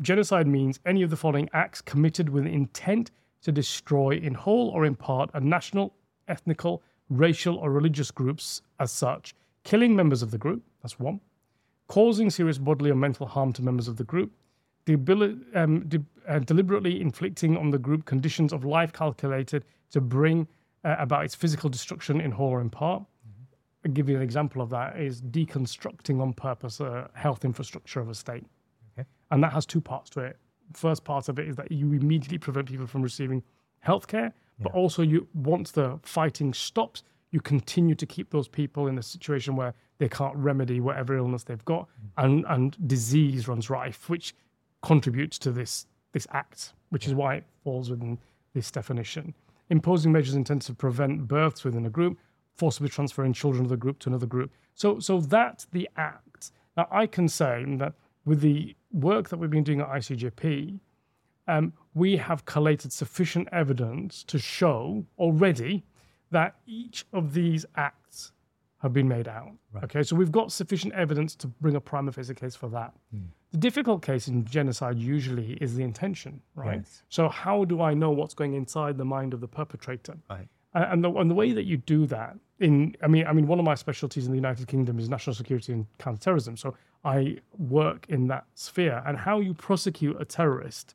genocide 0.00 0.46
means 0.46 0.78
any 0.84 1.02
of 1.02 1.10
the 1.10 1.16
following 1.16 1.48
acts 1.52 1.80
committed 1.80 2.28
with 2.28 2.46
intent 2.46 3.10
to 3.42 3.52
destroy 3.52 4.10
in 4.16 4.34
whole 4.34 4.68
or 4.70 4.84
in 4.84 4.94
part 4.94 5.30
a 5.34 5.40
national, 5.40 5.94
ethnical, 6.28 6.82
racial, 7.08 7.56
or 7.56 7.70
religious 7.70 8.10
groups 8.10 8.62
as 8.80 8.90
such, 8.90 9.34
killing 9.64 9.94
members 9.94 10.22
of 10.22 10.30
the 10.30 10.38
group, 10.38 10.62
that's 10.82 10.98
one, 10.98 11.20
causing 11.88 12.30
serious 12.30 12.58
bodily 12.58 12.90
or 12.90 12.94
mental 12.94 13.26
harm 13.26 13.52
to 13.52 13.62
members 13.62 13.88
of 13.88 13.96
the 13.96 14.04
group, 14.04 14.32
debili- 14.86 15.40
um, 15.56 15.86
de- 15.88 16.04
uh, 16.28 16.38
deliberately 16.40 17.00
inflicting 17.00 17.56
on 17.56 17.70
the 17.70 17.78
group 17.78 18.04
conditions 18.04 18.52
of 18.52 18.64
life 18.64 18.92
calculated 18.92 19.64
to 19.90 20.00
bring 20.00 20.46
uh, 20.84 20.96
about 20.98 21.24
its 21.24 21.34
physical 21.34 21.70
destruction 21.70 22.20
in 22.20 22.30
whole 22.30 22.48
or 22.48 22.60
in 22.60 22.70
part. 22.70 23.02
I'll 23.84 23.92
give 23.92 24.08
you 24.08 24.16
an 24.16 24.22
example 24.22 24.62
of 24.62 24.70
that 24.70 24.98
is 24.98 25.22
deconstructing 25.22 26.20
on 26.20 26.32
purpose 26.32 26.80
a 26.80 27.08
health 27.14 27.44
infrastructure 27.44 28.00
of 28.00 28.08
a 28.08 28.14
state. 28.14 28.44
Okay. 28.98 29.06
And 29.30 29.42
that 29.44 29.52
has 29.52 29.64
two 29.64 29.80
parts 29.80 30.10
to 30.10 30.20
it. 30.20 30.38
First 30.72 31.04
part 31.04 31.28
of 31.28 31.38
it 31.38 31.46
is 31.46 31.54
that 31.54 31.70
you 31.70 31.92
immediately 31.92 32.38
prevent 32.38 32.68
people 32.68 32.88
from 32.88 33.02
receiving 33.02 33.44
healthcare, 33.86 34.32
but 34.58 34.72
also 34.72 35.02
you 35.02 35.28
once 35.34 35.70
the 35.70 35.98
fighting 36.02 36.54
stops, 36.54 37.02
you 37.30 37.40
continue 37.40 37.94
to 37.94 38.06
keep 38.06 38.30
those 38.30 38.48
people 38.48 38.86
in 38.86 38.98
a 38.98 39.02
situation 39.02 39.56
where 39.56 39.74
they 39.98 40.08
can't 40.08 40.36
remedy 40.36 40.80
whatever 40.80 41.16
illness 41.16 41.44
they've 41.44 41.64
got, 41.64 41.88
and 42.16 42.44
and 42.48 42.76
disease 42.88 43.48
runs 43.48 43.68
rife, 43.70 44.08
which 44.08 44.34
contributes 44.82 45.38
to 45.38 45.50
this 45.52 45.86
this 46.12 46.26
act, 46.30 46.72
which 46.90 47.06
is 47.06 47.14
why 47.14 47.36
it 47.36 47.44
falls 47.62 47.90
within 47.90 48.18
this 48.54 48.70
definition. 48.70 49.34
Imposing 49.68 50.12
measures 50.12 50.34
intended 50.34 50.66
to 50.66 50.74
prevent 50.74 51.26
births 51.26 51.64
within 51.64 51.86
a 51.86 51.90
group, 51.90 52.18
forcibly 52.54 52.88
transferring 52.88 53.32
children 53.32 53.64
of 53.64 53.68
the 53.68 53.76
group 53.76 53.98
to 54.00 54.08
another 54.08 54.26
group. 54.26 54.50
So, 54.74 54.98
so 55.00 55.20
that's 55.20 55.66
the 55.66 55.88
act. 55.96 56.52
Now, 56.76 56.86
I 56.90 57.06
can 57.06 57.28
say 57.28 57.64
that 57.78 57.94
with 58.24 58.40
the 58.40 58.76
work 58.92 59.28
that 59.28 59.38
we've 59.38 59.50
been 59.50 59.64
doing 59.64 59.80
at 59.80 59.88
ICJP, 59.88 60.78
um, 61.48 61.72
we 61.96 62.18
have 62.18 62.44
collated 62.44 62.92
sufficient 62.92 63.48
evidence 63.52 64.22
to 64.24 64.38
show 64.38 65.02
already 65.18 65.82
that 66.30 66.54
each 66.66 67.06
of 67.14 67.32
these 67.32 67.64
acts 67.74 68.32
have 68.82 68.92
been 68.92 69.08
made 69.08 69.26
out. 69.26 69.52
Okay, 69.82 70.02
so 70.02 70.14
we've 70.14 70.30
got 70.30 70.52
sufficient 70.52 70.92
evidence 70.92 71.34
to 71.34 71.46
bring 71.46 71.74
a 71.74 71.80
prima 71.80 72.12
facie 72.12 72.34
case 72.34 72.54
for 72.54 72.68
that. 72.68 72.92
Hmm. 73.10 73.22
The 73.52 73.58
difficult 73.58 74.02
case 74.02 74.28
in 74.28 74.44
genocide 74.44 74.98
usually 74.98 75.54
is 75.54 75.74
the 75.74 75.84
intention, 75.84 76.42
right? 76.54 76.80
Yes. 76.84 77.02
So 77.08 77.30
how 77.30 77.64
do 77.64 77.80
I 77.80 77.94
know 77.94 78.10
what's 78.10 78.34
going 78.34 78.52
inside 78.52 78.98
the 78.98 79.04
mind 79.06 79.32
of 79.32 79.40
the 79.40 79.48
perpetrator? 79.48 80.18
Right. 80.28 80.48
And 80.74 80.84
and 80.92 81.04
the, 81.04 81.10
and 81.12 81.30
the 81.30 81.34
way 81.34 81.52
that 81.52 81.64
you 81.64 81.78
do 81.78 82.04
that 82.08 82.36
in, 82.58 82.94
I 83.02 83.06
mean, 83.06 83.26
I 83.26 83.32
mean, 83.32 83.46
one 83.46 83.58
of 83.58 83.64
my 83.64 83.74
specialties 83.74 84.26
in 84.26 84.32
the 84.32 84.36
United 84.36 84.68
Kingdom 84.68 84.98
is 84.98 85.08
national 85.08 85.32
security 85.32 85.72
and 85.72 85.86
counterterrorism. 85.96 86.58
So 86.58 86.74
I 87.04 87.38
work 87.56 88.04
in 88.10 88.26
that 88.26 88.44
sphere, 88.54 89.02
and 89.06 89.16
how 89.16 89.40
you 89.40 89.54
prosecute 89.54 90.20
a 90.20 90.26
terrorist 90.26 90.94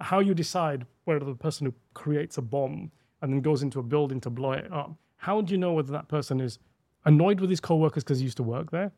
how 0.00 0.20
you 0.20 0.34
decide 0.34 0.86
whether 1.04 1.24
the 1.24 1.34
person 1.34 1.66
who 1.66 1.74
creates 1.94 2.38
a 2.38 2.42
bomb 2.42 2.90
and 3.22 3.32
then 3.32 3.40
goes 3.40 3.62
into 3.62 3.78
a 3.78 3.82
building 3.82 4.20
to 4.22 4.30
blow 4.30 4.52
it 4.52 4.72
up, 4.72 4.94
how 5.16 5.40
do 5.40 5.52
you 5.52 5.58
know 5.58 5.72
whether 5.72 5.92
that 5.92 6.08
person 6.08 6.40
is 6.40 6.58
annoyed 7.04 7.40
with 7.40 7.50
his 7.50 7.60
co-workers 7.60 8.02
because 8.02 8.18
he 8.18 8.24
used 8.24 8.36
to 8.38 8.42
work 8.42 8.70
there, 8.70 8.92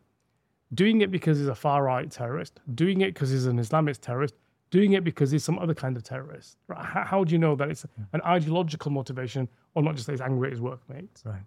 doing 0.74 1.00
it 1.00 1.10
because 1.10 1.38
he's 1.38 1.48
a 1.48 1.54
far 1.54 1.82
right 1.84 2.10
terrorist, 2.10 2.60
doing 2.74 3.00
it 3.00 3.14
because 3.14 3.30
he's 3.30 3.46
an 3.46 3.58
Islamist 3.58 4.00
terrorist, 4.00 4.34
doing 4.70 4.92
it 4.92 5.04
because 5.04 5.30
he's 5.30 5.44
some 5.44 5.58
other 5.58 5.74
kind 5.74 5.96
of 5.96 6.02
terrorist. 6.02 6.56
Right? 6.68 6.84
How, 6.84 7.04
how 7.04 7.24
do 7.24 7.32
you 7.32 7.38
know 7.38 7.54
that 7.56 7.70
it's 7.70 7.84
an 8.12 8.22
ideological 8.24 8.90
motivation 8.90 9.48
or 9.74 9.82
not 9.82 9.94
just 9.94 10.06
that 10.06 10.12
he's 10.12 10.20
angry 10.20 10.48
at 10.48 10.52
his 10.52 10.60
workmates? 10.60 11.22
Right. 11.24 11.42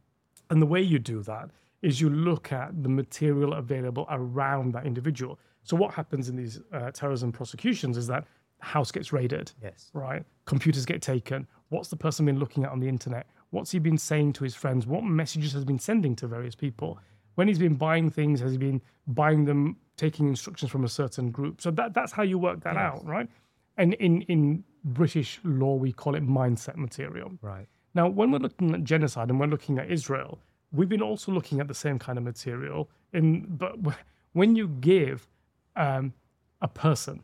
And 0.49 0.61
the 0.61 0.65
way 0.65 0.81
you 0.81 0.99
do 0.99 1.21
that 1.23 1.49
is 1.81 2.01
you 2.01 2.09
look 2.09 2.51
at 2.51 2.83
the 2.83 2.89
material 2.89 3.53
available 3.53 4.05
around 4.09 4.73
that 4.73 4.85
individual. 4.85 5.39
So 5.63 5.75
what 5.75 5.93
happens 5.93 6.29
in 6.29 6.35
these 6.35 6.59
uh, 6.71 6.91
terrorism 6.91 7.31
prosecutions 7.31 7.97
is 7.97 8.07
that 8.07 8.25
house 8.59 8.91
gets 8.91 9.13
raided, 9.13 9.51
Yes. 9.61 9.89
right? 9.93 10.23
Computers 10.45 10.85
get 10.85 11.01
taken. 11.01 11.47
What's 11.69 11.89
the 11.89 11.95
person 11.95 12.25
been 12.25 12.39
looking 12.39 12.63
at 12.63 12.71
on 12.71 12.79
the 12.79 12.87
internet? 12.87 13.27
What's 13.51 13.71
he 13.71 13.79
been 13.79 13.97
saying 13.97 14.33
to 14.33 14.43
his 14.43 14.55
friends? 14.55 14.85
What 14.87 15.03
messages 15.03 15.53
has 15.53 15.61
he 15.61 15.65
been 15.65 15.79
sending 15.79 16.15
to 16.17 16.27
various 16.27 16.55
people? 16.55 16.99
When 17.35 17.47
he's 17.47 17.59
been 17.59 17.75
buying 17.75 18.09
things, 18.09 18.39
has 18.39 18.51
he 18.53 18.57
been 18.57 18.81
buying 19.07 19.45
them, 19.45 19.77
taking 19.97 20.27
instructions 20.27 20.71
from 20.71 20.83
a 20.83 20.89
certain 20.89 21.31
group? 21.31 21.61
So 21.61 21.71
that, 21.71 21.93
that's 21.93 22.11
how 22.11 22.23
you 22.23 22.37
work 22.37 22.61
that 22.61 22.77
out, 22.77 23.05
right? 23.05 23.29
And 23.77 23.93
in, 23.95 24.21
in 24.23 24.63
British 24.83 25.39
law, 25.43 25.75
we 25.75 25.91
call 25.91 26.15
it 26.15 26.23
mindset 26.25 26.75
material. 26.77 27.31
Right. 27.41 27.67
Now, 27.93 28.07
when 28.07 28.31
we're 28.31 28.39
looking 28.39 28.73
at 28.73 28.83
genocide 28.83 29.29
and 29.29 29.39
we're 29.39 29.47
looking 29.47 29.79
at 29.79 29.89
Israel, 29.91 30.39
we've 30.71 30.89
been 30.89 31.01
also 31.01 31.31
looking 31.31 31.59
at 31.59 31.67
the 31.67 31.73
same 31.73 31.99
kind 31.99 32.17
of 32.17 32.23
material. 32.23 32.89
In 33.13 33.45
but 33.47 33.75
when 34.33 34.55
you 34.55 34.67
give 34.67 35.27
um, 35.75 36.13
a 36.61 36.67
person 36.67 37.23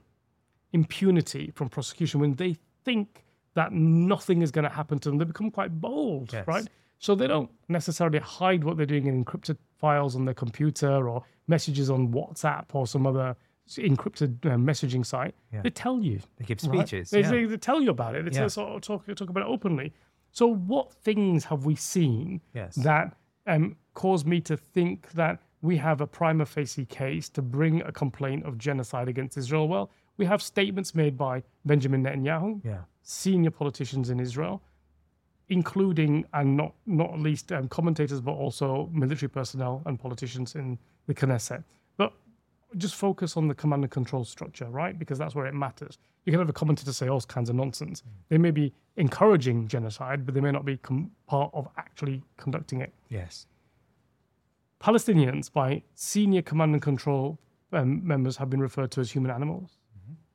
impunity 0.73 1.51
from 1.55 1.69
prosecution, 1.69 2.19
when 2.19 2.35
they 2.35 2.55
think 2.85 3.23
that 3.53 3.71
nothing 3.73 4.41
is 4.41 4.51
going 4.51 4.63
to 4.63 4.69
happen 4.69 4.99
to 4.99 5.09
them, 5.09 5.17
they 5.17 5.25
become 5.25 5.51
quite 5.51 5.79
bold, 5.81 6.31
Yes. 6.33 6.47
right? 6.47 6.67
So 6.99 7.15
they 7.15 7.27
don't 7.27 7.49
necessarily 7.67 8.19
hide 8.19 8.63
what 8.63 8.77
they're 8.77 8.85
doing 8.85 9.07
in 9.07 9.25
encrypted 9.25 9.57
files 9.77 10.15
on 10.15 10.25
their 10.25 10.35
computer 10.35 11.09
or 11.09 11.23
messages 11.47 11.89
on 11.89 12.09
WhatsApp 12.13 12.65
or 12.73 12.85
some 12.87 13.05
other 13.07 13.35
encrypted 13.69 14.45
uh, 14.45 14.55
messaging 14.55 15.05
site. 15.05 15.33
Yeah. 15.51 15.61
They 15.63 15.69
tell 15.69 16.01
you. 16.01 16.19
They 16.37 16.45
give 16.45 16.63
right? 16.63 16.87
speeches. 16.87 17.09
They, 17.09 17.21
yeah. 17.21 17.31
they, 17.31 17.45
they 17.45 17.57
tell 17.57 17.81
you 17.81 17.89
about 17.91 18.15
it. 18.15 18.25
They 18.31 18.39
Yeah. 18.39 18.47
sort 18.47 18.69
of 18.75 18.81
talk, 18.81 19.05
talk 19.15 19.29
about 19.29 19.41
it 19.41 19.49
openly. 19.49 19.93
So, 20.31 20.47
what 20.47 20.93
things 20.93 21.43
have 21.45 21.65
we 21.65 21.75
seen 21.75 22.41
Yes. 22.53 22.75
that 22.75 23.17
um, 23.47 23.75
cause 23.95 24.23
me 24.23 24.39
to 24.41 24.55
think 24.55 25.11
that 25.13 25.39
we 25.61 25.77
have 25.77 26.01
a 26.01 26.07
prima 26.07 26.45
facie 26.45 26.85
case 26.85 27.27
to 27.29 27.41
bring 27.41 27.81
a 27.81 27.91
complaint 27.91 28.45
of 28.45 28.57
genocide 28.57 29.07
against 29.09 29.37
Israel? 29.37 29.67
Well, 29.67 29.89
we 30.21 30.27
have 30.27 30.41
statements 30.43 30.93
made 30.93 31.17
by 31.17 31.41
Benjamin 31.65 32.03
Netanyahu, 32.03 32.61
Yeah. 32.63 32.81
senior 33.01 33.49
politicians 33.49 34.11
in 34.11 34.19
Israel, 34.19 34.61
including 35.49 36.13
and 36.37 36.55
not 36.55 36.73
not 36.85 37.11
least 37.27 37.51
um, 37.51 37.67
commentators, 37.77 38.21
but 38.21 38.33
also 38.43 38.67
military 39.03 39.29
personnel 39.39 39.81
and 39.87 39.93
politicians 40.05 40.49
in 40.61 40.77
the 41.07 41.15
Knesset. 41.19 41.63
But 41.97 42.13
just 42.83 42.93
focus 43.07 43.35
on 43.35 43.47
the 43.51 43.55
command 43.61 43.81
and 43.85 43.91
control 43.99 44.23
structure, 44.35 44.69
right? 44.81 44.95
Because 45.01 45.17
that's 45.21 45.33
where 45.37 45.47
it 45.51 45.55
matters. 45.55 45.97
You 46.25 46.31
can 46.33 46.39
have 46.39 46.49
a 46.55 46.59
commentator 46.61 46.93
say 46.93 47.07
all 47.13 47.21
kinds 47.21 47.49
of 47.49 47.55
nonsense. 47.55 48.03
They 48.29 48.37
may 48.37 48.51
be 48.51 48.67
encouraging 48.97 49.67
genocide, 49.75 50.19
but 50.25 50.35
they 50.35 50.43
may 50.47 50.51
not 50.57 50.65
be 50.71 50.77
com- 50.77 51.09
part 51.33 51.49
of 51.59 51.67
actually 51.83 52.17
conducting 52.37 52.79
it. 52.85 52.91
Yes. 53.09 53.47
Palestinians, 54.79 55.51
by 55.51 55.81
senior 55.95 56.43
command 56.43 56.71
and 56.75 56.81
control 56.91 57.39
um, 57.73 58.05
members, 58.13 58.37
have 58.37 58.49
been 58.51 58.61
referred 58.69 58.91
to 58.91 59.01
as 59.01 59.09
human 59.15 59.31
animals. 59.31 59.69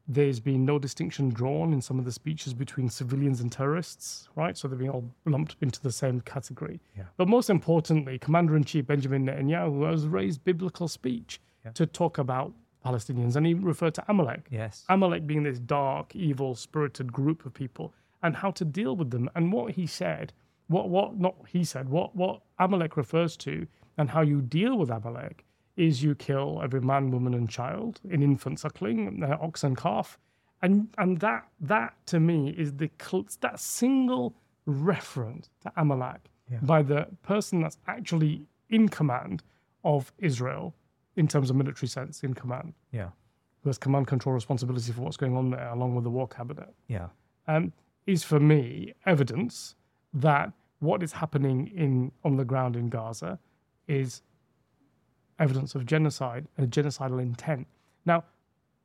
There's 0.09 0.39
been 0.39 0.65
no 0.65 0.79
distinction 0.79 1.31
drawn 1.31 1.73
in 1.73 1.81
some 1.81 1.99
of 1.99 2.05
the 2.05 2.13
speeches 2.13 2.55
between 2.55 2.89
civilians 2.89 3.41
and 3.41 3.51
terrorists, 3.51 4.29
right? 4.37 4.57
So 4.57 4.69
they've 4.69 4.79
been 4.79 4.89
all 4.89 5.11
lumped 5.25 5.57
into 5.61 5.83
the 5.83 5.91
same 5.91 6.21
category. 6.21 6.81
Yeah. 6.97 7.05
But 7.17 7.29
most 7.29 7.51
importantly, 7.51 8.19
Commander 8.19 8.57
in 8.57 8.65
Chief 8.65 8.87
Benjamin 8.87 9.27
Netanyahu 9.27 9.91
has 9.91 10.07
raised 10.07 10.45
biblical 10.45 10.87
speech 10.89 11.41
to 11.75 11.87
talk 11.87 12.19
about 12.19 12.53
Palestinians, 12.85 13.35
and 13.35 13.45
he 13.45 13.55
referred 13.55 13.95
to 13.95 14.05
Amalek. 14.09 14.47
Yes. 14.51 14.85
Amalek 14.89 15.27
being 15.27 15.43
this 15.43 15.59
dark, 15.59 16.15
evil, 16.15 16.55
spirited 16.55 17.13
group 17.13 17.45
of 17.45 17.53
people, 17.53 17.93
and 18.23 18.37
how 18.37 18.53
to 18.53 18.65
deal 18.65 18.95
with 18.95 19.11
them. 19.11 19.29
And 19.35 19.53
what 19.53 19.73
he 19.73 19.87
said, 19.87 20.33
what 20.69 20.89
what 20.89 21.19
not 21.19 21.35
he 21.49 21.65
said, 21.65 21.89
what 21.89 22.15
what 22.15 22.43
Amalek 22.61 22.97
refers 22.97 23.37
to, 23.39 23.67
and 23.99 24.11
how 24.11 24.21
you 24.21 24.41
deal 24.41 24.79
with 24.79 24.91
Amalek 24.91 25.45
is 25.77 26.03
you 26.03 26.15
kill 26.15 26.61
every 26.63 26.81
man, 26.81 27.11
woman, 27.11 27.35
and 27.35 27.49
child, 27.49 28.01
an 28.11 28.23
infant 28.23 28.59
suckling, 28.61 29.23
uh, 29.23 29.37
ox 29.41 29.63
and 29.65 29.77
calf, 29.77 30.19
and 30.63 30.89
and 30.99 31.21
that 31.21 31.47
that 31.61 31.95
to 32.07 32.19
me 32.21 32.51
is 32.51 32.73
the 32.75 32.91
that 33.41 33.61
single 33.61 34.35
reference 34.67 35.51
to 35.63 35.73
Amalek 35.77 36.31
by 36.63 36.83
the 36.83 37.07
person 37.23 37.61
that's 37.61 37.79
actually 37.89 38.47
in 38.71 38.89
command 38.89 39.43
of 39.85 40.13
Israel 40.19 40.75
in 41.17 41.27
terms 41.29 41.51
of 41.51 41.57
military 41.57 41.89
sense 41.89 42.23
in 42.23 42.35
command 42.35 42.75
Yeah. 42.93 43.11
who 43.63 43.69
has 43.69 43.79
command 43.79 44.07
control 44.07 44.35
responsibility 44.35 44.93
for 44.93 45.03
what's 45.03 45.17
going 45.17 45.37
on 45.37 45.51
there, 45.51 45.69
along 45.69 45.95
with 45.95 46.05
the 46.05 46.11
war 46.11 46.29
cabinet, 46.29 46.73
Yeah. 46.89 47.09
um, 47.49 47.73
is 48.07 48.23
for 48.23 48.39
me 48.39 48.93
evidence 49.07 49.75
that 50.15 50.53
what 50.81 51.03
is 51.03 51.13
happening 51.13 51.67
in 51.69 52.13
on 52.25 52.37
the 52.37 52.45
ground 52.45 52.77
in 52.77 52.89
Gaza 52.89 53.39
is 53.89 54.23
evidence 55.39 55.75
of 55.75 55.87
genocide 55.87 56.47
and 56.57 56.71
genocidal 56.71 57.21
intent. 57.21 57.67
Now, 58.05 58.25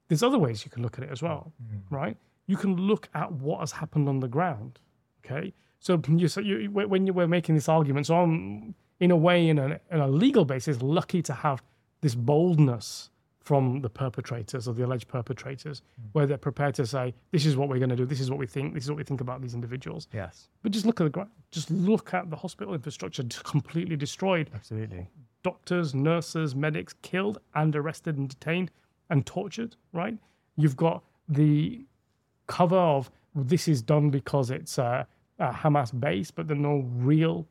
there's 0.07 0.23
other 0.23 0.39
ways 0.39 0.65
you 0.65 0.71
can 0.71 0.81
look 0.81 0.97
at 0.97 1.03
it 1.03 1.09
as 1.11 1.21
well, 1.21 1.53
mm-hmm. 1.63 1.95
right? 1.95 2.17
You 2.47 2.57
can 2.57 2.75
look 2.75 3.07
at 3.13 3.31
what 3.31 3.61
has 3.61 3.71
happened 3.71 4.09
on 4.09 4.19
the 4.19 4.27
ground. 4.27 4.79
Okay, 5.23 5.53
so 5.79 6.01
you, 6.09 6.27
so 6.27 6.41
you 6.41 6.69
when 6.71 7.07
you 7.07 7.13
were 7.13 7.27
making 7.27 7.55
this 7.55 7.69
argument, 7.69 8.07
so 8.07 8.17
I'm 8.17 8.75
in 8.99 9.11
a 9.11 9.15
way, 9.15 9.47
in 9.47 9.57
a, 9.57 9.79
in 9.91 9.99
a 9.99 10.07
legal 10.07 10.45
basis, 10.45 10.81
lucky 10.81 11.21
to 11.23 11.33
have 11.33 11.61
this 12.01 12.15
boldness 12.15 13.09
from 13.39 13.81
the 13.81 13.89
perpetrators 13.89 14.67
or 14.67 14.73
the 14.73 14.85
alleged 14.85 15.07
perpetrators, 15.07 15.81
mm. 15.81 16.05
where 16.11 16.25
they're 16.25 16.37
prepared 16.37 16.75
to 16.75 16.85
say, 16.85 17.13
"This 17.31 17.45
is 17.45 17.55
what 17.55 17.69
we're 17.69 17.79
going 17.79 17.89
to 17.89 17.95
do. 17.95 18.05
This 18.05 18.19
is 18.19 18.29
what 18.29 18.39
we 18.39 18.47
think. 18.47 18.73
This 18.73 18.83
is 18.83 18.91
what 18.91 18.97
we 18.97 19.03
think 19.03 19.21
about 19.21 19.41
these 19.41 19.53
individuals." 19.53 20.07
Yes. 20.13 20.49
But 20.61 20.71
just 20.71 20.85
look 20.85 21.01
at 21.01 21.05
the 21.05 21.09
ground. 21.09 21.31
Just 21.51 21.71
look 21.71 22.13
at 22.13 22.29
the 22.29 22.35
hospital 22.35 22.73
infrastructure 22.73 23.23
completely 23.43 23.95
destroyed 23.95 24.49
Absolutely. 24.53 25.09
Doctors, 25.43 25.93
nurses, 25.93 26.55
medics 26.55 26.93
killed 27.01 27.39
and 27.55 27.75
arrested 27.75 28.17
and 28.17 28.29
detained 28.29 28.71
and 29.09 29.25
tortured, 29.25 29.75
right? 29.93 30.17
You've 30.55 30.77
got 30.77 31.03
the 31.27 31.85
cover 32.47 32.77
of 32.77 33.11
this 33.35 33.67
is 33.67 33.81
done 33.81 34.09
because 34.09 34.51
it's 34.51 34.77
a, 34.77 35.07
a 35.39 35.51
Hamas 35.51 35.97
base, 35.97 36.31
but 36.31 36.47
there's 36.47 36.59
no 36.59 36.85
real 36.95 37.47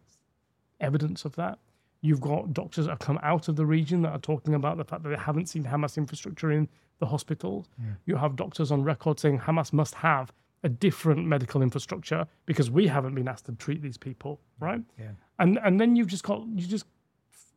evidence 0.80 1.24
of 1.24 1.34
that. 1.36 1.58
You've 2.02 2.20
got 2.20 2.54
doctors 2.54 2.86
that 2.86 2.92
have 2.92 2.98
come 2.98 3.18
out 3.22 3.48
of 3.48 3.56
the 3.56 3.66
region 3.66 4.02
that 4.02 4.10
are 4.10 4.18
talking 4.18 4.54
about 4.54 4.78
the 4.78 4.84
fact 4.84 5.02
that 5.02 5.10
they 5.10 5.16
haven't 5.16 5.46
seen 5.46 5.64
Hamas 5.64 5.98
infrastructure 5.98 6.50
in 6.50 6.68
the 6.98 7.06
hospitals. 7.06 7.66
You 8.06 8.16
have 8.16 8.36
doctors 8.36 8.70
on 8.70 8.82
record 8.82 9.20
saying 9.20 9.40
Hamas 9.40 9.72
must 9.72 9.94
have 9.96 10.32
a 10.62 10.68
different 10.68 11.26
medical 11.26 11.62
infrastructure 11.62 12.26
because 12.46 12.70
we 12.70 12.86
haven't 12.86 13.14
been 13.14 13.28
asked 13.28 13.46
to 13.46 13.52
treat 13.52 13.82
these 13.82 13.96
people, 13.96 14.40
right? 14.60 14.82
Yeah. 14.98 15.12
And 15.38 15.58
and 15.62 15.80
then 15.80 15.96
you've 15.96 16.08
just 16.08 16.22
got 16.24 16.46
you 16.54 16.66
just 16.66 16.84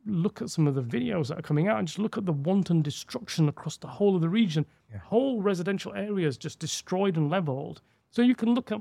look 0.06 0.42
at 0.42 0.50
some 0.50 0.66
of 0.66 0.74
the 0.74 0.82
videos 0.82 1.28
that 1.28 1.38
are 1.38 1.42
coming 1.42 1.68
out 1.68 1.78
and 1.78 1.88
just 1.88 1.98
look 1.98 2.18
at 2.18 2.26
the 2.26 2.32
wanton 2.32 2.82
destruction 2.82 3.48
across 3.48 3.76
the 3.76 3.86
whole 3.86 4.14
of 4.14 4.20
the 4.20 4.28
region. 4.28 4.66
Whole 5.02 5.42
residential 5.42 5.92
areas 5.94 6.36
just 6.36 6.58
destroyed 6.58 7.16
and 7.16 7.30
leveled. 7.30 7.80
So 8.10 8.22
you 8.22 8.34
can 8.34 8.54
look 8.54 8.70
at 8.70 8.80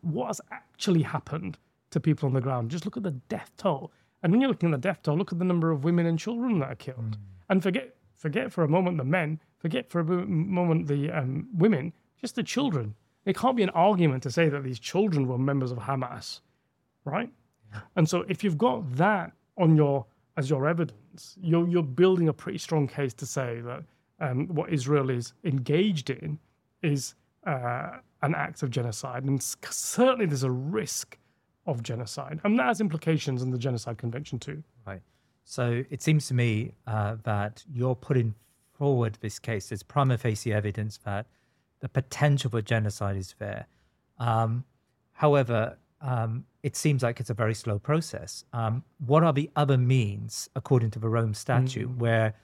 what 0.00 0.26
has 0.26 0.40
actually 0.50 1.02
happened 1.02 1.58
to 1.90 2.00
people 2.00 2.26
on 2.26 2.32
the 2.32 2.40
ground. 2.40 2.70
Just 2.70 2.84
look 2.84 2.96
at 2.96 3.02
the 3.02 3.12
death 3.12 3.52
toll. 3.56 3.92
And 4.22 4.32
when 4.32 4.40
you're 4.40 4.50
looking 4.50 4.72
at 4.72 4.82
the 4.82 4.88
death 4.88 5.02
toll, 5.02 5.16
look 5.16 5.32
at 5.32 5.38
the 5.38 5.44
number 5.44 5.70
of 5.70 5.84
women 5.84 6.06
and 6.06 6.18
children 6.18 6.58
that 6.58 6.70
are 6.70 6.74
killed. 6.74 7.18
And 7.48 7.62
forget 7.62 7.94
forget 8.14 8.50
for 8.50 8.64
a 8.64 8.68
moment 8.68 8.96
the 8.96 9.04
men, 9.04 9.38
forget 9.58 9.90
for 9.90 10.00
a 10.00 10.04
moment 10.04 10.88
the 10.88 11.10
um, 11.10 11.46
women, 11.54 11.92
just 12.20 12.34
the 12.34 12.42
children. 12.42 12.94
It 13.26 13.36
can't 13.36 13.56
be 13.56 13.62
an 13.62 13.70
argument 13.70 14.22
to 14.24 14.30
say 14.30 14.48
that 14.48 14.64
these 14.64 14.78
children 14.78 15.26
were 15.26 15.38
members 15.38 15.72
of 15.72 15.78
Hamas, 15.78 16.40
right? 17.04 17.30
And 17.96 18.08
so 18.08 18.24
if 18.28 18.44
you've 18.44 18.58
got 18.58 18.96
that 18.96 19.32
on 19.58 19.76
your 19.76 20.06
as 20.36 20.50
your 20.50 20.66
evidence, 20.66 21.36
you're 21.40 21.68
you're 21.68 21.82
building 21.82 22.28
a 22.28 22.32
pretty 22.32 22.58
strong 22.58 22.88
case 22.88 23.14
to 23.14 23.26
say 23.26 23.60
that 23.60 23.84
um, 24.20 24.48
what 24.48 24.72
Israel 24.72 25.10
is 25.10 25.32
engaged 25.44 26.10
in 26.10 26.38
is 26.82 27.14
uh, 27.46 27.98
an 28.22 28.34
act 28.34 28.62
of 28.62 28.70
genocide, 28.70 29.24
and 29.24 29.42
certainly 29.42 30.26
there's 30.26 30.42
a 30.42 30.50
risk 30.50 31.18
of 31.66 31.82
genocide, 31.82 32.40
and 32.44 32.58
that 32.58 32.66
has 32.66 32.80
implications 32.80 33.42
in 33.42 33.50
the 33.50 33.58
Genocide 33.58 33.98
Convention 33.98 34.38
too. 34.38 34.62
Right. 34.86 35.00
So 35.44 35.84
it 35.90 36.02
seems 36.02 36.26
to 36.28 36.34
me 36.34 36.72
uh, 36.86 37.16
that 37.24 37.64
you're 37.72 37.94
putting 37.94 38.34
forward 38.72 39.18
this 39.20 39.38
case 39.38 39.70
as 39.70 39.82
prima 39.82 40.18
facie 40.18 40.52
evidence 40.52 40.98
that 41.04 41.26
the 41.80 41.88
potential 41.88 42.50
for 42.50 42.62
genocide 42.62 43.16
is 43.16 43.34
there. 43.38 43.66
Um, 44.18 44.64
however, 45.12 45.76
um, 46.04 46.44
it 46.62 46.76
seems 46.76 47.02
like 47.02 47.18
it's 47.18 47.30
a 47.30 47.34
very 47.34 47.54
slow 47.54 47.78
process. 47.78 48.44
Um, 48.52 48.84
what 49.06 49.22
are 49.24 49.32
the 49.32 49.50
other 49.56 49.78
means, 49.78 50.48
according 50.54 50.90
to 50.92 50.98
the 50.98 51.08
Rome 51.08 51.32
Statute, 51.34 51.90
where 51.96 52.34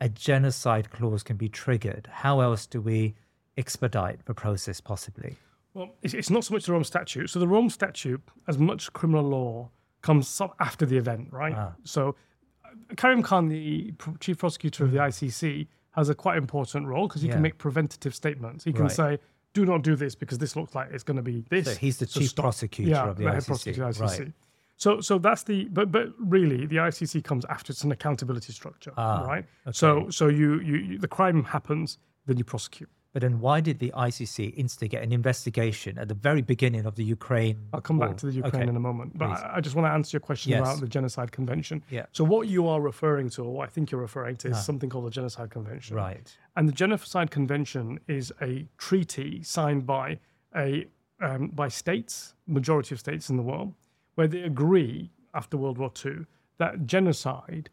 a 0.00 0.08
genocide 0.08 0.90
clause 0.90 1.22
can 1.22 1.36
be 1.36 1.48
triggered? 1.48 2.08
How 2.10 2.40
else 2.40 2.66
do 2.66 2.80
we 2.80 3.14
expedite 3.58 4.24
the 4.24 4.32
process 4.34 4.80
possibly? 4.80 5.36
Well, 5.74 5.90
it's, 6.02 6.30
not 6.30 6.44
so 6.44 6.54
much 6.54 6.64
the 6.64 6.72
Rome 6.72 6.82
Statute. 6.82 7.28
So 7.28 7.38
the 7.38 7.46
Rome 7.46 7.68
Statute, 7.68 8.22
as 8.48 8.58
much 8.58 8.92
criminal 8.94 9.24
law, 9.24 9.70
comes 10.00 10.40
after 10.58 10.86
the 10.86 10.96
event, 10.96 11.28
right? 11.30 11.54
Ah. 11.54 11.72
So 11.84 12.16
uh, 12.64 12.68
Karim 12.96 13.22
Khan, 13.22 13.48
the 13.48 13.92
chief 14.18 14.38
prosecutor 14.38 14.84
of 14.84 14.92
the 14.92 14.98
ICC, 14.98 15.68
has 15.92 16.08
a 16.08 16.14
quite 16.14 16.38
important 16.38 16.86
role 16.86 17.06
because 17.06 17.20
he 17.20 17.28
Yeah. 17.28 17.34
can 17.34 17.42
make 17.42 17.58
preventative 17.58 18.14
statements. 18.14 18.64
He 18.64 18.72
can 18.72 18.84
Right. 18.84 18.92
say, 18.92 19.18
"Do 19.54 19.64
not 19.64 19.82
do 19.82 19.96
this 19.96 20.14
because 20.14 20.38
this 20.38 20.56
looks 20.56 20.74
like 20.74 20.88
it's 20.92 21.04
going 21.04 21.16
to 21.16 21.22
be 21.22 21.44
this." 21.48 21.66
So 21.66 21.74
he's 21.74 21.98
the 21.98 22.06
chief 22.06 22.34
prosecutor 22.34 22.90
yeah, 22.90 23.10
of 23.10 23.16
the 23.16 23.30
head 23.30 23.42
ICC, 23.42 23.64
the 23.64 23.80
ICC. 23.82 24.00
right. 24.00 24.32
So, 24.76 25.00
so 25.02 25.18
that's 25.18 25.42
the 25.42 25.64
but 25.64 25.92
but 25.92 26.08
really 26.18 26.64
the 26.66 26.76
ICC 26.76 27.22
comes 27.22 27.44
after 27.46 27.70
it's 27.70 27.84
an 27.84 27.92
accountability 27.92 28.52
structure, 28.52 28.92
Ah, 28.96 29.24
right? 29.26 29.44
So 29.72 30.08
so 30.08 30.28
you, 30.28 30.60
you 30.60 30.76
you 30.76 30.98
the 30.98 31.08
crime 31.08 31.44
happens, 31.44 31.98
then 32.26 32.38
you 32.38 32.44
prosecute. 32.44 32.88
But 33.12 33.22
then 33.22 33.40
why 33.40 33.60
did 33.60 33.80
the 33.80 33.92
ICC 33.96 34.54
instigate 34.56 35.02
an 35.02 35.12
investigation 35.12 35.98
at 35.98 36.06
the 36.06 36.14
very 36.14 36.42
beginning 36.42 36.86
of 36.86 36.94
the 36.94 37.02
Ukraine? 37.02 37.58
I'll 37.72 37.80
come 37.80 37.98
war? 37.98 38.08
back 38.08 38.16
to 38.18 38.26
the 38.26 38.32
Ukraine 38.32 38.62
Okay. 38.62 38.68
in 38.68 38.76
a 38.76 38.80
moment, 38.80 39.18
but 39.18 39.28
Please. 39.30 39.42
I, 39.52 39.60
just 39.60 39.74
want 39.74 39.86
to 39.86 39.92
answer 39.92 40.14
your 40.16 40.20
question 40.20 40.50
Yes. 40.52 40.60
about 40.60 40.80
the 40.80 40.86
Genocide 40.86 41.32
Convention. 41.32 41.82
Yeah. 41.90 42.06
So 42.12 42.22
what 42.22 42.46
you 42.46 42.68
are 42.68 42.80
referring 42.80 43.28
to, 43.30 43.42
or 43.44 43.52
what 43.52 43.68
I 43.68 43.70
think 43.70 43.90
you're 43.90 44.00
referring 44.00 44.36
to, 44.36 44.48
is 44.50 44.64
something 44.64 44.88
called 44.88 45.06
the 45.06 45.10
Genocide 45.10 45.50
Convention. 45.50 45.96
Right. 45.96 46.36
And 46.56 46.68
the 46.68 46.72
Genocide 46.72 47.32
Convention 47.32 47.98
is 48.06 48.32
a 48.40 48.66
treaty 48.78 49.42
signed 49.42 49.86
by 49.86 50.20
a 50.54 50.86
um, 51.22 51.48
by 51.48 51.68
states, 51.68 52.34
majority 52.46 52.94
of 52.94 52.98
states 53.00 53.28
in 53.28 53.36
the 53.36 53.42
world, 53.42 53.74
where 54.14 54.26
they 54.26 54.40
agree 54.42 55.10
after 55.34 55.58
World 55.58 55.76
War 55.76 55.92
II 56.04 56.24
that 56.56 56.86
genocide 56.86 57.68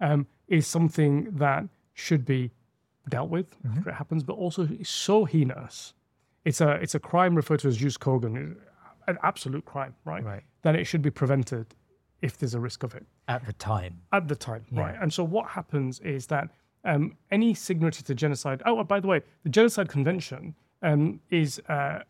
um, 0.00 0.26
is 0.46 0.66
something 0.66 1.28
that 1.32 1.64
should 1.94 2.24
be 2.24 2.50
dealt 3.08 3.30
with 3.30 3.50
Mm-hmm. 3.62 3.78
after 3.78 3.90
it 3.90 3.94
happens, 3.94 4.22
but 4.22 4.34
also 4.34 4.62
is 4.80 4.88
so 4.88 5.24
heinous. 5.24 5.94
It's 6.44 6.60
a 6.60 6.72
it's 6.72 6.94
a 6.94 7.00
crime 7.00 7.34
referred 7.34 7.60
to 7.60 7.68
as 7.68 7.76
jus 7.76 7.96
cogens, 7.96 8.56
an 9.06 9.18
absolute 9.22 9.64
crime, 9.64 9.94
right? 10.04 10.24
Right. 10.24 10.42
That 10.62 10.74
it 10.76 10.84
should 10.84 11.02
be 11.02 11.10
prevented 11.10 11.74
if 12.22 12.38
there's 12.38 12.54
a 12.54 12.60
risk 12.60 12.82
of 12.82 12.94
it 12.94 13.04
At 13.28 13.44
the 13.46 13.52
time. 13.54 14.00
at 14.12 14.28
the 14.28 14.36
time, 14.36 14.64
right? 14.72 14.96
And 15.00 15.12
so 15.12 15.22
what 15.24 15.48
happens 15.50 16.00
is 16.00 16.26
that 16.28 16.48
um, 16.84 17.16
any 17.30 17.54
signatory 17.54 18.02
to 18.04 18.14
genocide. 18.14 18.62
Oh, 18.66 18.82
by 18.84 19.00
the 19.00 19.06
way, 19.08 19.22
the 19.42 19.48
Genocide 19.50 19.88
Convention 19.88 20.54
um, 20.82 21.20
is, 21.30 21.60
uh, 21.68 22.00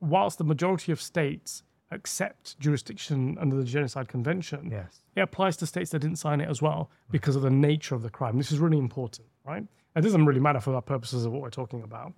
whilst 0.00 0.38
the 0.38 0.44
majority 0.44 0.92
of 0.92 1.00
states 1.00 1.62
accept 1.90 2.58
jurisdiction 2.58 3.36
under 3.40 3.56
the 3.56 3.64
Genocide 3.64 4.08
Convention, 4.08 4.70
Yes. 4.70 5.02
it 5.14 5.20
applies 5.20 5.56
to 5.58 5.66
states 5.66 5.90
that 5.90 6.00
didn't 6.00 6.16
sign 6.18 6.40
it 6.40 6.48
as 6.48 6.60
well 6.62 6.90
because 7.10 7.36
of 7.36 7.42
the 7.42 7.50
nature 7.50 7.94
of 7.94 8.02
the 8.02 8.10
crime. 8.10 8.36
This 8.38 8.50
is 8.52 8.58
really 8.58 8.78
important, 8.78 9.28
right? 9.46 9.64
It 9.94 10.00
doesn't 10.02 10.26
really 10.26 10.40
matter 10.40 10.60
for 10.60 10.72
the 10.72 10.80
purposes 10.80 11.24
of 11.24 11.32
what 11.32 11.40
we're 11.42 11.50
talking 11.50 11.82
about. 11.82 12.12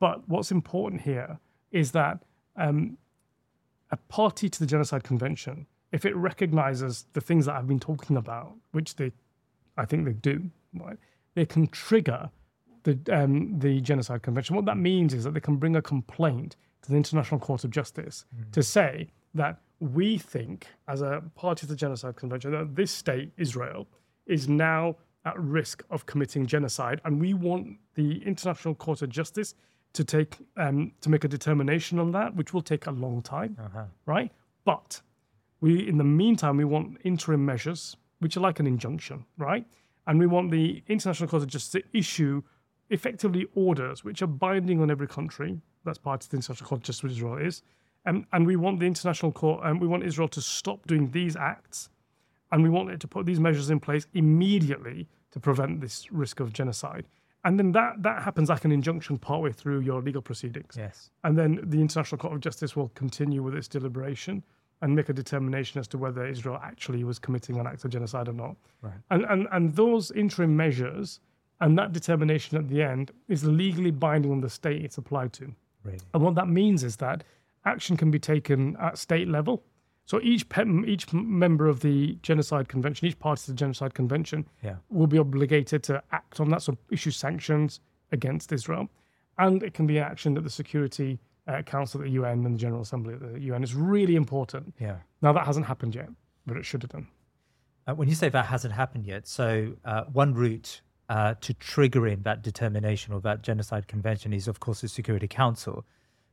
But 0.00 0.28
what's 0.28 0.50
important 0.50 1.02
here 1.02 1.38
is 1.70 1.92
that 1.92 2.22
um, 2.56 2.98
a 3.90 3.96
party 3.96 4.48
to 4.48 4.58
the 4.58 4.66
Genocide 4.66 5.04
Convention, 5.04 5.66
if 5.92 6.04
it 6.04 6.16
recognizes 6.16 7.06
the 7.12 7.20
things 7.20 7.46
that 7.46 7.54
I've 7.54 7.68
been 7.68 7.80
talking 7.80 8.16
about, 8.16 8.54
which 8.72 8.96
they, 8.96 9.12
I 9.76 9.84
think 9.84 10.04
they 10.04 10.12
do, 10.12 10.50
right, 10.74 10.98
they 11.34 11.46
can 11.46 11.68
trigger 11.68 12.30
the 12.82 12.98
um, 13.10 13.58
the 13.58 13.80
Genocide 13.80 14.22
Convention. 14.22 14.56
What 14.56 14.66
that 14.66 14.76
means 14.76 15.14
is 15.14 15.24
that 15.24 15.34
they 15.34 15.40
can 15.40 15.56
bring 15.56 15.76
a 15.76 15.82
complaint 15.82 16.56
to 16.82 16.90
the 16.90 16.96
International 16.96 17.40
Court 17.40 17.64
of 17.64 17.70
Justice 17.70 18.24
to 18.52 18.62
say 18.62 19.08
that 19.34 19.60
we 19.80 20.18
think, 20.18 20.66
as 20.86 21.00
a 21.02 21.22
party 21.34 21.60
to 21.60 21.66
the 21.66 21.76
Genocide 21.76 22.16
Convention, 22.16 22.52
that 22.52 22.76
this 22.76 22.90
state, 22.90 23.30
Israel, 23.36 23.86
is 24.26 24.48
now 24.48 24.96
at 25.24 25.38
risk 25.40 25.82
of 25.90 26.06
committing 26.06 26.46
genocide, 26.46 27.00
and 27.04 27.20
we 27.20 27.34
want 27.34 27.78
the 27.94 28.22
International 28.24 28.74
Court 28.74 29.02
of 29.02 29.08
Justice 29.08 29.54
to 29.94 30.04
take 30.04 30.36
um, 30.56 30.92
to 31.00 31.08
make 31.08 31.24
a 31.24 31.28
determination 31.28 31.98
on 31.98 32.10
that, 32.12 32.34
which 32.34 32.52
will 32.52 32.62
take 32.62 32.86
a 32.86 32.90
long 32.90 33.22
time, 33.22 33.56
right? 34.06 34.30
But 34.64 35.00
we, 35.60 35.88
in 35.88 35.98
the 35.98 36.04
meantime, 36.04 36.56
we 36.56 36.64
want 36.64 36.98
interim 37.04 37.44
measures, 37.44 37.96
which 38.18 38.36
are 38.36 38.40
like 38.40 38.60
an 38.60 38.66
injunction, 38.66 39.24
right? 39.38 39.64
And 40.06 40.18
we 40.18 40.26
want 40.26 40.50
the 40.50 40.82
International 40.88 41.28
Court 41.28 41.42
of 41.42 41.48
Justice 41.48 41.82
to 41.82 41.98
issue 41.98 42.42
effectively 42.90 43.46
orders 43.54 44.04
which 44.04 44.20
are 44.20 44.26
binding 44.26 44.82
on 44.82 44.90
every 44.90 45.06
country. 45.06 45.60
That's 45.84 45.98
part 45.98 46.24
of 46.24 46.30
the 46.30 46.36
International 46.36 46.68
Court 46.68 46.80
of 46.80 46.84
Justice, 46.84 47.02
which 47.02 47.12
Israel 47.12 47.38
is. 47.38 47.62
Um, 48.06 48.26
and 48.32 48.46
we 48.46 48.56
want 48.56 48.80
the 48.80 48.86
International 48.86 49.32
Court, 49.32 49.60
and 49.64 49.80
we 49.80 49.86
want 49.86 50.04
Israel 50.04 50.28
to 50.28 50.42
stop 50.42 50.86
doing 50.86 51.10
these 51.10 51.36
acts, 51.36 51.88
and 52.54 52.62
we 52.62 52.70
want 52.70 52.88
it 52.88 53.00
to 53.00 53.08
put 53.08 53.26
these 53.26 53.40
measures 53.40 53.68
in 53.68 53.80
place 53.80 54.06
immediately 54.14 55.08
to 55.32 55.40
prevent 55.40 55.80
this 55.80 56.12
risk 56.12 56.38
of 56.38 56.52
genocide. 56.52 57.04
And 57.44 57.58
then 57.58 57.72
that 57.72 58.00
that 58.02 58.22
happens 58.22 58.48
like 58.48 58.64
an 58.64 58.70
injunction 58.70 59.18
partway 59.18 59.50
through 59.50 59.80
your 59.80 60.00
legal 60.00 60.22
proceedings. 60.22 60.76
Yes. 60.78 61.10
And 61.24 61.36
then 61.36 61.58
the 61.64 61.80
International 61.80 62.16
Court 62.16 62.34
of 62.34 62.40
Justice 62.40 62.76
will 62.76 62.90
continue 62.90 63.42
with 63.42 63.56
its 63.56 63.66
deliberation 63.66 64.44
and 64.82 64.94
make 64.94 65.08
a 65.08 65.12
determination 65.12 65.80
as 65.80 65.88
to 65.88 65.98
whether 65.98 66.24
Israel 66.24 66.60
actually 66.62 67.02
was 67.02 67.18
committing 67.18 67.58
an 67.58 67.66
act 67.66 67.84
of 67.84 67.90
genocide 67.90 68.28
or 68.28 68.32
not. 68.32 68.54
Right. 68.82 68.94
And, 69.10 69.24
and, 69.24 69.48
and 69.50 69.74
those 69.74 70.12
interim 70.12 70.56
measures 70.56 71.18
and 71.60 71.76
that 71.76 71.92
determination 71.92 72.56
at 72.56 72.68
the 72.68 72.82
end 72.82 73.10
is 73.26 73.44
legally 73.44 73.90
binding 73.90 74.30
on 74.30 74.40
the 74.42 74.50
state 74.50 74.84
it's 74.84 74.98
applied 74.98 75.32
to. 75.34 75.52
Really. 75.82 75.98
And 76.14 76.22
what 76.22 76.36
that 76.36 76.46
means 76.48 76.84
is 76.84 76.96
that 76.96 77.24
action 77.64 77.96
can 77.96 78.12
be 78.12 78.20
taken 78.20 78.76
at 78.76 78.96
state 78.96 79.26
level. 79.26 79.64
So 80.06 80.20
each 80.20 80.48
pe- 80.48 80.84
each 80.86 81.12
member 81.12 81.66
of 81.66 81.80
the 81.80 82.18
Genocide 82.22 82.68
Convention, 82.68 83.08
each 83.08 83.18
party 83.18 83.40
to 83.42 83.50
the 83.52 83.56
Genocide 83.56 83.94
Convention, 83.94 84.46
Yeah. 84.62 84.76
will 84.90 85.06
be 85.06 85.18
obligated 85.18 85.82
to 85.84 86.02
act 86.12 86.40
on 86.40 86.50
that, 86.50 86.62
so 86.62 86.76
issue 86.90 87.10
sanctions 87.10 87.80
against 88.12 88.52
Israel, 88.52 88.88
and 89.38 89.62
it 89.62 89.72
can 89.74 89.86
be 89.86 89.98
action 89.98 90.36
at 90.36 90.44
the 90.44 90.50
Security 90.50 91.18
uh, 91.46 91.62
Council 91.62 92.00
at 92.00 92.04
the 92.06 92.12
UN 92.12 92.44
and 92.46 92.54
the 92.54 92.58
General 92.58 92.82
Assembly 92.82 93.14
at 93.14 93.20
the 93.20 93.38
UN. 93.40 93.62
It's 93.62 93.74
really 93.74 94.16
important. 94.16 94.74
Yeah. 94.80 94.96
Now 95.22 95.32
that 95.32 95.46
hasn't 95.46 95.66
happened 95.66 95.94
yet, 95.94 96.08
but 96.46 96.56
it 96.56 96.64
should 96.64 96.82
have 96.82 96.90
done. 96.90 97.06
Uh, 97.86 97.94
when 97.94 98.08
you 98.08 98.14
say 98.14 98.30
that 98.30 98.46
hasn't 98.46 98.72
happened 98.72 99.04
yet, 99.06 99.26
so 99.26 99.74
uh, 99.84 100.04
one 100.04 100.32
route 100.34 100.80
uh, 101.10 101.34
to 101.42 101.52
triggering 101.54 102.22
that 102.24 102.40
determination 102.42 103.12
or 103.12 103.20
that 103.20 103.42
genocide 103.42 103.88
convention 103.88 104.32
is, 104.32 104.48
of 104.48 104.58
course, 104.60 104.80
the 104.80 104.88
Security 104.88 105.28
Council. 105.28 105.84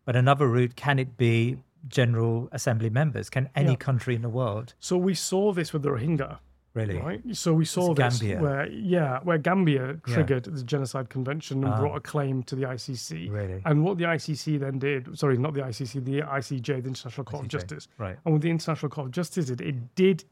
But 0.05 0.15
another 0.15 0.47
route, 0.47 0.77
can 0.77 0.97
it 0.97 1.17
be 1.17 1.57
General 1.87 2.49
Assembly 2.51 2.89
members? 2.89 3.29
Can 3.29 3.49
any 3.55 3.71
Yeah. 3.71 3.75
country 3.75 4.15
in 4.15 4.21
the 4.21 4.29
world 4.29 4.73
So 4.79 4.97
we 4.97 5.13
saw 5.13 5.53
this 5.53 5.73
with 5.73 5.81
the 5.83 5.89
Rohingya. 5.89 6.39
really? 6.73 6.97
Right. 6.99 7.21
So 7.35 7.53
we 7.53 7.65
saw 7.65 7.91
It's 7.91 7.99
this 7.99 8.19
Gambia. 8.19 8.41
where 8.41 8.67
yeah, 8.69 9.19
where 9.23 9.37
Gambia 9.37 9.87
Yeah. 10.07 10.13
triggered 10.13 10.43
the 10.45 10.63
genocide 10.63 11.09
convention 11.09 11.63
and 11.65 11.73
Ah. 11.73 11.79
brought 11.79 11.95
a 11.97 11.99
claim 11.99 12.43
to 12.43 12.55
the 12.55 12.65
ICC. 12.65 13.29
Really? 13.29 13.61
And 13.65 13.83
what 13.83 13.97
the 13.97 14.05
ICC 14.05 14.57
then 14.57 14.79
did, 14.79 15.17
sorry, 15.19 15.37
not 15.37 15.53
the 15.53 15.63
ICC, 15.63 15.99
the 15.99 16.21
ICJ, 16.23 16.79
the 16.81 16.87
International 16.87 17.25
Court 17.25 17.43
of 17.43 17.49
Justice. 17.49 17.87
right. 17.97 18.17
And 18.23 18.33
what 18.33 18.41
the 18.41 18.49
International 18.49 18.89
Court 18.89 19.07
of 19.07 19.11
Justice 19.11 19.47
did, 19.47 19.61
it 19.61 19.95
did 19.95 20.23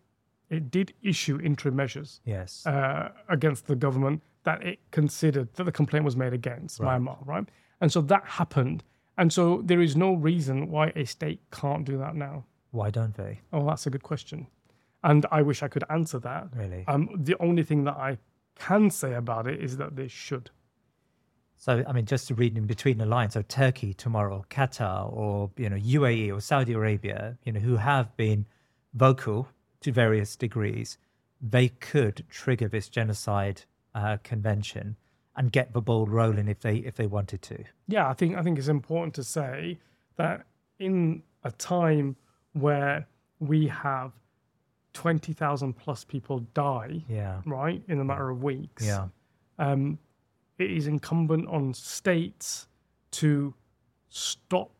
it 0.49 0.71
did 0.71 0.91
issue 1.03 1.39
interim 1.39 1.75
measures 1.75 2.21
Yes. 2.25 2.65
uh, 2.65 3.09
against 3.27 3.67
the 3.67 3.75
government 3.75 4.23
that 4.45 4.63
it 4.63 4.79
considered 4.89 5.53
that 5.53 5.65
the 5.65 5.71
complaint 5.71 6.03
was 6.05 6.15
made 6.17 6.33
against 6.33 6.79
Right. 6.79 6.99
Myanmar, 6.99 7.23
right? 7.23 7.47
And 7.79 7.91
so 7.91 8.01
that 8.01 8.23
happened. 8.25 8.83
And 9.19 9.33
so 9.33 9.61
there 9.65 9.81
is 9.81 9.97
no 9.97 10.13
reason 10.13 10.69
why 10.71 10.93
a 10.95 11.05
state 11.05 11.41
can't 11.51 11.83
do 11.83 11.97
that 11.97 12.15
now. 12.15 12.45
Why 12.71 12.89
don't 12.89 13.13
they? 13.15 13.41
Oh, 13.51 13.65
that's 13.65 13.85
a 13.85 13.89
good 13.89 14.01
question. 14.01 14.47
And 15.03 15.25
I 15.29 15.41
wish 15.41 15.61
I 15.61 15.67
could 15.67 15.83
answer 15.89 16.19
that. 16.19 16.47
Really? 16.55 16.85
Um, 16.87 17.09
the 17.17 17.35
only 17.41 17.63
thing 17.63 17.83
that 17.83 17.97
I 17.97 18.17
can 18.55 18.89
say 18.89 19.13
about 19.13 19.45
it 19.45 19.61
is 19.61 19.75
that 19.75 19.97
they 19.97 20.07
should. 20.07 20.49
So, 21.57 21.83
I 21.85 21.91
mean, 21.91 22.05
just 22.05 22.29
to 22.29 22.33
read 22.33 22.57
in 22.57 22.65
between 22.65 22.97
the 22.97 23.05
lines, 23.05 23.33
so 23.33 23.41
Turkey 23.41 23.93
tomorrow, 23.93 24.45
Qatar, 24.49 25.11
or 25.11 25.51
you 25.57 25.69
know 25.69 25.75
UAE 25.75 26.33
or 26.33 26.39
Saudi 26.39 26.71
Arabia, 26.71 27.37
you 27.43 27.51
know, 27.51 27.59
who 27.59 27.75
have 27.75 28.15
been 28.15 28.45
vocal 28.93 29.49
to 29.81 29.91
various 29.91 30.37
degrees, 30.37 30.97
they 31.41 31.67
could 31.67 32.23
trigger 32.29 32.69
this 32.69 32.87
genocide 32.87 33.63
uh, 33.93 34.15
convention 34.23 34.95
and 35.35 35.51
get 35.51 35.73
the 35.73 35.81
ball 35.81 36.05
rolling 36.05 36.47
if 36.47 36.59
they 36.61 36.77
if 36.77 36.95
they 36.95 37.07
wanted 37.07 37.41
to. 37.43 37.63
Yeah, 37.87 38.07
I 38.09 38.13
think 38.13 38.35
I 38.37 38.41
think 38.41 38.57
it's 38.57 38.67
important 38.67 39.13
to 39.15 39.23
say 39.23 39.79
that 40.17 40.45
in 40.79 41.23
a 41.43 41.51
time 41.51 42.15
where 42.53 43.07
we 43.39 43.67
have 43.67 44.11
twenty 44.93 45.33
thousand 45.33 45.73
plus 45.73 46.03
people 46.03 46.39
die, 46.53 47.03
Yeah. 47.07 47.41
right, 47.45 47.81
in 47.87 47.99
a 47.99 48.03
matter 48.03 48.29
of 48.29 48.43
weeks, 48.43 48.85
Yeah. 48.85 49.07
um, 49.59 49.97
it 50.57 50.71
is 50.71 50.87
incumbent 50.87 51.47
on 51.47 51.73
states 51.73 52.67
to 53.11 53.53
stop 54.09 54.71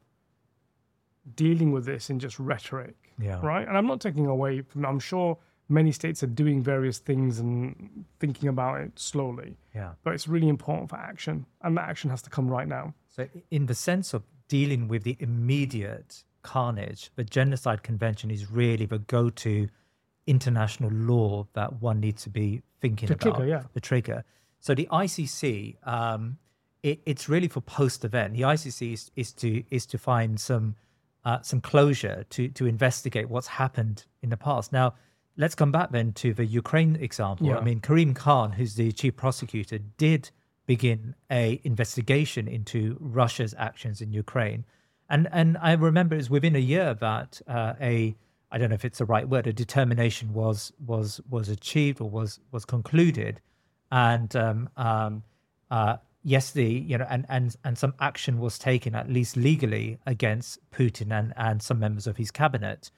dealing 1.35 1.71
with 1.71 1.85
this 1.85 2.09
in 2.09 2.19
just 2.19 2.39
rhetoric. 2.39 2.95
Yeah. 3.19 3.39
Right. 3.45 3.67
And 3.67 3.77
I'm 3.77 3.85
not 3.87 4.01
taking 4.01 4.25
away 4.25 4.61
from, 4.61 4.85
I'm 4.85 4.99
sure 4.99 5.37
many 5.69 5.91
states 5.91 6.23
are 6.23 6.27
doing 6.27 6.63
various 6.63 6.97
things 6.97 7.39
and 7.39 8.05
thinking 8.19 8.49
about 8.49 8.81
it 8.81 8.97
slowly, 8.99 9.55
Yeah. 9.75 9.93
but 10.03 10.13
it's 10.13 10.27
really 10.27 10.49
important 10.49 10.89
for 10.89 10.97
action. 10.97 11.45
And 11.61 11.77
that 11.77 11.87
action 11.89 12.09
has 12.09 12.21
to 12.23 12.29
come 12.29 12.47
right 12.49 12.67
now. 12.67 12.93
So, 13.07 13.27
in 13.51 13.67
the 13.67 13.75
sense 13.75 14.13
of 14.13 14.23
dealing 14.47 14.87
with 14.87 15.03
the 15.03 15.15
immediate 15.19 16.23
carnage, 16.41 17.11
the 17.15 17.23
Genocide 17.23 17.83
Convention 17.83 18.31
is 18.31 18.49
really 18.51 18.85
the 18.85 18.99
go 18.99 19.29
to 19.29 19.67
international 20.27 20.91
law 20.91 21.47
that 21.53 21.81
one 21.81 21.99
needs 21.99 22.23
to 22.23 22.29
be 22.29 22.61
thinking 22.81 23.07
The 23.07 23.13
about. 23.15 23.35
trigger, 23.35 23.47
yeah. 23.47 23.63
The 23.73 23.81
trigger. 23.81 24.23
So, 24.59 24.73
the 24.75 24.87
ICC 24.91 25.75
um, 25.87 26.37
it, 26.83 27.01
it's 27.05 27.27
really 27.27 27.47
for 27.49 27.61
post-event. 27.61 28.33
The 28.33 28.41
ICC 28.41 28.93
is, 28.93 29.11
is 29.15 29.33
to 29.33 29.63
is 29.69 29.85
to 29.87 29.97
find 29.97 30.39
some 30.39 30.75
uh, 31.25 31.41
some 31.41 31.61
closure 31.61 32.25
to 32.29 32.47
to 32.49 32.65
investigate 32.65 33.29
what's 33.29 33.47
happened 33.47 34.05
in 34.21 34.29
the 34.29 34.37
past. 34.37 34.71
Now, 34.71 34.93
let's 35.39 35.55
come 35.55 35.71
back 35.71 35.91
then 35.91 36.11
to 36.11 36.33
the 36.33 36.45
Ukraine 36.45 36.97
example. 36.97 37.47
Yeah. 37.47 37.57
I 37.57 37.63
mean, 37.63 37.79
Karim 37.79 38.13
Khan, 38.13 38.51
who's 38.51 38.75
the 38.75 38.91
chief 38.91 39.15
prosecutor, 39.15 39.79
did 39.97 40.29
begin 40.67 41.15
a 41.31 41.59
investigation 41.63 42.47
into 42.47 42.97
Russia's 42.99 43.55
actions 43.57 44.01
in 44.01 44.11
Ukraine, 44.11 44.65
and 45.09 45.27
and 45.31 45.57
I 45.59 45.73
remember 45.73 46.13
it 46.13 46.19
was 46.19 46.29
within 46.29 46.55
a 46.55 46.59
year 46.59 46.93
that 46.93 47.41
uh, 47.47 47.73
a 47.81 48.15
I 48.51 48.57
don't 48.57 48.69
know 48.69 48.75
if 48.75 48.85
it's 48.85 48.99
the 48.99 49.05
right 49.05 49.27
word 49.27 49.47
a 49.47 49.53
determination 49.53 50.33
was 50.33 50.73
was 50.85 51.21
was 51.29 51.49
achieved 51.49 52.01
or 52.01 52.09
was 52.09 52.39
was 52.51 52.65
concluded, 52.65 53.39
and 53.91 54.35
um, 54.35 54.69
um, 54.75 55.23
uh, 55.71 55.97
yes, 56.23 56.51
the 56.51 56.65
you 56.65 56.97
know 56.97 57.07
and 57.09 57.25
and 57.29 57.55
and 57.63 57.77
some 57.77 57.93
action 57.99 58.39
was 58.39 58.59
taken 58.59 58.93
at 58.93 59.09
least 59.09 59.37
legally 59.37 59.99
against 60.05 60.59
Putin 60.71 61.11
and 61.17 61.33
and 61.37 61.63
some 61.63 61.79
members 61.79 62.07
of 62.07 62.17
his 62.17 62.29
cabinet. 62.29 62.91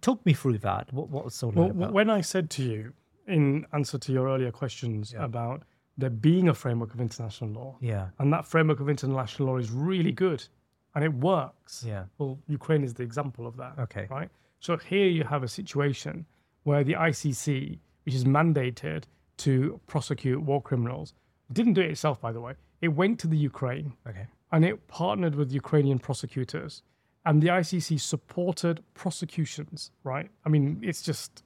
Talk 0.00 0.24
me 0.26 0.32
through 0.32 0.58
that. 0.58 0.92
What 0.92 1.08
what 1.10 1.24
was 1.24 1.34
sort 1.34 1.54
of 1.54 1.58
Well, 1.58 1.70
about? 1.70 1.92
when 1.92 2.10
I 2.10 2.20
said 2.20 2.50
to 2.50 2.62
you, 2.62 2.92
in 3.26 3.66
answer 3.72 3.98
to 3.98 4.12
your 4.12 4.28
earlier 4.28 4.50
questions 4.52 5.14
about 5.18 5.62
there 5.98 6.10
being 6.10 6.48
a 6.48 6.54
framework 6.54 6.92
of 6.94 7.00
international 7.00 7.50
law, 7.50 7.76
Yeah. 7.80 8.08
and 8.18 8.32
that 8.32 8.44
framework 8.46 8.80
of 8.80 8.88
international 8.88 9.48
law 9.48 9.56
is 9.56 9.70
really 9.70 10.12
good, 10.12 10.46
and 10.94 11.04
it 11.04 11.12
works. 11.14 11.84
Yeah. 11.86 12.04
Well, 12.18 12.38
Ukraine 12.48 12.84
is 12.84 12.94
the 12.94 13.02
example 13.02 13.46
of 13.46 13.56
that. 13.56 13.78
Okay. 13.78 14.06
Right. 14.10 14.30
So 14.60 14.76
here 14.76 15.06
you 15.06 15.24
have 15.24 15.42
a 15.42 15.48
situation 15.48 16.26
where 16.64 16.82
the 16.84 16.94
ICC, 16.94 17.78
which 18.04 18.14
is 18.14 18.24
mandated 18.24 19.04
to 19.38 19.80
prosecute 19.86 20.42
war 20.42 20.60
criminals, 20.60 21.14
didn't 21.52 21.74
do 21.74 21.80
it 21.80 21.90
itself, 21.90 22.20
by 22.20 22.32
the 22.32 22.40
way. 22.40 22.54
It 22.80 22.88
went 22.88 23.18
to 23.20 23.26
the 23.28 23.36
Ukraine 23.36 23.92
okay. 24.08 24.26
and 24.52 24.64
it 24.64 24.86
partnered 24.88 25.34
with 25.34 25.52
Ukrainian 25.52 25.98
prosecutors. 25.98 26.82
And 27.26 27.42
the 27.42 27.48
ICC 27.48 28.00
supported 28.00 28.82
prosecutions, 28.94 29.90
right? 30.04 30.30
I 30.44 30.48
mean, 30.48 30.78
it's 30.80 31.02
just 31.02 31.42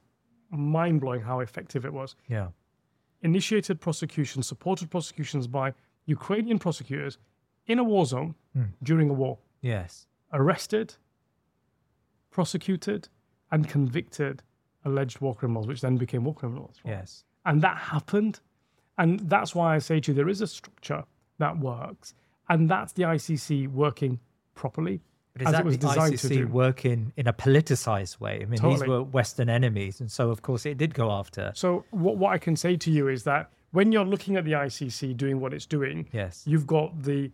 mind 0.51 1.01
blowing 1.01 1.21
how 1.21 1.39
effective 1.39 1.85
it 1.85 1.91
was. 1.91 2.15
Yeah. 2.27 2.49
Initiated 3.23 3.81
prosecutions, 3.81 4.45
supported 4.47 4.91
prosecutions 4.91 5.47
by 5.47 5.73
Ukrainian 6.05 6.59
prosecutors 6.59 7.17
in 7.65 7.79
a 7.79 7.83
war 7.83 8.05
zone 8.05 8.35
hmm. 8.53 8.65
during 8.83 9.09
a 9.09 9.13
war, 9.13 9.39
Yes. 9.61 10.05
arrested, 10.33 10.95
prosecuted, 12.29 13.09
and 13.51 13.67
convicted 13.67 14.43
alleged 14.85 15.19
war 15.19 15.33
criminals, 15.33 15.67
which 15.67 15.81
then 15.81 15.97
became 15.97 16.23
war 16.23 16.35
criminals. 16.35 16.79
right? 16.85 16.91
Yes. 16.91 17.23
And 17.45 17.61
that 17.63 17.77
happened. 17.77 18.39
And 18.99 19.19
that's 19.21 19.55
why 19.55 19.75
I 19.75 19.79
say 19.79 19.99
to 19.99 20.11
you, 20.11 20.15
there 20.15 20.29
is 20.29 20.41
a 20.41 20.47
structure 20.47 21.03
that 21.39 21.57
works. 21.57 22.13
And 22.49 22.69
that's 22.69 22.93
the 22.93 23.03
ICC 23.03 23.67
working 23.67 24.19
properly 24.53 25.01
But 25.33 25.43
is 25.43 25.47
as 25.47 25.51
that 25.53 25.59
it 25.61 25.65
was 25.65 25.77
the 25.77 25.87
designed 25.87 26.13
ICC 26.15 26.21
to 26.21 26.29
do. 26.29 26.47
working 26.47 27.13
in 27.15 27.27
a 27.27 27.33
politicized 27.33 28.19
way? 28.19 28.41
I 28.41 28.45
mean, 28.45 28.61
these 28.61 28.83
were 28.85 29.01
Western 29.01 29.49
enemies, 29.49 30.01
and 30.01 30.11
so 30.11 30.29
of 30.29 30.41
course 30.41 30.65
it 30.65 30.77
did 30.77 30.93
go 30.93 31.09
after. 31.11 31.51
So 31.55 31.85
what, 31.91 32.17
what 32.17 32.33
I 32.33 32.37
can 32.37 32.55
say 32.55 32.75
to 32.77 32.91
you 32.91 33.07
is 33.07 33.23
that 33.23 33.49
when 33.71 33.91
you're 33.93 34.03
looking 34.05 34.35
at 34.35 34.43
the 34.43 34.51
ICC 34.51 35.15
doing 35.15 35.39
what 35.39 35.53
it's 35.53 35.65
doing, 35.65 36.07
Yes. 36.11 36.43
you've 36.45 36.67
got 36.67 37.03
the 37.03 37.31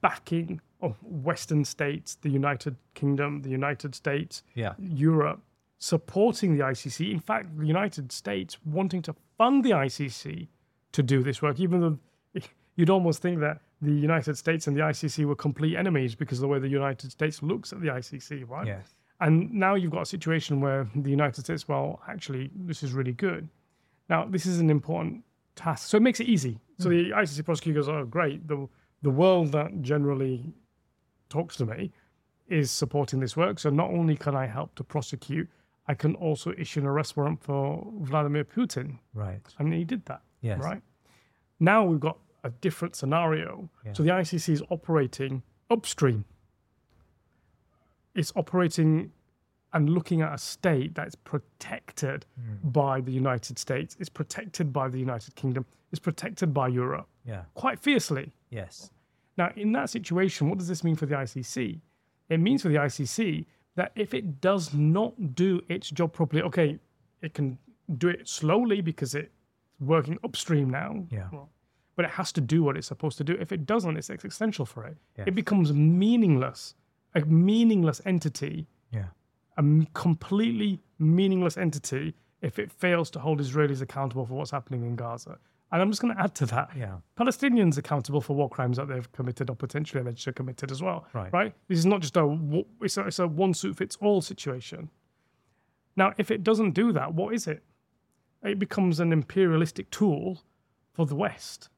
backing 0.00 0.60
of 0.80 0.96
Western 1.02 1.64
states, 1.64 2.14
the 2.22 2.30
United 2.30 2.76
Kingdom, 2.94 3.42
the 3.42 3.50
United 3.50 3.94
States, 3.94 4.42
Yeah. 4.54 4.74
Europe, 4.78 5.40
supporting 5.78 6.56
the 6.56 6.62
ICC. 6.62 7.10
In 7.10 7.20
fact, 7.20 7.58
the 7.58 7.66
United 7.66 8.12
States 8.12 8.58
wanting 8.64 9.02
to 9.02 9.14
fund 9.38 9.64
the 9.64 9.70
ICC 9.72 10.46
to 10.92 11.02
do 11.02 11.22
this 11.22 11.42
work, 11.42 11.58
even 11.58 11.80
though 11.80 11.98
you'd 12.76 12.90
almost 12.90 13.20
think 13.22 13.40
that 13.40 13.60
the 13.82 13.92
United 13.92 14.36
States 14.36 14.66
and 14.66 14.76
the 14.76 14.82
ICC 14.82 15.24
were 15.24 15.34
complete 15.34 15.76
enemies 15.76 16.14
because 16.14 16.38
of 16.38 16.42
the 16.42 16.48
way 16.48 16.58
the 16.58 16.68
United 16.68 17.10
States 17.10 17.42
looks 17.42 17.72
at 17.72 17.80
the 17.80 17.88
ICC, 17.88 18.48
right? 18.48 18.66
Yes. 18.66 18.94
And 19.20 19.52
now 19.52 19.74
you've 19.74 19.90
got 19.90 20.02
a 20.02 20.06
situation 20.06 20.60
where 20.60 20.88
the 20.94 21.10
United 21.10 21.42
States, 21.42 21.68
well, 21.68 22.00
actually, 22.08 22.50
this 22.54 22.82
is 22.82 22.92
really 22.92 23.12
good. 23.12 23.48
Now, 24.08 24.24
this 24.24 24.46
is 24.46 24.60
an 24.60 24.70
important 24.70 25.22
task. 25.56 25.88
So 25.88 25.96
it 25.98 26.02
makes 26.02 26.20
it 26.20 26.26
easy. 26.26 26.58
So 26.78 26.88
mm. 26.88 26.90
the 26.90 27.10
ICC 27.16 27.44
prosecutor 27.44 27.80
goes, 27.80 27.88
oh, 27.88 28.04
great. 28.04 28.46
The, 28.48 28.66
the 29.02 29.10
world 29.10 29.52
that 29.52 29.82
generally 29.82 30.52
talks 31.28 31.56
to 31.56 31.66
me 31.66 31.92
is 32.48 32.70
supporting 32.70 33.20
this 33.20 33.36
work. 33.36 33.58
So 33.58 33.70
not 33.70 33.90
only 33.90 34.16
can 34.16 34.34
I 34.34 34.46
help 34.46 34.74
to 34.76 34.84
prosecute, 34.84 35.48
I 35.86 35.94
can 35.94 36.14
also 36.16 36.52
issue 36.56 36.80
an 36.80 36.86
arrest 36.86 37.16
warrant 37.16 37.42
for 37.42 37.86
Vladimir 38.00 38.44
Putin. 38.44 38.98
Right. 39.14 39.40
And 39.58 39.72
he 39.72 39.84
did 39.84 40.04
that. 40.06 40.22
Yes. 40.40 40.60
Right. 40.60 40.82
Now 41.60 41.84
we've 41.84 42.00
got 42.00 42.18
a 42.44 42.50
different 42.50 42.96
scenario. 42.96 43.68
So 43.92 44.02
the 44.02 44.10
ICC 44.10 44.48
is 44.48 44.62
operating 44.70 45.42
upstream. 45.70 46.24
It's 48.14 48.32
operating 48.34 49.12
and 49.72 49.88
looking 49.88 50.20
at 50.20 50.34
a 50.34 50.38
state 50.38 50.94
that's 50.94 51.14
protected 51.14 52.26
hmm. 52.34 52.68
by 52.70 53.00
the 53.00 53.12
United 53.12 53.58
States. 53.58 53.96
It's 54.00 54.08
protected 54.08 54.72
by 54.72 54.88
the 54.88 54.98
United 54.98 55.36
Kingdom. 55.36 55.64
It's 55.92 56.00
protected 56.00 56.52
by 56.52 56.68
Europe 56.68 57.08
Yeah. 57.24 57.44
quite 57.54 57.78
fiercely. 57.78 58.32
Yes. 58.50 58.90
Now, 59.36 59.52
in 59.56 59.72
that 59.72 59.90
situation, 59.90 60.48
what 60.48 60.58
does 60.58 60.68
this 60.68 60.82
mean 60.82 60.96
for 60.96 61.06
the 61.06 61.14
ICC? 61.14 61.80
It 62.28 62.40
means 62.40 62.62
for 62.62 62.68
the 62.68 62.76
ICC 62.76 63.46
that 63.76 63.92
if 63.94 64.12
it 64.12 64.40
does 64.40 64.74
not 64.74 65.34
do 65.34 65.60
its 65.68 65.88
job 65.90 66.12
properly, 66.12 66.42
okay, 66.42 66.78
it 67.22 67.34
can 67.34 67.58
do 67.96 68.08
it 68.08 68.28
slowly 68.28 68.80
because 68.80 69.14
it's 69.14 69.30
working 69.78 70.18
upstream 70.24 70.68
now. 70.68 71.06
Yeah. 71.10 71.28
Well, 71.32 71.48
but 71.96 72.04
it 72.04 72.10
has 72.12 72.32
to 72.32 72.40
do 72.40 72.62
what 72.62 72.76
it's 72.76 72.86
supposed 72.86 73.18
to 73.18 73.24
do. 73.24 73.36
If 73.40 73.52
it 73.52 73.66
doesn't, 73.66 73.96
it's 73.96 74.10
existential 74.10 74.64
for 74.64 74.84
it. 74.86 74.96
Yes. 75.18 75.26
It 75.28 75.34
becomes 75.34 75.72
meaningless, 75.72 76.74
a 77.14 77.20
meaningless 77.24 78.00
entity, 78.06 78.66
Yeah. 78.92 79.06
a 79.56 79.64
completely 79.94 80.80
meaningless 80.98 81.56
entity 81.56 82.14
if 82.40 82.58
it 82.58 82.72
fails 82.72 83.10
to 83.10 83.18
hold 83.20 83.40
Israelis 83.40 83.82
accountable 83.82 84.24
for 84.24 84.34
what's 84.34 84.50
happening 84.50 84.82
in 84.84 84.96
Gaza. 84.96 85.38
And 85.72 85.80
I'm 85.80 85.90
just 85.90 86.02
going 86.02 86.14
to 86.14 86.20
add 86.20 86.34
to 86.36 86.46
that. 86.46 86.70
Yeah. 86.76 86.96
Palestinians 87.16 87.78
accountable 87.78 88.20
for 88.20 88.34
war 88.34 88.48
crimes 88.48 88.76
that 88.78 88.88
they've 88.88 89.10
committed 89.12 89.50
or 89.50 89.56
potentially 89.56 90.00
alleged 90.00 90.24
to 90.24 90.28
have 90.30 90.34
committed 90.34 90.72
as 90.72 90.82
well. 90.82 91.06
Right. 91.12 91.32
Right. 91.32 91.54
This 91.68 91.78
is 91.78 91.86
not 91.86 92.00
just 92.00 92.16
a 92.16 92.64
it's 92.80 92.96
a, 92.96 93.06
it's 93.06 93.18
a 93.20 93.28
one 93.28 93.54
suit 93.54 93.76
fits 93.76 93.96
all 94.00 94.20
situation. 94.20 94.90
Now, 95.96 96.12
if 96.18 96.30
it 96.30 96.42
doesn't 96.42 96.72
do 96.72 96.92
that, 96.92 97.14
what 97.14 97.34
is 97.34 97.46
it? 97.46 97.62
It 98.42 98.58
becomes 98.58 99.00
an 99.00 99.12
imperialistic 99.12 99.90
tool 99.90 100.42
for 100.92 101.04
the 101.06 101.14
West, 101.14 101.68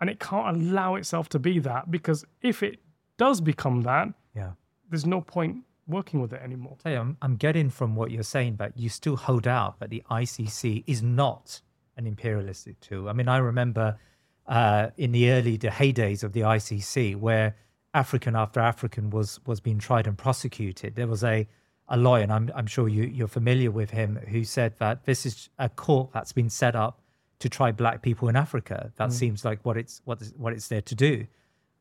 and 0.00 0.10
it 0.10 0.18
can't 0.20 0.56
allow 0.56 0.94
itself 0.96 1.28
to 1.30 1.38
be 1.38 1.58
that 1.60 1.90
because 1.90 2.24
if 2.42 2.62
it 2.62 2.80
does 3.16 3.40
become 3.40 3.82
that, 3.82 4.08
Yeah. 4.34 4.52
there's 4.90 5.06
no 5.06 5.20
point 5.20 5.64
working 5.86 6.20
with 6.20 6.32
it 6.32 6.40
anymore. 6.42 6.76
You, 6.86 6.92
I'm, 6.92 7.16
I'm 7.22 7.36
getting 7.36 7.70
from 7.70 7.94
what 7.94 8.10
you're 8.10 8.22
saying, 8.22 8.54
but 8.56 8.76
you 8.76 8.88
still 8.88 9.16
hold 9.16 9.46
out 9.46 9.78
that 9.80 9.90
the 9.90 10.02
ICC 10.10 10.84
is 10.86 11.02
not 11.02 11.60
an 11.96 12.06
imperialistic 12.06 12.80
tool. 12.80 13.08
I 13.08 13.12
mean, 13.12 13.28
I 13.28 13.36
remember 13.38 13.98
uh, 14.46 14.88
in 14.96 15.12
the 15.12 15.30
early 15.30 15.56
the 15.56 15.68
heydays 15.68 16.24
of 16.24 16.32
the 16.32 16.40
ICC, 16.40 17.16
where 17.16 17.54
African 17.92 18.34
after 18.34 18.60
African 18.60 19.10
was 19.10 19.38
was 19.46 19.60
being 19.60 19.78
tried 19.78 20.06
and 20.06 20.18
prosecuted. 20.18 20.96
There 20.96 21.06
was 21.06 21.22
a 21.22 21.46
a 21.88 21.96
lawyer, 21.96 22.22
and 22.22 22.32
I'm 22.32 22.50
I'm 22.54 22.66
sure 22.66 22.88
you 22.88 23.04
you're 23.04 23.28
familiar 23.28 23.70
with 23.70 23.90
him, 23.90 24.16
who 24.28 24.42
said 24.44 24.74
that 24.78 25.04
this 25.04 25.24
is 25.24 25.48
a 25.58 25.68
court 25.68 26.10
that's 26.12 26.32
been 26.32 26.50
set 26.50 26.74
up 26.74 27.00
to 27.38 27.48
try 27.48 27.72
black 27.72 28.02
people 28.02 28.28
in 28.28 28.36
Africa. 28.36 28.92
That 28.96 29.12
seems 29.12 29.44
like 29.44 29.60
what 29.64 29.76
it's 29.76 30.00
what 30.04 30.22
what 30.36 30.52
it's 30.52 30.68
there 30.68 30.82
to 30.82 30.94
do. 30.94 31.26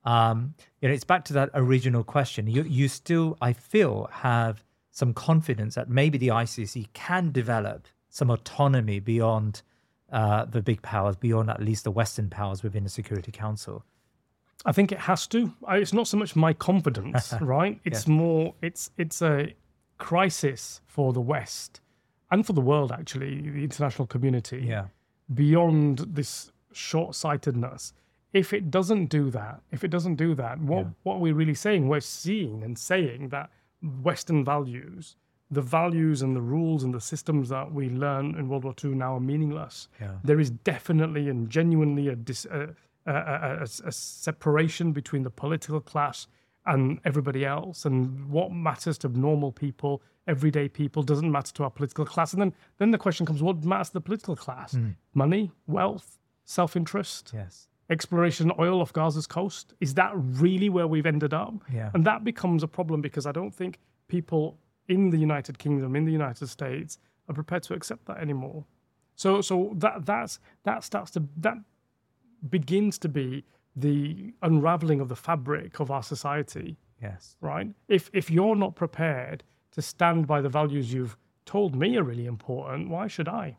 Um, 0.05 0.55
you 0.81 0.87
know, 0.87 0.93
it's 0.93 1.03
back 1.03 1.23
to 1.25 1.33
that 1.33 1.49
original 1.53 2.03
question. 2.03 2.47
You 2.47 2.63
you 2.63 2.87
still, 2.87 3.37
I 3.41 3.53
feel, 3.53 4.09
have 4.11 4.63
some 4.91 5.13
confidence 5.13 5.75
that 5.75 5.89
maybe 5.89 6.17
the 6.17 6.27
ICC 6.27 6.87
can 6.93 7.31
develop 7.31 7.87
some 8.09 8.29
autonomy 8.29 8.99
beyond 8.99 9.61
uh, 10.11 10.45
the 10.45 10.61
big 10.61 10.81
powers, 10.81 11.15
beyond 11.15 11.49
at 11.49 11.61
least 11.61 11.83
the 11.83 11.91
Western 11.91 12.29
powers 12.29 12.61
within 12.61 12.83
the 12.83 12.89
Security 12.89 13.31
Council. 13.31 13.83
I 14.65 14.71
think 14.71 14.91
it 14.91 14.99
has 14.99 15.25
to. 15.27 15.53
I, 15.67 15.77
it's 15.77 15.93
not 15.93 16.07
so 16.07 16.17
much 16.17 16.35
my 16.35 16.53
confidence, 16.53 17.33
right? 17.41 17.79
It's 17.83 18.07
more 18.07 18.53
it's 18.61 18.91
it's 18.97 19.21
a 19.21 19.53
crisis 19.97 20.81
for 20.85 21.13
the 21.13 21.21
West 21.21 21.81
and 22.31 22.45
for 22.45 22.53
the 22.53 22.61
world, 22.61 22.91
actually, 22.91 23.41
the 23.41 23.63
international 23.63 24.07
community. 24.07 24.65
Yeah. 24.67 24.87
Beyond 25.33 25.99
this 25.99 26.51
short-sightedness, 26.71 27.93
if 28.33 28.51
it 28.51 28.71
doesn't 28.71 29.07
do 29.07 29.29
that, 29.29 29.61
if 29.71 29.83
it 29.83 29.89
doesn't 29.89 30.15
do 30.15 30.33
that, 30.35 30.59
what 30.59 30.87
what 31.03 31.15
are 31.15 31.19
we 31.19 31.31
really 31.31 31.53
saying? 31.53 31.87
We're 31.87 31.99
seeing 31.99 32.63
and 32.63 32.77
saying 32.77 33.29
that 33.29 33.49
Western 34.01 34.43
values, 34.43 35.15
the 35.51 35.61
values 35.61 36.21
and 36.21 36.35
the 36.35 36.41
rules 36.41 36.83
and 36.83 36.93
the 36.93 37.01
systems 37.01 37.49
that 37.49 37.71
we 37.71 37.89
learn 37.89 38.35
in 38.35 38.49
World 38.49 38.63
War 38.63 38.73
II 38.83 38.91
now 38.91 39.15
are 39.15 39.19
meaningless. 39.19 39.87
Yeah. 40.01 40.15
There 40.23 40.39
is 40.39 40.49
definitely 40.49 41.29
and 41.29 41.49
genuinely 41.49 42.07
a, 42.07 42.15
dis, 42.15 42.45
a, 42.45 42.69
a, 43.05 43.59
a 43.63 43.91
separation 43.91 44.93
between 44.93 45.23
the 45.23 45.29
political 45.29 45.79
class 45.81 46.27
and 46.65 46.99
everybody 47.05 47.45
else. 47.45 47.85
And 47.85 48.29
what 48.29 48.51
matters 48.51 48.97
to 48.99 49.09
normal 49.09 49.51
people, 49.51 50.01
everyday 50.27 50.67
people, 50.69 51.03
doesn't 51.03 51.31
matter 51.31 51.53
to 51.53 51.63
our 51.63 51.69
political 51.69 52.05
class. 52.05 52.33
And 52.33 52.41
then, 52.41 52.53
then 52.77 52.91
the 52.91 52.97
question 52.97 53.25
comes 53.25 53.41
what 53.43 53.63
matters 53.63 53.87
to 53.89 53.93
the 53.93 54.01
political 54.01 54.35
class? 54.35 54.73
Hmm. 54.73 54.91
Money, 55.13 55.51
wealth, 55.67 56.19
self 56.45 56.75
interest? 56.75 57.31
Yes. 57.33 57.67
exploration 57.89 58.51
oil 58.59 58.81
off 58.81 58.93
Gaza's 58.93 59.27
coast? 59.27 59.73
Is 59.81 59.93
that 59.95 60.11
really 60.15 60.69
where 60.69 60.87
we've 60.87 61.05
ended 61.05 61.33
up? 61.33 61.53
Yeah. 61.71 61.91
And 61.93 62.05
that 62.05 62.23
becomes 62.23 62.63
a 62.63 62.67
problem 62.67 63.01
because 63.01 63.25
I 63.25 63.31
don't 63.31 63.53
think 63.53 63.79
people 64.07 64.57
in 64.87 65.09
the 65.09 65.17
United 65.17 65.57
Kingdom, 65.59 65.95
in 65.95 66.05
the 66.05 66.11
United 66.11 66.47
States, 66.47 66.97
are 67.29 67.33
prepared 67.33 67.63
to 67.63 67.73
accept 67.73 68.05
that 68.05 68.17
anymore. 68.17 68.65
So, 69.15 69.41
so 69.41 69.73
that 69.77 70.05
that's 70.05 70.39
that 70.63 70.83
starts 70.83 71.11
to 71.11 71.23
that 71.37 71.57
begins 72.49 72.97
to 72.99 73.09
be 73.09 73.45
the 73.75 74.33
unraveling 74.41 74.99
of 74.99 75.07
the 75.09 75.15
fabric 75.15 75.79
of 75.79 75.89
our 75.91 76.03
society 76.03 76.77
Yes. 77.01 77.35
right? 77.41 77.69
If 77.87 78.09
if 78.13 78.31
you're 78.31 78.55
not 78.55 78.75
prepared 78.75 79.43
to 79.73 79.81
stand 79.81 80.27
by 80.27 80.41
the 80.41 80.49
values 80.49 80.93
you've 80.93 81.17
told 81.45 81.75
me 81.75 81.97
are 81.97 82.03
really 82.03 82.25
important, 82.25 82.89
why 82.89 83.07
should 83.07 83.27
I? 83.27 83.57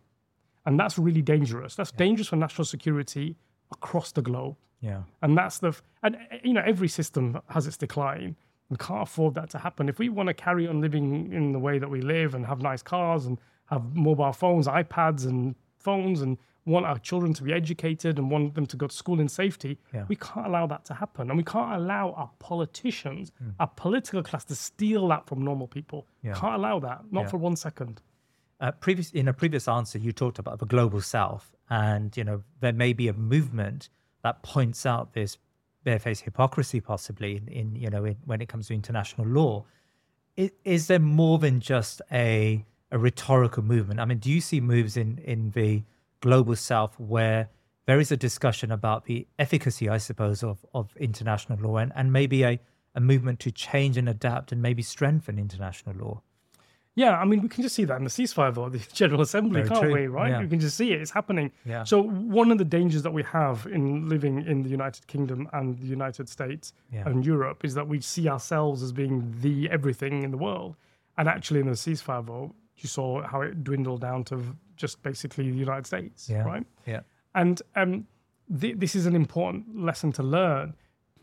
And 0.66 0.80
that's 0.80 0.98
really 0.98 1.22
dangerous. 1.22 1.74
That's 1.74 1.92
dangerous 1.92 2.28
for 2.28 2.36
national 2.36 2.64
security 2.64 3.36
across 3.70 4.12
the 4.12 4.22
globe. 4.22 4.56
Yeah. 4.80 5.02
And 5.22 5.36
that's 5.36 5.58
the 5.58 5.68
f- 5.68 5.82
and 6.02 6.16
you 6.42 6.52
know 6.52 6.62
every 6.64 6.88
system 6.88 7.40
has 7.48 7.66
its 7.66 7.76
decline. 7.76 8.36
We 8.70 8.76
can't 8.76 9.02
afford 9.02 9.34
that 9.34 9.50
to 9.50 9.58
happen. 9.58 9.88
If 9.88 9.98
we 9.98 10.08
want 10.08 10.28
to 10.28 10.34
carry 10.34 10.66
on 10.66 10.80
living 10.80 11.32
in 11.32 11.52
the 11.52 11.58
way 11.58 11.78
that 11.78 11.90
we 11.90 12.00
live 12.00 12.34
and 12.34 12.46
have 12.46 12.60
nice 12.62 12.82
cars 12.82 13.26
and 13.26 13.38
have 13.66 13.94
mobile 13.94 14.32
phones, 14.32 14.66
iPads 14.66 15.26
and 15.26 15.54
phones 15.78 16.22
and 16.22 16.38
want 16.66 16.86
our 16.86 16.98
children 16.98 17.34
to 17.34 17.42
be 17.42 17.52
educated 17.52 18.18
and 18.18 18.30
want 18.30 18.54
them 18.54 18.64
to 18.66 18.76
go 18.76 18.86
to 18.86 18.94
school 18.94 19.20
in 19.20 19.28
safety, 19.28 19.78
Yeah. 19.92 20.04
we 20.08 20.16
can't 20.16 20.46
allow 20.46 20.66
that 20.66 20.84
to 20.86 20.94
happen. 20.94 21.28
And 21.30 21.36
we 21.36 21.44
can't 21.44 21.72
allow 21.74 22.12
our 22.12 22.30
politicians, 22.38 23.32
our 23.60 23.66
political 23.76 24.22
class 24.22 24.44
to 24.46 24.54
steal 24.54 25.06
that 25.08 25.26
from 25.26 25.42
normal 25.44 25.66
people. 25.68 26.06
Yeah. 26.22 26.34
Can't 26.34 26.54
allow 26.54 26.78
that, 26.80 27.02
not 27.12 27.22
Yeah. 27.22 27.28
for 27.28 27.36
one 27.36 27.56
second. 27.56 28.00
Uh, 28.60 28.70
previous 28.72 29.10
in 29.12 29.28
a 29.28 29.32
previous 29.32 29.68
answer, 29.68 29.98
you 29.98 30.12
talked 30.12 30.38
about 30.38 30.58
the 30.58 30.66
global 30.66 31.00
south, 31.00 31.54
and 31.68 32.16
you 32.16 32.24
know 32.24 32.42
there 32.60 32.72
may 32.72 32.92
be 32.92 33.08
a 33.08 33.12
movement 33.12 33.88
that 34.22 34.42
points 34.42 34.86
out 34.86 35.12
this 35.12 35.36
barefaced 35.82 36.22
hypocrisy, 36.22 36.80
possibly 36.80 37.36
in, 37.36 37.48
in 37.48 37.76
you 37.76 37.90
know 37.90 38.04
in, 38.04 38.16
when 38.24 38.40
it 38.40 38.48
comes 38.48 38.68
to 38.68 38.74
international 38.74 39.26
law. 39.26 39.64
Is, 40.36 40.50
is 40.64 40.86
there 40.86 40.98
more 41.00 41.38
than 41.38 41.60
just 41.60 42.00
a 42.10 42.64
a 42.90 42.98
rhetorical 42.98 43.62
movement? 43.62 44.00
I 44.00 44.04
mean, 44.06 44.18
do 44.18 44.30
you 44.30 44.40
see 44.40 44.60
moves 44.60 44.96
in 44.96 45.18
in 45.18 45.50
the 45.50 45.82
global 46.28 46.56
south 46.56 46.94
where 47.14 47.40
there 47.86 48.00
is 48.04 48.10
a 48.10 48.16
discussion 48.28 48.68
about 48.78 49.00
the 49.04 49.18
efficacy, 49.44 49.86
I 49.96 49.98
suppose, 50.08 50.38
of 50.50 50.58
of 50.80 50.84
international 51.08 51.58
law, 51.66 51.76
and, 51.82 51.92
and 51.94 52.06
maybe 52.20 52.38
a 52.52 52.52
a 52.94 53.00
movement 53.00 53.38
to 53.40 53.50
change 53.50 53.94
and 54.00 54.08
adapt 54.08 54.52
and 54.52 54.60
maybe 54.68 54.82
strengthen 54.82 55.38
international 55.38 55.94
law? 56.04 56.16
Yeah, 56.96 57.14
I 57.22 57.24
mean, 57.24 57.40
we 57.42 57.48
can 57.48 57.62
just 57.66 57.74
see 57.74 57.84
that 57.86 57.96
in 58.00 58.04
the 58.04 58.14
ceasefire 58.18 58.52
vote, 58.52 58.70
the 58.72 58.78
General 59.02 59.20
Assembly, 59.28 59.62
Very 59.62 59.68
can't 59.68 59.80
true, 59.82 59.94
we? 60.00 60.06
Right? 60.06 60.30
yeah. 60.30 60.40
You 60.42 60.48
can 60.54 60.60
just 60.60 60.76
see 60.76 60.92
it; 60.94 61.00
it's 61.02 61.10
happening. 61.20 61.50
Yeah. 61.72 61.82
So 61.92 61.96
one 62.02 62.48
of 62.54 62.58
the 62.62 62.68
dangers 62.78 63.02
that 63.06 63.12
we 63.18 63.24
have 63.38 63.56
in 63.76 64.08
living 64.14 64.36
in 64.52 64.62
the 64.62 64.70
United 64.78 65.04
Kingdom 65.12 65.40
and 65.52 65.66
the 65.84 65.90
United 65.98 66.26
States 66.36 66.66
Yeah. 66.96 67.08
and 67.08 67.16
Europe 67.34 67.58
is 67.68 67.72
that 67.78 67.86
we 67.94 67.98
see 68.00 68.24
ourselves 68.34 68.78
as 68.86 68.92
being 69.02 69.14
the 69.44 69.56
everything 69.76 70.14
in 70.26 70.30
the 70.30 70.40
world, 70.48 70.72
and 71.18 71.24
actually, 71.36 71.60
in 71.64 71.66
the 71.66 71.78
ceasefire 71.86 72.24
vote, 72.32 72.52
you 72.78 72.88
saw 72.88 73.22
how 73.22 73.40
it 73.42 73.62
dwindled 73.64 74.00
down 74.00 74.24
to 74.24 74.42
just 74.76 75.02
basically 75.02 75.50
the 75.50 75.56
United 75.56 75.86
States, 75.86 76.28
Yeah. 76.28 76.42
right? 76.44 76.66
Yeah. 76.86 77.00
And 77.34 77.62
um, 77.76 78.06
th- 78.60 78.76
this 78.78 78.94
is 78.94 79.06
an 79.06 79.14
important 79.16 79.80
lesson 79.80 80.12
to 80.12 80.22
learn. 80.22 80.74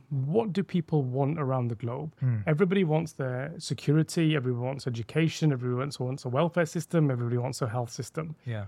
What 0.10 0.52
do 0.54 0.64
people 0.64 1.04
want 1.04 1.40
around 1.40 1.70
the 1.70 1.76
globe? 1.76 2.14
Everybody 2.46 2.84
wants 2.84 3.14
their 3.14 3.54
security, 3.58 4.36
everybody 4.36 4.66
wants 4.66 4.86
education, 4.88 5.52
everybody 5.54 5.80
wants, 5.80 6.00
wants 6.00 6.26
a 6.26 6.30
welfare 6.30 6.66
system, 6.66 7.10
everybody 7.10 7.38
wants 7.38 7.62
a 7.62 7.68
health 7.68 7.92
system. 7.92 8.36
Yeah. 8.46 8.66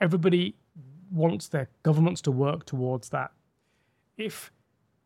Everybody 0.00 0.54
wants 1.10 1.48
their 1.48 1.68
governments 1.82 2.20
to 2.22 2.30
work 2.30 2.66
towards 2.66 3.08
that. 3.10 3.32
If 4.16 4.52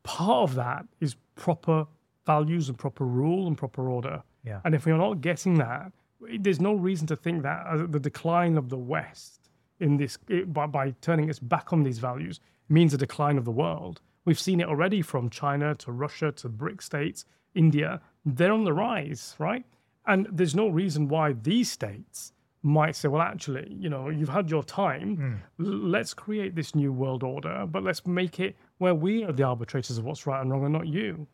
part 0.02 0.50
of 0.50 0.54
that 0.56 0.86
is 1.00 1.16
proper 1.34 1.86
values 2.26 2.68
and 2.68 2.76
proper 2.78 3.04
rule 3.04 3.46
and 3.46 3.56
proper 3.56 3.88
order, 3.88 4.22
Yeah. 4.44 4.60
and 4.64 4.74
if 4.74 4.84
we're 4.86 4.96
not 4.98 5.20
getting 5.22 5.54
that, 5.58 5.92
there's 6.38 6.60
no 6.60 6.74
reason 6.74 7.06
to 7.08 7.16
think 7.16 7.42
that 7.42 7.66
uh, 7.66 7.86
the 7.88 8.00
decline 8.00 8.56
of 8.56 8.68
the 8.68 8.78
West 8.78 9.50
in 9.78 9.96
this 9.96 10.18
it- 10.28 10.52
by, 10.52 10.66
by 10.66 10.90
turning 11.00 11.28
its 11.30 11.38
back 11.38 11.72
on 11.72 11.82
these 11.82 11.98
values 11.98 12.40
means 12.68 12.92
a 12.94 12.98
decline 12.98 13.38
of 13.38 13.44
the 13.44 13.50
world. 13.50 14.00
We've 14.24 14.38
seen 14.38 14.60
it 14.60 14.68
already 14.68 15.02
from 15.02 15.30
China 15.30 15.74
to 15.76 15.92
Russia 15.92 16.30
to 16.32 16.48
BRIC 16.48 16.82
states, 16.82 17.24
India. 17.54 18.00
They're 18.24 18.52
on 18.52 18.64
the 18.64 18.72
rise, 18.72 19.34
right? 19.38 19.64
And 20.06 20.26
there's 20.30 20.54
no 20.54 20.68
reason 20.68 21.08
why 21.08 21.32
these 21.32 21.70
states 21.70 22.32
might 22.62 22.94
say, 22.94 23.08
well, 23.08 23.22
actually, 23.22 23.72
you 23.72 23.88
know, 23.88 24.10
you've 24.10 24.28
had 24.28 24.50
your 24.50 24.62
time. 24.62 25.42
L- 25.58 25.66
Let's 25.66 26.12
create 26.12 26.54
this 26.54 26.74
new 26.74 26.92
world 26.92 27.22
order, 27.22 27.66
but 27.66 27.82
let's 27.82 28.06
make 28.06 28.38
it 28.38 28.54
where 28.78 28.94
we 28.94 29.24
are 29.24 29.32
the 29.32 29.42
arbitrators 29.44 29.96
of 29.96 30.04
what's 30.04 30.26
right 30.26 30.42
and 30.42 30.50
wrong 30.50 30.64
and 30.64 30.72
not 30.74 30.86
you. 30.86 31.26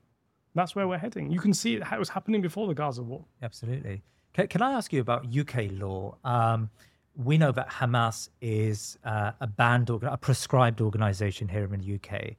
That's 0.55 0.75
where 0.77 0.87
we're 0.89 0.99
heading. 0.99 1.31
You 1.31 1.41
can 1.41 1.53
see 1.53 1.75
it, 1.75 1.83
it 1.93 1.99
was 1.99 2.09
happening 2.09 2.41
before 2.41 2.67
the 2.69 2.75
Gaza 2.75 3.03
war. 3.03 3.25
Absolutely. 3.43 4.03
Can, 4.37 4.49
can 4.49 4.61
I 4.61 4.73
ask 4.73 4.93
you 4.93 5.01
about 5.01 5.27
UK 5.35 5.71
law? 5.71 6.19
Um, 6.23 6.69
we 7.15 7.39
know 7.39 7.53
that 7.53 7.71
Hamas 7.71 8.29
is 8.43 8.99
uh, 9.03 9.33
a 9.41 9.47
banned, 9.47 9.89
organ- 9.89 10.11
a 10.11 10.19
prescribed 10.19 10.83
organization 10.83 11.49
here 11.49 11.73
in 11.73 11.81
the 11.81 11.95
UK. 11.95 12.37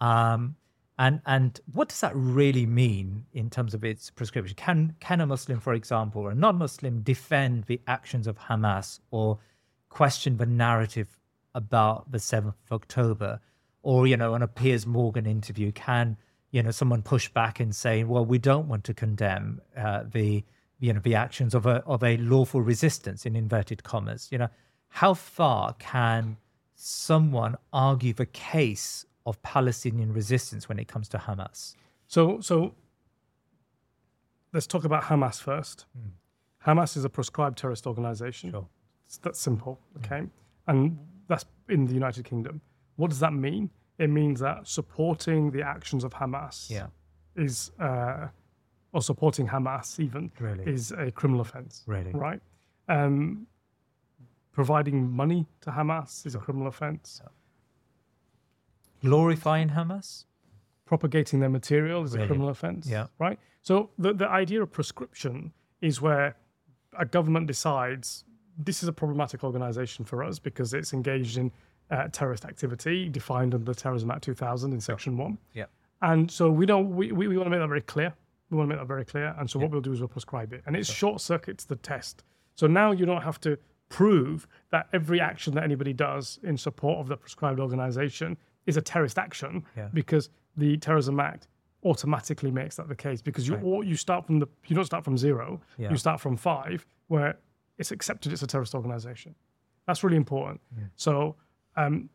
Um, 0.00 0.54
and 0.98 1.20
and 1.26 1.58
what 1.72 1.88
does 1.88 2.00
that 2.00 2.12
really 2.14 2.64
mean 2.64 3.24
in 3.32 3.50
terms 3.50 3.74
of 3.74 3.82
its 3.82 4.08
prescription? 4.10 4.54
Can 4.54 4.94
can 5.00 5.20
a 5.20 5.26
Muslim, 5.26 5.58
for 5.58 5.74
example, 5.74 6.22
or 6.22 6.30
a 6.30 6.34
non-Muslim, 6.34 7.00
defend 7.00 7.64
the 7.64 7.80
actions 7.88 8.28
of 8.28 8.38
Hamas 8.38 9.00
or 9.10 9.38
question 9.88 10.36
the 10.36 10.46
narrative 10.46 11.18
about 11.56 12.12
the 12.12 12.20
seventh 12.20 12.54
of 12.70 12.72
October? 12.72 13.40
Or 13.82 14.06
you 14.06 14.16
know, 14.16 14.34
on 14.34 14.42
a 14.42 14.48
Piers 14.48 14.86
Morgan 14.86 15.26
interview, 15.26 15.72
can 15.72 16.16
you 16.52 16.62
know 16.62 16.70
someone 16.70 17.02
push 17.02 17.28
back 17.30 17.58
and 17.58 17.74
say, 17.74 18.04
well, 18.04 18.24
we 18.24 18.38
don't 18.38 18.68
want 18.68 18.84
to 18.84 18.94
condemn 18.94 19.60
uh, 19.76 20.04
the 20.08 20.44
you 20.82 20.92
know 20.92 21.00
the 21.00 21.14
actions 21.14 21.54
of 21.54 21.64
a 21.64 21.76
of 21.94 22.02
a 22.02 22.16
lawful 22.18 22.60
resistance 22.60 23.24
in 23.24 23.36
inverted 23.36 23.80
commas? 23.84 24.28
You 24.32 24.38
know, 24.38 24.48
how 24.88 25.14
far 25.14 25.74
can 25.78 26.36
someone 26.74 27.56
argue 27.72 28.12
the 28.12 28.26
case 28.26 29.06
of 29.24 29.40
Palestinian 29.42 30.12
resistance 30.12 30.68
when 30.68 30.78
it 30.78 30.88
comes 30.88 31.08
to 31.10 31.18
Hamas? 31.18 31.74
So, 32.08 32.40
so 32.40 32.74
let's 34.52 34.66
talk 34.66 34.84
about 34.84 35.04
Hamas 35.04 35.40
first. 35.40 35.86
Hamas 36.66 36.96
is 36.96 37.04
a 37.04 37.08
proscribed 37.08 37.56
terrorist 37.58 37.86
organization. 37.86 38.50
Sure. 38.50 38.66
It's 39.06 39.18
that 39.18 39.36
simple, 39.36 39.78
okay? 39.98 40.22
And 40.66 40.98
that's 41.28 41.44
in 41.68 41.86
the 41.86 41.94
United 41.94 42.24
Kingdom. 42.24 42.60
What 42.96 43.10
does 43.10 43.20
that 43.20 43.32
mean? 43.32 43.70
It 43.98 44.10
means 44.10 44.40
that 44.40 44.66
supporting 44.66 45.50
the 45.52 45.62
actions 45.62 46.02
of 46.04 46.12
Hamas 46.14 46.68
Yeah. 46.70 46.88
is, 47.36 47.70
uh, 47.78 48.28
or 48.92 49.02
supporting 49.02 49.46
Hamas 49.48 49.98
even, 49.98 50.30
Really? 50.38 50.64
is 50.70 50.92
a 50.92 51.10
criminal 51.10 51.40
offense. 51.40 51.82
Really? 51.86 52.10
Right? 52.12 52.40
Um, 52.88 53.46
providing 54.52 55.10
money 55.10 55.46
to 55.62 55.70
Hamas 55.70 56.26
is 56.26 56.34
a 56.34 56.38
criminal 56.38 56.68
offense. 56.68 57.22
Glorifying 59.02 59.70
Hamas? 59.70 60.24
propagating 60.84 61.40
their 61.40 61.48
material 61.48 62.04
is 62.04 62.12
Really? 62.12 62.24
a 62.24 62.26
criminal 62.26 62.50
offense. 62.50 62.86
Yeah. 62.86 63.06
Right. 63.18 63.38
So 63.62 63.88
the, 63.98 64.12
the 64.12 64.28
idea 64.28 64.62
of 64.62 64.70
prescription 64.70 65.50
is 65.80 66.02
where 66.02 66.36
a 66.98 67.06
government 67.06 67.46
decides 67.46 68.24
this 68.58 68.82
is 68.82 68.90
a 68.90 68.92
problematic 68.92 69.42
organization 69.42 70.04
for 70.04 70.22
us 70.22 70.38
because 70.38 70.74
it's 70.74 70.92
engaged 70.92 71.38
in 71.38 71.50
uh, 71.90 72.08
terrorist 72.12 72.44
activity 72.44 73.08
defined 73.08 73.54
under 73.54 73.64
the 73.64 73.74
Terrorism 73.74 74.10
Act 74.10 74.22
2000 74.24 74.74
in 74.74 74.80
Section 74.82 75.16
1. 75.16 75.38
Yeah. 75.54 75.64
And 76.02 76.30
so 76.30 76.50
we 76.50 76.66
don't 76.66 76.94
we, 76.94 77.10
we, 77.10 77.26
we 77.26 77.38
want 77.38 77.46
to 77.46 77.50
make 77.50 77.60
that 77.60 77.68
very 77.68 77.80
clear. 77.80 78.12
We 78.52 78.58
want 78.58 78.68
to 78.68 78.76
make 78.76 78.80
that 78.82 78.86
very 78.86 79.06
clear. 79.06 79.34
And 79.38 79.48
so 79.48 79.58
what 79.58 79.70
we'll 79.70 79.80
do 79.80 79.92
is 79.94 80.00
we'll 80.00 80.08
prescribe 80.08 80.52
it. 80.52 80.62
And 80.66 80.76
it 80.76 80.86
short 80.86 81.22
circuits 81.22 81.64
the 81.64 81.76
test. 81.76 82.22
So 82.54 82.66
now 82.66 82.92
you 82.92 83.06
don't 83.06 83.22
have 83.22 83.40
to 83.40 83.58
prove 83.88 84.46
that 84.70 84.88
every 84.92 85.20
action 85.22 85.54
that 85.54 85.64
anybody 85.64 85.94
does 85.94 86.38
in 86.42 86.58
support 86.58 86.98
of 86.98 87.08
the 87.08 87.16
prescribed 87.16 87.58
organization 87.58 88.36
is 88.66 88.76
a 88.76 88.82
terrorist 88.82 89.18
action 89.18 89.64
Yeah. 89.74 89.88
because 89.94 90.28
the 90.58 90.76
Terrorism 90.76 91.18
Act 91.18 91.48
automatically 91.82 92.50
makes 92.50 92.76
that 92.76 92.88
the 92.88 92.94
case 92.94 93.22
because 93.22 93.48
you 93.48 93.56
or 93.56 93.82
you 93.84 93.96
start 93.96 94.24
from 94.26 94.38
the 94.38 94.46
you 94.66 94.76
don't 94.76 94.84
start 94.84 95.02
from 95.04 95.16
zero 95.18 95.60
Yeah. 95.78 95.90
you 95.90 95.96
start 95.96 96.20
from 96.20 96.36
five 96.36 96.86
where 97.08 97.38
it's 97.78 97.90
accepted 97.90 98.32
it's 98.32 98.42
a 98.42 98.46
terrorist 98.46 98.74
organization 98.74 99.34
that's 99.86 100.04
really 100.04 100.16
important 100.16 100.60
so 100.94 101.34
um, 101.76 102.08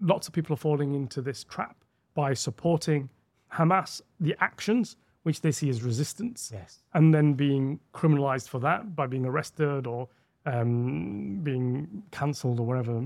lots 0.00 0.28
of 0.28 0.34
people 0.34 0.52
are 0.52 0.58
falling 0.58 0.92
into 0.94 1.22
this 1.22 1.42
trap 1.44 1.76
by 2.14 2.34
supporting 2.34 3.08
Hamas 3.54 4.02
the 4.20 4.36
actions 4.40 4.96
which 5.24 5.40
they 5.40 5.50
see 5.52 5.68
as 5.68 5.82
resistance 5.82 6.50
Yes. 6.54 6.78
and 6.94 7.12
then 7.14 7.34
being 7.34 7.80
criminalized 7.92 8.48
for 8.48 8.60
that 8.60 8.94
by 8.94 9.06
being 9.06 9.26
arrested 9.26 9.86
or 9.86 10.08
um, 10.46 11.40
being 11.42 12.02
cancelled 12.10 12.60
or 12.60 12.66
whatever 12.66 13.02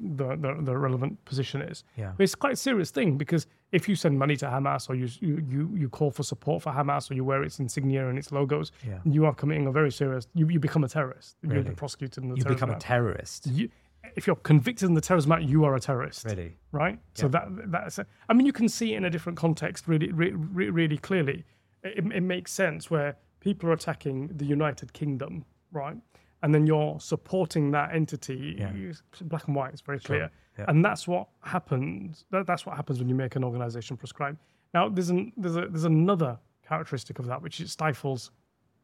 the, 0.00 0.36
the, 0.36 0.56
the 0.62 0.76
relevant 0.76 1.22
position 1.24 1.62
is. 1.62 1.84
Yeah. 1.96 2.12
But 2.16 2.24
it's 2.24 2.34
quite 2.34 2.54
a 2.54 2.56
serious 2.56 2.90
thing 2.90 3.16
because 3.16 3.46
if 3.70 3.88
you 3.88 3.94
send 3.94 4.18
money 4.18 4.36
to 4.36 4.46
Hamas 4.46 4.88
or 4.90 4.94
you, 4.94 5.08
you, 5.20 5.70
you, 5.74 5.88
call 5.88 6.10
for 6.10 6.22
support 6.24 6.62
for 6.62 6.72
Hamas 6.72 7.10
or 7.10 7.14
you 7.14 7.24
wear 7.24 7.42
its 7.44 7.58
insignia 7.60 8.08
and 8.08 8.18
its 8.18 8.32
logos, 8.32 8.72
Yeah. 8.86 8.98
you 9.04 9.24
are 9.26 9.34
committing 9.34 9.66
a 9.66 9.72
very 9.72 9.92
serious, 9.92 10.26
you, 10.34 10.48
you 10.48 10.58
become 10.58 10.82
a 10.84 10.88
terrorist. 10.88 11.36
You're 11.42 11.54
Really? 11.62 11.70
prosecuted 11.74 12.22
in 12.24 12.30
the 12.30 12.36
You 12.36 12.44
become 12.44 12.70
a 12.70 12.78
terrorist. 12.78 13.46
You, 13.46 13.68
if 14.16 14.26
you're 14.26 14.36
convicted 14.36 14.88
in 14.88 14.94
the 14.94 15.00
terrorism 15.00 15.32
act, 15.32 15.42
you 15.44 15.64
are 15.64 15.74
a 15.74 15.80
terrorist. 15.80 16.24
Really? 16.24 16.56
Right. 16.72 16.98
So 17.14 17.28
that 17.28 17.46
that's. 17.66 17.98
I 18.28 18.32
mean, 18.32 18.46
you 18.46 18.52
can 18.52 18.68
see 18.68 18.94
it 18.94 18.96
in 18.96 19.04
a 19.04 19.10
different 19.10 19.38
context 19.38 19.88
really, 19.88 20.12
really, 20.12 20.32
really 20.70 20.98
clearly. 20.98 21.44
It, 21.82 22.04
it 22.12 22.22
makes 22.22 22.52
sense 22.52 22.90
where 22.90 23.16
people 23.40 23.68
are 23.68 23.72
attacking 23.72 24.28
the 24.36 24.44
United 24.44 24.92
Kingdom, 24.92 25.44
right? 25.72 25.96
And 26.42 26.54
then 26.54 26.66
you're 26.66 26.98
supporting 27.00 27.70
that 27.72 27.94
entity. 27.94 28.56
Yeah. 28.58 28.92
Black 29.22 29.46
and 29.46 29.56
white. 29.56 29.72
It's 29.72 29.80
very 29.80 30.00
clear. 30.00 30.30
Yeah. 30.58 30.64
And 30.68 30.84
that's 30.84 31.08
what 31.08 31.28
happens. 31.40 32.24
That, 32.30 32.46
that's 32.46 32.66
what 32.66 32.76
happens 32.76 32.98
when 32.98 33.08
you 33.08 33.14
make 33.14 33.36
an 33.36 33.44
organization 33.44 33.96
prescribe. 33.96 34.36
Now, 34.74 34.88
there's 34.88 35.10
an, 35.10 35.32
there's 35.36 35.56
a, 35.56 35.66
there's 35.68 35.84
another 35.84 36.38
characteristic 36.66 37.18
of 37.18 37.26
that, 37.26 37.40
which 37.42 37.60
it 37.60 37.68
stifles 37.68 38.30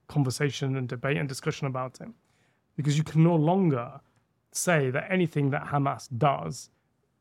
conversation 0.06 0.76
and 0.76 0.88
debate 0.88 1.16
and 1.16 1.28
discussion 1.28 1.66
about 1.66 2.00
it, 2.00 2.08
because 2.76 2.96
you 2.96 3.04
can 3.04 3.22
no 3.22 3.34
longer 3.34 4.00
say 4.58 4.90
that 4.90 5.10
anything 5.10 5.50
that 5.50 5.66
Hamas 5.66 6.08
does 6.16 6.70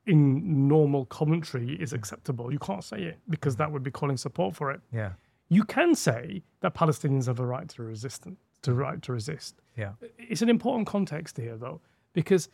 in 0.05 0.67
normal 0.67 1.05
commentary 1.05 1.75
is 1.75 1.93
acceptable. 1.93 2.51
You 2.51 2.59
can't 2.59 2.83
say 2.83 3.03
it 3.03 3.19
because 3.29 3.55
mm. 3.55 3.59
that 3.59 3.71
would 3.71 3.83
be 3.83 3.91
calling 3.91 4.17
support 4.17 4.55
for 4.55 4.71
it. 4.71 4.81
Yeah. 4.91 5.11
You 5.49 5.63
can 5.63 5.95
say 5.95 6.43
that 6.61 6.73
Palestinians 6.73 7.27
have 7.27 7.39
a 7.39 7.45
right 7.45 7.67
to 7.69 7.83
resist, 7.83 8.25
to 8.61 8.73
right 8.73 9.01
to 9.01 9.13
resist. 9.13 9.61
Yeah. 9.77 9.91
It's 10.17 10.41
an 10.41 10.49
important 10.49 10.87
context 10.87 11.37
here, 11.37 11.57
though, 11.57 11.81
because 12.13 12.49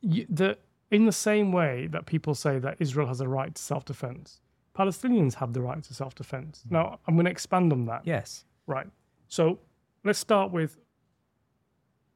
you, 0.00 0.26
the 0.28 0.58
in 0.90 1.06
the 1.06 1.12
same 1.12 1.52
way 1.52 1.88
that 1.88 2.06
people 2.06 2.34
say 2.34 2.58
that 2.58 2.76
Israel 2.78 3.06
has 3.08 3.20
a 3.20 3.28
right 3.28 3.54
to 3.54 3.62
self-defense, 3.62 4.40
Palestinians 4.78 5.34
have 5.34 5.52
the 5.52 5.60
right 5.60 5.82
to 5.82 5.94
self-defense. 5.94 6.64
Mm. 6.66 6.72
Now, 6.72 6.98
I'm 7.06 7.14
going 7.14 7.24
to 7.24 7.30
expand 7.30 7.72
on 7.72 7.86
that. 7.86 8.02
Yes. 8.04 8.44
Right. 8.66 8.86
So 9.28 9.58
let's 10.04 10.18
start 10.18 10.52
with 10.52 10.78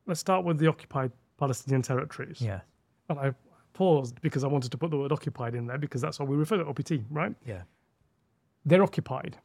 let's 0.06 0.20
start 0.20 0.44
with 0.44 0.58
the 0.58 0.66
occupied 0.66 1.12
Palestinian 1.38 1.82
territories. 1.82 2.40
Yeah. 2.40 2.60
And 3.08 3.18
I 3.18 3.32
paused 3.72 4.20
because 4.20 4.44
I 4.44 4.48
wanted 4.48 4.70
to 4.72 4.78
put 4.78 4.90
the 4.90 4.98
word 4.98 5.12
occupied 5.12 5.54
in 5.54 5.66
there 5.66 5.78
because 5.78 6.00
that's 6.00 6.18
how 6.18 6.24
we 6.24 6.36
refer 6.36 6.58
to 6.58 6.66
OPT, 6.66 6.92
right? 7.10 7.34
Yeah. 7.46 7.62
They're 8.64 8.82
occupied, 8.82 9.38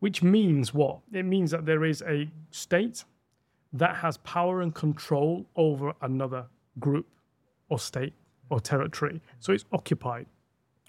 which 0.00 0.22
means 0.22 0.72
what? 0.72 1.00
It 1.12 1.24
means 1.24 1.50
that 1.50 1.64
there 1.66 1.84
is 1.84 2.02
a 2.02 2.30
state 2.50 3.04
that 3.72 3.96
has 3.96 4.18
power 4.18 4.60
and 4.60 4.74
control 4.74 5.46
over 5.56 5.94
another 6.02 6.46
group 6.78 7.06
or 7.70 7.78
state 7.78 8.12
or 8.50 8.60
territory. 8.60 9.22
So 9.40 9.52
it's 9.52 9.64
occupied. 9.72 10.26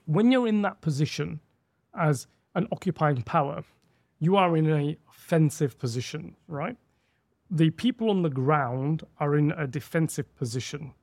When 0.06 0.32
you're 0.32 0.48
in 0.48 0.62
that 0.64 0.82
position 0.82 1.39
as 1.98 2.28
an 2.56 2.68
occupying 2.72 3.22
power, 3.24 3.64
you 4.20 4.36
are 4.36 4.58
in 4.58 4.70
a 4.70 4.98
offensive 5.10 5.80
position, 5.80 6.36
right? 6.48 6.76
The 7.56 7.70
people 7.70 8.10
on 8.10 8.24
the 8.24 8.30
ground 8.30 9.04
are 9.20 9.38
in 9.38 9.51
a 9.51 9.68
defensive 9.68 10.28
position. 10.36 10.93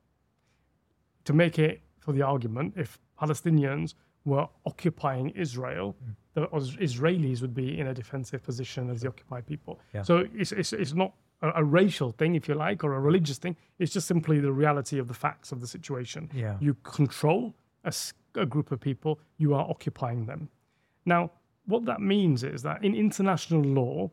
To 1.25 1.33
make 1.33 1.57
it 1.57 1.81
for 1.99 2.11
the 2.11 2.23
argument, 2.23 2.73
if 2.75 2.99
Palestinians 3.21 3.93
were 4.25 4.47
occupying 4.65 5.29
Israel, 5.29 5.95
mm. 6.03 6.15
the 6.33 6.47
Israelis 6.87 7.41
would 7.41 7.53
be 7.53 7.79
in 7.79 7.87
a 7.87 7.93
defensive 7.93 8.43
position 8.43 8.89
as 8.89 9.01
the 9.01 9.07
occupied 9.07 9.45
people. 9.47 9.79
Yeah. 9.93 10.03
So 10.03 10.27
it's, 10.35 10.51
it's, 10.51 10.73
it's 10.73 10.93
not 10.93 11.13
a, 11.41 11.51
a 11.55 11.63
racial 11.63 12.11
thing, 12.11 12.35
if 12.35 12.47
you 12.49 12.55
like, 12.55 12.83
or 12.83 12.93
a 12.95 12.99
religious 12.99 13.37
thing. 13.37 13.55
It's 13.79 13.93
just 13.93 14.07
simply 14.07 14.39
the 14.39 14.51
reality 14.51 14.99
of 14.99 15.07
the 15.07 15.13
facts 15.13 15.51
of 15.51 15.61
the 15.61 15.67
situation. 15.67 16.29
Yeah. 16.33 16.57
You 16.59 16.75
control 16.83 17.55
a 18.35 18.45
group 18.45 18.71
of 18.71 18.79
people, 18.79 19.19
you 19.37 19.53
are 19.53 19.67
occupying 19.69 20.25
them. 20.25 20.49
Now, 21.05 21.31
what 21.65 21.85
that 21.85 22.01
means 22.01 22.43
is 22.43 22.61
that 22.63 22.83
in 22.83 22.93
international 22.95 23.61
law, 23.61 24.11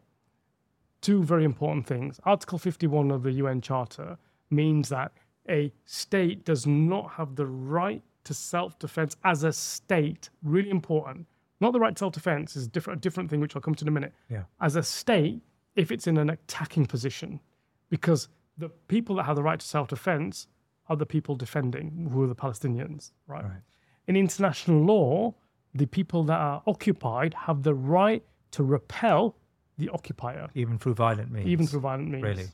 two 1.01 1.23
very 1.23 1.45
important 1.45 1.87
things. 1.87 2.21
Article 2.25 2.59
51 2.59 3.11
of 3.11 3.23
the 3.23 3.33
UN 3.33 3.61
Charter 3.61 4.19
means 4.51 4.89
that 4.89 5.13
a 5.49 5.73
state 5.87 6.45
does 6.45 6.67
not 6.67 7.13
have 7.13 7.37
the 7.37 7.47
right 7.47 8.03
to 8.25 8.35
self 8.35 8.79
defense 8.79 9.17
as 9.25 9.45
a 9.45 9.53
state. 9.53 10.31
Really 10.43 10.71
important. 10.71 11.27
Not 11.61 11.73
the 11.73 11.81
right 11.81 11.95
to 11.95 11.99
self 11.99 12.13
defense 12.13 12.57
is 12.57 12.69
different, 12.69 12.99
a 12.99 13.01
different 13.01 13.31
thing, 13.31 13.41
which 13.41 13.57
I'll 13.57 13.63
come 13.63 13.75
to 13.75 13.85
in 13.85 13.89
a 13.89 13.93
minute. 13.93 14.13
Yeah. 14.29 14.43
As 14.61 14.77
a 14.77 14.83
state, 14.83 15.41
if 15.77 15.91
it's 15.91 16.07
in 16.07 16.19
an 16.19 16.31
attacking 16.31 16.87
position, 16.87 17.41
because 17.89 18.29
the 18.57 18.69
people 18.89 19.17
that 19.17 19.25
have 19.25 19.37
the 19.37 19.43
right 19.43 19.59
to 19.59 19.67
self 19.67 19.89
defense 19.89 20.47
are 20.89 20.97
the 20.97 21.07
people 21.07 21.37
defending, 21.37 22.09
who 22.13 22.23
are 22.23 22.27
the 22.27 22.35
Palestinians, 22.35 23.13
right? 23.27 23.45
Right. 23.45 23.63
In 24.07 24.17
international 24.17 24.83
law, 24.83 25.35
the 25.75 25.87
people 25.87 26.25
that 26.25 26.39
are 26.39 26.63
occupied 26.67 27.35
have 27.35 27.63
the 27.63 27.75
right 27.75 28.25
to 28.53 28.65
repel 28.65 29.37
the 29.79 29.89
occupier, 29.91 30.49
Even 30.55 30.79
through 30.79 30.95
violent 30.95 31.31
means. 31.31 31.47
even 31.47 31.67
through 31.67 31.81
violent 31.81 32.11
means. 32.11 32.23
Really? 32.25 32.47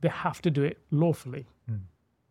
They 0.00 0.08
have 0.08 0.40
to 0.42 0.50
do 0.50 0.62
it 0.62 0.78
lawfully. 0.90 1.46
Hmm. 1.68 1.76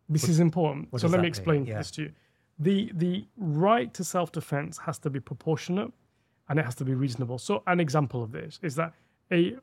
This 0.08 0.28
is 0.28 0.40
important. 0.40 0.88
So 1.00 1.06
let 1.08 1.20
me 1.20 1.28
explain 1.28 1.64
Yeah. 1.64 1.78
this 1.78 1.90
to 1.92 2.02
you. 2.02 2.12
The 2.58 2.90
the 2.94 3.26
right 3.36 3.92
to 3.94 4.02
self-defense 4.04 4.78
has 4.78 4.98
to 5.00 5.10
be 5.10 5.20
proportionate 5.20 5.92
and 6.48 6.58
it 6.58 6.64
has 6.64 6.74
to 6.76 6.84
be 6.84 6.94
reasonable. 6.94 7.38
So 7.38 7.62
an 7.66 7.78
example 7.80 8.22
of 8.22 8.32
this 8.32 8.58
is 8.62 8.74
that 8.74 8.92
a 9.32 9.56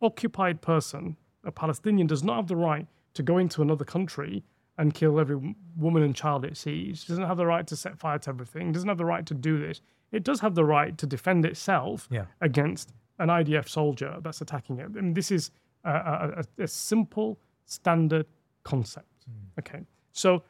occupied 0.00 0.60
person, 0.62 1.16
a 1.44 1.52
Palestinian, 1.52 2.06
does 2.06 2.22
not 2.24 2.36
have 2.36 2.48
the 2.48 2.56
right 2.56 2.86
to 3.14 3.22
go 3.22 3.38
into 3.38 3.62
another 3.62 3.84
country 3.84 4.42
and 4.78 4.92
kill 4.92 5.18
every 5.18 5.56
woman 5.76 6.02
and 6.02 6.14
child 6.14 6.44
it 6.44 6.56
sees. 6.56 7.04
Doesn't 7.04 7.24
have 7.24 7.36
the 7.38 7.46
right 7.46 7.66
to 7.66 7.76
set 7.76 7.98
fire 7.98 8.18
to 8.18 8.30
everything. 8.30 8.72
Doesn't 8.72 8.88
have 8.88 8.98
the 8.98 9.04
right 9.06 9.24
to 9.26 9.34
do 9.34 9.58
this. 9.58 9.80
It 10.12 10.22
does 10.22 10.40
have 10.40 10.54
the 10.54 10.64
right 10.64 10.96
to 10.98 11.06
defend 11.06 11.44
itself 11.46 12.08
Yeah. 12.10 12.26
against 12.40 12.92
an 13.18 13.28
IDF 13.28 13.68
soldier 13.68 14.16
that's 14.22 14.40
attacking 14.40 14.78
it. 14.78 14.90
And 14.90 15.14
this 15.14 15.30
is 15.30 15.50
a, 15.84 16.44
a, 16.58 16.62
a, 16.62 16.68
simple, 16.68 17.38
standard 17.64 18.26
concept. 18.64 19.24
Hmm. 19.24 19.60
Okay. 19.60 19.80
So, 20.12 20.42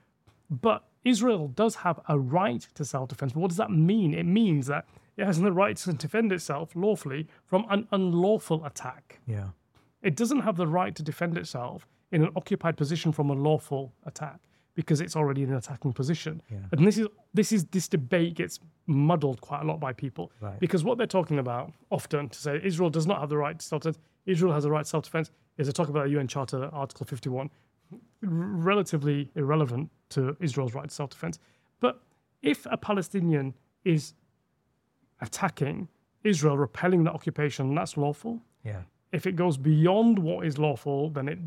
but 0.50 0.84
Israel 1.04 1.48
does 1.48 1.76
have 1.76 2.00
a 2.08 2.18
right 2.18 2.66
to 2.74 2.84
self 2.84 3.08
defense. 3.08 3.32
But 3.32 3.40
what 3.40 3.48
does 3.48 3.56
that 3.58 3.70
mean? 3.70 4.14
It 4.14 4.26
means 4.26 4.66
that 4.66 4.86
it 5.16 5.24
has 5.24 5.40
the 5.40 5.52
right 5.52 5.76
to 5.76 5.92
defend 5.92 6.32
itself 6.32 6.74
lawfully 6.74 7.26
from 7.46 7.64
an 7.70 7.86
unlawful 7.92 8.64
attack. 8.64 9.20
Yeah. 9.26 9.48
It 10.02 10.16
doesn't 10.16 10.40
have 10.40 10.56
the 10.56 10.66
right 10.66 10.94
to 10.94 11.02
defend 11.02 11.38
itself 11.38 11.86
in 12.12 12.22
an 12.22 12.30
occupied 12.36 12.76
position 12.76 13.12
from 13.12 13.30
a 13.30 13.32
lawful 13.32 13.92
attack 14.04 14.40
because 14.76 15.00
it's 15.00 15.16
already 15.16 15.42
in 15.42 15.50
an 15.50 15.56
attacking 15.56 15.92
position. 15.92 16.40
And 16.72 16.86
this 16.86 16.96
is 16.98 17.08
this 17.34 17.50
is 17.56 17.64
this 17.76 17.88
debate 17.88 18.34
gets 18.34 18.60
muddled 18.86 19.40
quite 19.40 19.62
a 19.62 19.66
lot 19.70 19.78
by 19.80 19.92
people 19.92 20.30
Right. 20.40 20.60
because 20.60 20.84
what 20.84 20.96
they're 20.98 21.14
talking 21.18 21.38
about 21.40 21.72
often 21.90 22.28
to 22.28 22.38
say 22.38 22.60
Israel 22.62 22.90
does 22.90 23.06
not 23.10 23.18
have 23.22 23.30
the 23.34 23.38
right 23.44 23.58
to 23.58 23.64
self-defense, 23.72 23.98
Israel 24.26 24.52
has 24.52 24.62
the 24.62 24.70
right 24.70 24.84
to 24.84 24.88
self-defense 24.96 25.28
is 25.58 25.66
they 25.66 25.72
talk 25.72 25.88
about 25.88 26.04
the 26.04 26.10
UN 26.18 26.28
Charter 26.28 26.60
Article 26.72 27.04
51, 27.06 27.50
r- 27.90 27.98
relatively 28.22 29.30
irrelevant 29.34 29.90
to 30.10 30.36
Israel's 30.40 30.74
right 30.74 30.88
to 30.88 30.94
self-defense. 30.94 31.38
But 31.80 31.94
if 32.42 32.66
a 32.70 32.76
Palestinian 32.76 33.54
is 33.84 34.14
attacking 35.20 35.88
Israel, 36.24 36.58
repelling 36.58 37.04
that 37.04 37.12
occupation, 37.12 37.74
that's 37.74 37.96
lawful 37.96 38.42
Yeah. 38.64 38.82
If 39.16 39.26
it 39.26 39.34
goes 39.34 39.56
beyond 39.56 40.18
what 40.18 40.44
is 40.46 40.58
lawful, 40.58 41.08
then 41.08 41.26
it 41.26 41.38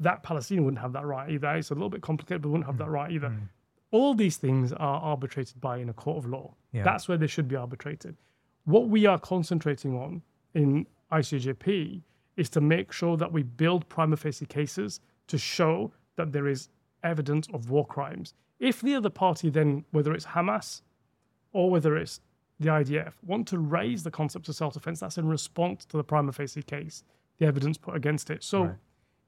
that 0.00 0.22
Palestinian 0.22 0.64
wouldn't 0.64 0.80
have 0.80 0.94
that 0.94 1.04
right 1.04 1.28
either. 1.30 1.54
It's 1.56 1.70
a 1.70 1.74
little 1.74 1.90
bit 1.90 2.00
complicated, 2.00 2.40
but 2.40 2.48
wouldn't 2.48 2.66
have 2.66 2.78
that 2.78 2.88
mm. 2.88 2.92
right 2.92 3.12
either. 3.12 3.28
Mm. 3.28 3.48
All 3.90 4.14
these 4.14 4.38
things 4.38 4.72
are 4.72 4.98
arbitrated 5.00 5.60
by 5.60 5.76
in 5.76 5.90
a 5.90 5.92
court 5.92 6.16
of 6.16 6.26
law. 6.26 6.54
Yeah. 6.72 6.84
That's 6.84 7.06
where 7.06 7.18
they 7.18 7.26
should 7.26 7.46
be 7.46 7.54
arbitrated. 7.54 8.16
What 8.64 8.88
we 8.88 9.04
are 9.04 9.18
concentrating 9.18 9.94
on 9.94 10.22
in 10.54 10.86
ICJP 11.12 12.00
is 12.38 12.48
to 12.48 12.62
make 12.62 12.92
sure 12.92 13.18
that 13.18 13.30
we 13.30 13.42
build 13.42 13.86
prima 13.90 14.16
facie 14.16 14.46
cases 14.46 15.00
to 15.26 15.36
show 15.36 15.92
that 16.16 16.32
there 16.32 16.48
is 16.48 16.70
evidence 17.04 17.46
of 17.52 17.68
war 17.68 17.86
crimes. 17.86 18.32
If 18.58 18.80
the 18.80 18.94
other 18.94 19.10
party 19.10 19.50
then, 19.50 19.84
whether 19.90 20.14
it's 20.14 20.24
Hamas 20.24 20.80
or 21.52 21.68
whether 21.68 21.94
it's 21.94 22.20
the 22.58 22.70
IDF, 22.70 23.12
want 23.22 23.46
to 23.48 23.58
raise 23.58 24.02
the 24.02 24.10
concept 24.10 24.48
of 24.48 24.54
self 24.56 24.72
defense, 24.72 25.00
that's 25.00 25.18
in 25.18 25.28
response 25.28 25.84
to 25.86 25.98
the 25.98 26.04
prima 26.04 26.32
facie 26.32 26.62
case, 26.62 27.04
the 27.38 27.46
evidence 27.46 27.78
put 27.78 27.94
against 27.96 28.30
it. 28.30 28.42
So, 28.42 28.74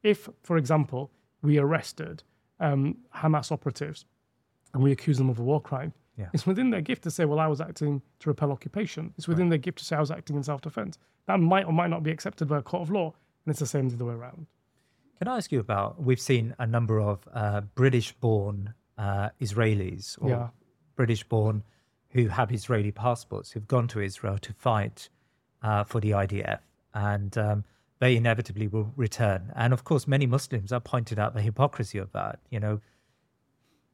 if, 0.02 0.28
for 0.42 0.56
example, 0.56 1.10
we 1.42 1.58
arrested 1.58 2.22
um, 2.58 2.96
Hamas 3.14 3.50
operatives 3.52 4.04
and 4.74 4.82
we 4.82 4.92
accuse 4.92 5.18
them 5.18 5.28
of 5.30 5.38
a 5.38 5.42
war 5.42 5.60
crime, 5.60 5.92
Yeah. 6.18 6.28
it's 6.32 6.46
within 6.46 6.70
their 6.70 6.80
gift 6.82 7.02
to 7.04 7.10
say, 7.10 7.24
well, 7.24 7.38
I 7.40 7.46
was 7.46 7.60
acting 7.60 8.02
to 8.20 8.28
repel 8.28 8.50
occupation. 8.52 9.14
It's 9.16 9.28
within 9.28 9.48
their 9.48 9.58
gift 9.58 9.78
to 9.78 9.84
say 9.84 9.96
I 9.96 10.00
was 10.00 10.10
acting 10.10 10.36
in 10.36 10.42
self 10.42 10.60
defense. 10.60 10.98
That 11.26 11.38
might 11.40 11.66
or 11.66 11.72
might 11.72 11.90
not 11.90 12.02
be 12.02 12.10
accepted 12.10 12.48
by 12.48 12.58
a 12.58 12.62
court 12.62 12.82
of 12.82 12.90
law, 12.90 13.14
and 13.44 13.50
it's 13.50 13.60
the 13.60 13.66
same 13.66 13.88
the 13.88 13.94
other 13.96 14.04
way 14.06 14.14
around. 14.14 14.46
Can 15.18 15.28
I 15.28 15.36
ask 15.36 15.52
you 15.52 15.60
about? 15.60 16.02
We've 16.02 16.20
seen 16.20 16.54
a 16.58 16.66
number 16.66 16.98
of 17.00 17.28
uh, 17.32 17.60
British-born 17.74 18.74
uh, 18.98 19.28
Israelis 19.40 20.16
or 20.20 20.28
Yeah. 20.30 20.48
British-born 20.96 21.62
who 22.10 22.26
have 22.28 22.50
Israeli 22.52 22.90
passports 22.90 23.50
who've 23.52 23.68
gone 23.68 23.86
to 23.88 24.00
Israel 24.00 24.38
to 24.38 24.52
fight 24.52 25.08
uh, 25.62 25.84
for 25.84 26.00
the 26.00 26.10
IDF, 26.10 26.60
and 26.94 27.36
um, 27.38 27.64
they 28.00 28.16
inevitably 28.16 28.66
will 28.66 28.92
return. 28.96 29.52
And 29.54 29.72
of 29.72 29.84
course, 29.84 30.08
many 30.08 30.26
Muslims 30.26 30.70
have 30.70 30.84
pointed 30.84 31.18
out 31.18 31.34
the 31.34 31.42
hypocrisy 31.42 31.98
of 31.98 32.10
that. 32.12 32.40
You 32.50 32.58
know, 32.58 32.80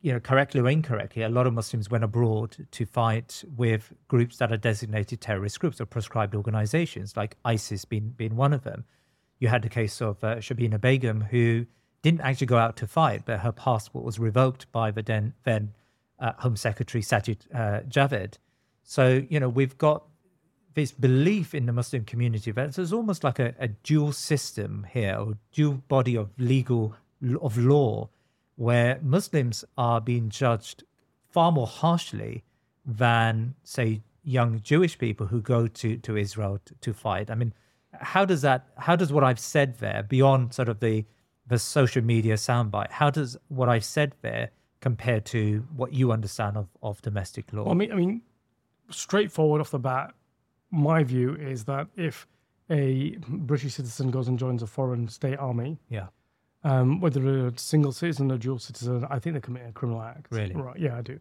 you 0.01 0.13
know, 0.13 0.21
correctly 0.21 0.61
or 0.61 0.69
incorrectly, 0.69 1.23
a 1.23 1.29
lot 1.29 1.47
of 1.47 1.53
Muslims 1.53 1.91
went 1.91 2.05
abroad 2.05 2.57
to 2.71 2.87
fight 2.87 3.45
with 3.57 3.93
groups 4.09 4.37
that 4.39 4.53
are 4.53 4.57
designated 4.57 5.21
terrorist 5.21 5.59
groups 5.59 5.81
or 5.81 5.87
proscribed 5.87 6.35
organizations, 6.35 7.17
like 7.17 7.37
ISIS 7.45 7.85
being 7.85 8.15
being 8.17 8.37
one 8.37 8.53
of 8.53 8.63
them. 8.63 8.85
You 9.39 9.49
had 9.49 9.63
the 9.63 9.69
case 9.69 10.01
of 10.01 10.23
uh, 10.23 10.37
Shabina 10.37 10.81
Begum, 10.81 11.21
who 11.21 11.67
didn't 12.03 12.21
actually 12.21 12.47
go 12.47 12.59
out 12.59 12.77
to 12.77 12.87
fight, 12.87 13.23
but 13.27 13.41
her 13.41 13.53
passport 13.53 14.05
was 14.05 14.19
revoked 14.19 14.71
by 14.71 14.93
the 14.93 15.03
then, 15.03 15.35
then 15.43 15.73
uh, 16.21 16.33
Home 16.39 16.57
Secretary 16.57 17.03
Sajid 17.03 17.39
uh, 17.53 17.81
Javid. 17.89 18.35
So, 18.85 19.25
you 19.29 19.41
know, 19.41 19.49
we've 19.49 19.77
got 19.77 20.05
this 20.77 20.93
belief 20.93 21.55
in 21.55 21.66
the 21.66 21.72
Muslim 21.72 22.05
community 22.05 22.53
that 22.53 22.74
there's 22.74 22.93
almost 22.93 23.24
like 23.24 23.39
a, 23.39 23.55
a 23.59 23.68
dual 23.68 24.12
system 24.12 24.87
here, 24.93 25.16
or 25.18 25.39
dual 25.51 25.83
body 25.89 26.16
of 26.16 26.29
legal 26.39 26.95
of 27.41 27.57
law, 27.59 28.09
where 28.57 29.01
Muslims 29.03 29.64
are 29.77 30.01
being 30.01 30.29
judged 30.29 30.85
far 31.31 31.51
more 31.51 31.66
harshly 31.66 32.45
than, 32.85 33.55
say, 33.64 34.03
young 34.22 34.61
Jewish 34.62 34.99
people 34.99 35.27
who 35.27 35.41
go 35.41 35.66
to 35.66 35.97
to 35.97 36.16
Israel 36.16 36.61
to, 36.66 36.74
to 36.74 36.93
fight. 36.93 37.31
I 37.31 37.35
mean, 37.35 37.55
how 37.99 38.27
does 38.27 38.43
that? 38.43 38.68
How 38.77 38.97
does 38.97 39.11
what 39.11 39.24
I've 39.24 39.41
said 39.41 39.79
there, 39.79 40.03
beyond 40.03 40.53
sort 40.53 40.68
of 40.68 40.81
the 40.81 41.07
the 41.49 41.59
social 41.59 42.03
media 42.03 42.35
soundbite, 42.35 42.91
how 42.91 43.09
does 43.09 43.37
what 43.49 43.68
I've 43.68 43.85
said 43.85 44.14
there 44.20 44.51
compare 44.81 45.20
to 45.20 45.64
what 45.74 45.95
you 45.95 46.12
understand 46.12 46.57
of, 46.57 46.68
of 46.83 47.01
domestic 47.01 47.53
law? 47.53 47.62
Well, 47.62 47.72
I 47.72 47.74
mean, 47.74 47.93
I 47.93 47.95
mean, 47.95 48.22
straightforward 48.91 49.61
off 49.61 49.70
the 49.70 49.79
bat, 49.79 50.12
my 50.77 51.03
view 51.05 51.35
is 51.35 51.64
that 51.64 51.89
if 51.97 52.27
a 52.70 53.16
British 53.29 53.74
citizen 53.74 54.11
goes 54.11 54.29
and 54.29 54.39
joins 54.39 54.62
a 54.62 54.66
foreign 54.66 55.09
state 55.09 55.39
army, 55.39 55.79
yeah, 55.89 56.07
um, 56.64 57.01
whether 57.01 57.20
they're 57.20 57.47
a 57.49 57.59
single 57.59 57.93
citizen 57.93 58.31
or 58.31 58.39
dual 58.39 58.59
citizen, 58.59 59.07
I 59.09 59.18
think 59.18 59.35
they 59.35 59.41
commit 59.41 59.66
a 59.68 59.72
criminal 59.72 60.03
act. 60.03 60.27
Really? 60.31 60.55
Right? 60.55 60.79
Yeah, 60.79 60.99
I 60.99 61.03
do. 61.03 61.20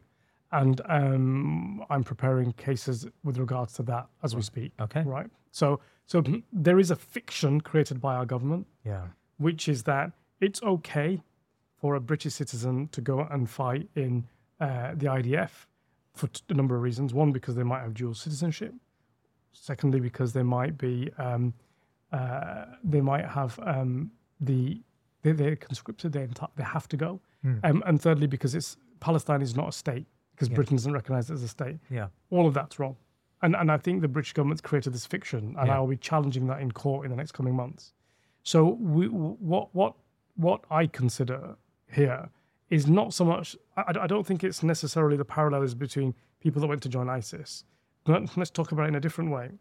And 0.51 0.81
um, 0.87 1.83
I'm 1.89 2.03
preparing 2.03 2.53
cases 2.53 3.05
with 3.23 3.37
regards 3.37 3.73
to 3.73 3.83
that 3.83 4.07
as 4.23 4.35
we 4.35 4.41
speak. 4.41 4.71
Okay. 4.79 5.03
Right. 5.03 5.27
So, 5.51 5.79
so 6.05 6.23
there 6.51 6.79
is 6.79 6.91
a 6.91 6.95
fiction 6.95 7.61
created 7.61 7.99
by 8.01 8.15
our 8.15 8.25
government, 8.25 8.67
yeah, 8.83 9.07
which 9.37 9.67
is 9.67 9.83
that 9.83 10.11
it's 10.41 10.61
okay 10.63 11.21
for 11.79 11.95
a 11.95 11.99
British 11.99 12.33
citizen 12.33 12.87
to 12.91 13.01
go 13.01 13.21
and 13.21 13.49
fight 13.49 13.89
in 13.95 14.27
uh, 14.59 14.91
the 14.95 15.07
IDF 15.07 15.67
for 16.13 16.27
t- 16.27 16.41
a 16.49 16.53
number 16.53 16.75
of 16.75 16.81
reasons. 16.81 17.13
One, 17.13 17.31
because 17.31 17.55
they 17.55 17.63
might 17.63 17.81
have 17.81 17.93
dual 17.93 18.13
citizenship. 18.13 18.73
Secondly, 19.55 19.99
because 19.99 20.33
they 20.33 20.43
might 20.43 20.77
be, 20.77 21.09
um, 21.17 21.53
uh, 22.11 22.65
they 22.83 23.01
might 23.01 23.25
have 23.25 23.59
um, 23.63 24.11
the 24.39 24.81
they, 25.23 25.31
they're 25.31 25.55
conscripted. 25.55 26.11
They 26.13 26.27
they 26.55 26.63
have 26.63 26.87
to 26.89 26.97
go. 26.97 27.19
Um, 27.63 27.83
and 27.85 28.01
thirdly, 28.01 28.25
because 28.25 28.55
it's 28.55 28.75
Palestine 28.99 29.41
is 29.43 29.55
not 29.55 29.69
a 29.69 29.71
state 29.71 30.07
because 30.31 30.49
Yeah. 30.49 30.55
Britain 30.55 30.77
doesn't 30.77 30.91
recognise 30.93 31.29
it 31.29 31.33
as 31.35 31.43
a 31.43 31.47
state. 31.47 31.77
yeah, 31.91 32.07
All 32.31 32.47
of 32.47 32.55
that's 32.55 32.79
wrong. 32.79 32.95
And, 33.43 33.55
and 33.55 33.71
I 33.71 33.77
think 33.77 34.01
the 34.01 34.07
British 34.07 34.33
government's 34.33 34.61
created 34.61 34.93
this 34.93 35.05
fiction, 35.05 35.55
and 35.59 35.67
Yeah. 35.67 35.75
I 35.75 35.79
will 35.79 35.87
be 35.87 35.97
challenging 35.97 36.47
that 36.47 36.59
in 36.59 36.71
court 36.71 37.05
in 37.05 37.11
the 37.11 37.15
next 37.17 37.33
coming 37.33 37.53
months. 37.55 37.93
So 38.41 38.65
we, 38.79 39.07
what 39.09 39.73
what 39.75 39.93
what 40.35 40.61
I 40.71 40.87
consider 40.87 41.55
here 41.91 42.29
is 42.71 42.87
not 42.87 43.13
so 43.13 43.23
much. 43.25 43.55
I, 43.77 43.93
I 44.01 44.07
don't 44.07 44.25
think 44.25 44.43
it's 44.43 44.63
necessarily 44.63 45.15
the 45.17 45.25
parallels 45.25 45.75
between 45.75 46.15
people 46.39 46.59
that 46.61 46.67
went 46.67 46.81
to 46.83 46.89
join 46.89 47.09
ISIS. 47.09 47.63
Let's 48.07 48.51
talk 48.51 48.71
about 48.71 48.85
it 48.85 48.89
in 48.89 48.95
a 48.95 48.99
different 48.99 49.31
way. 49.31 49.51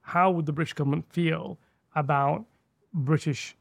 How 0.00 0.30
would 0.30 0.46
the 0.46 0.52
British 0.52 0.72
government 0.72 1.04
feel 1.12 1.58
about 1.94 2.44
British 2.92 3.56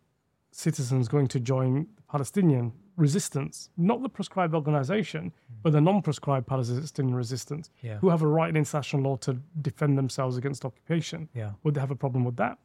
citizens 0.51 1.07
going 1.07 1.27
to 1.27 1.39
join 1.39 1.87
the 1.95 2.01
Palestinian 2.09 2.73
resistance, 2.97 3.69
not 3.77 4.01
the 4.01 4.09
prescribed 4.09 4.53
organization, 4.53 5.23
hmm. 5.25 5.53
but 5.63 5.71
the 5.71 5.81
non-prescribed 5.81 6.45
Palestinian 6.45 7.15
resistance, 7.15 7.69
Yeah. 7.81 7.97
who 7.99 8.09
have 8.09 8.21
a 8.21 8.27
right 8.27 8.49
in 8.49 8.57
international 8.57 9.03
law 9.03 9.15
to 9.17 9.39
defend 9.61 9.97
themselves 9.97 10.37
against 10.37 10.65
occupation. 10.65 11.29
Yeah. 11.33 11.51
Would 11.63 11.75
they 11.75 11.81
have 11.81 11.91
a 11.91 11.95
problem 11.95 12.25
with 12.25 12.35
that? 12.37 12.57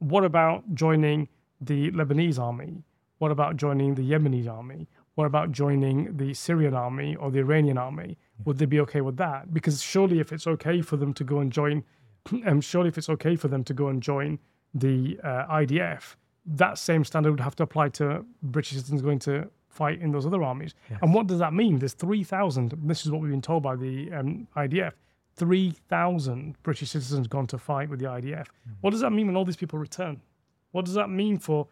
What 0.00 0.24
about 0.24 0.74
joining 0.74 1.28
the 1.60 1.90
Lebanese 1.92 2.38
army? 2.38 2.82
What 3.18 3.30
about 3.30 3.56
joining 3.56 3.94
the 3.94 4.02
Yemeni 4.02 4.48
army? 4.48 4.88
What 5.18 5.26
about 5.26 5.50
joining 5.50 6.16
the 6.16 6.32
Syrian 6.32 6.74
army 6.74 7.16
or 7.16 7.32
the 7.32 7.40
Iranian 7.40 7.76
army? 7.76 8.16
Would 8.44 8.58
they 8.58 8.66
be 8.66 8.78
okay 8.78 9.00
with 9.00 9.16
that? 9.16 9.52
Because 9.52 9.82
surely, 9.82 10.20
if 10.20 10.32
it's 10.32 10.46
okay 10.46 10.80
for 10.80 10.96
them 10.96 11.12
to 11.14 11.24
go 11.24 11.40
and 11.40 11.50
join, 11.52 11.82
um, 12.46 12.60
surely 12.60 12.86
if 12.86 12.96
it's 12.96 13.08
okay 13.08 13.34
for 13.34 13.48
them 13.48 13.64
to 13.64 13.74
go 13.74 13.88
and 13.88 14.00
join 14.00 14.38
the 14.74 15.18
uh, 15.24 15.44
IDF, 15.48 16.14
that 16.46 16.78
same 16.78 17.04
standard 17.04 17.32
would 17.32 17.40
have 17.40 17.56
to 17.56 17.64
apply 17.64 17.88
to 17.88 18.24
British 18.44 18.74
citizens 18.74 19.02
going 19.02 19.18
to 19.18 19.50
fight 19.68 20.00
in 20.00 20.12
those 20.12 20.24
other 20.24 20.40
armies. 20.44 20.76
And 21.02 21.12
what 21.12 21.26
does 21.26 21.40
that 21.40 21.52
mean? 21.52 21.80
There's 21.80 21.94
3,000, 21.94 22.74
this 22.84 23.04
is 23.04 23.10
what 23.10 23.20
we've 23.20 23.32
been 23.32 23.42
told 23.42 23.64
by 23.64 23.74
the 23.74 24.12
um, 24.12 24.46
IDF, 24.56 24.92
3,000 25.34 26.62
British 26.62 26.90
citizens 26.90 27.26
gone 27.26 27.48
to 27.48 27.58
fight 27.58 27.90
with 27.90 27.98
the 27.98 28.06
IDF. 28.06 28.46
What 28.82 28.90
does 28.90 29.00
that 29.00 29.10
mean 29.10 29.26
when 29.26 29.34
all 29.34 29.44
these 29.44 29.56
people 29.56 29.80
return? 29.80 30.20
What 30.70 30.84
does 30.84 30.94
that 30.94 31.10
mean 31.10 31.40
for 31.40 31.66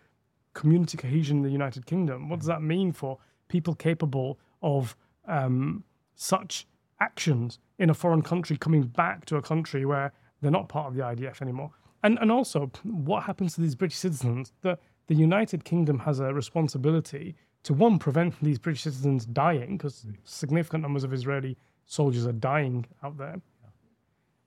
community 0.53 0.99
cohesion 0.99 1.37
in 1.37 1.43
the 1.45 1.51
United 1.51 1.87
Kingdom? 1.87 2.29
What 2.29 2.41
does 2.41 2.49
that 2.49 2.61
mean 2.61 2.91
for 2.91 3.19
people 3.49 3.75
capable 3.75 4.39
of 4.63 4.97
um, 5.27 5.85
such 6.15 6.67
actions 7.01 7.59
in 7.79 7.91
a 7.91 7.95
foreign 7.95 8.23
country 8.23 8.57
coming 8.57 8.83
back 8.83 9.25
to 9.27 9.37
a 9.37 9.43
country 9.43 9.85
where 9.85 10.13
they're 10.41 10.51
not 10.51 10.69
part 10.69 10.89
of 10.89 10.95
the 10.95 11.03
IDF 11.03 11.43
anymore? 11.43 11.71
And 12.03 12.19
and 12.21 12.31
also, 12.31 12.71
what 12.85 13.25
happens 13.25 13.55
to 13.55 13.61
these 13.61 13.75
British 13.75 13.99
citizens? 13.99 14.53
The 14.63 14.79
the 15.09 15.15
United 15.15 15.65
Kingdom 15.65 16.01
has 16.01 16.21
a 16.21 16.33
responsibility 16.33 17.35
to 17.63 17.75
one 17.75 17.99
prevent 17.99 18.41
these 18.43 18.59
British 18.59 18.83
citizens 18.83 19.27
dying 19.27 19.77
because 19.77 20.07
significant 20.25 20.83
numbers 20.83 21.05
of 21.05 21.13
Israeli 21.13 21.57
soldiers 21.87 22.27
are 22.27 22.33
dying 22.33 22.87
out 23.03 23.19
there. 23.19 23.41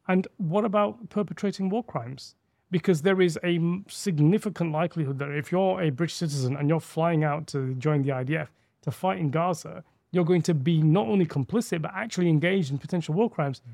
And 0.08 0.28
what 0.38 0.66
about 0.66 1.10
perpetrating 1.10 1.70
war 1.70 1.84
crimes? 1.84 2.36
Because 2.72 3.02
there 3.02 3.22
is 3.22 3.38
a 3.44 3.60
significant 3.88 4.72
likelihood 4.72 5.20
that 5.20 5.32
if 5.32 5.52
you're 5.52 5.82
a 5.82 5.90
British 5.90 6.16
citizen 6.16 6.56
and 6.56 6.70
you're 6.70 6.80
flying 6.80 7.24
out 7.24 7.48
to 7.48 7.74
join 7.76 8.04
the 8.04 8.10
IDF 8.10 8.48
to 8.82 8.92
fight 8.92 9.20
in 9.20 9.30
Gaza, 9.30 9.84
you're 10.12 10.26
going 10.26 10.42
to 10.44 10.54
be 10.54 10.82
not 10.82 11.08
only 11.08 11.26
complicit 11.26 11.82
but 11.82 11.92
actually 11.94 12.30
engaged 12.30 12.72
in 12.72 12.78
potential 12.78 13.14
war 13.14 13.30
crimes. 13.30 13.62
Hmm. 13.66 13.72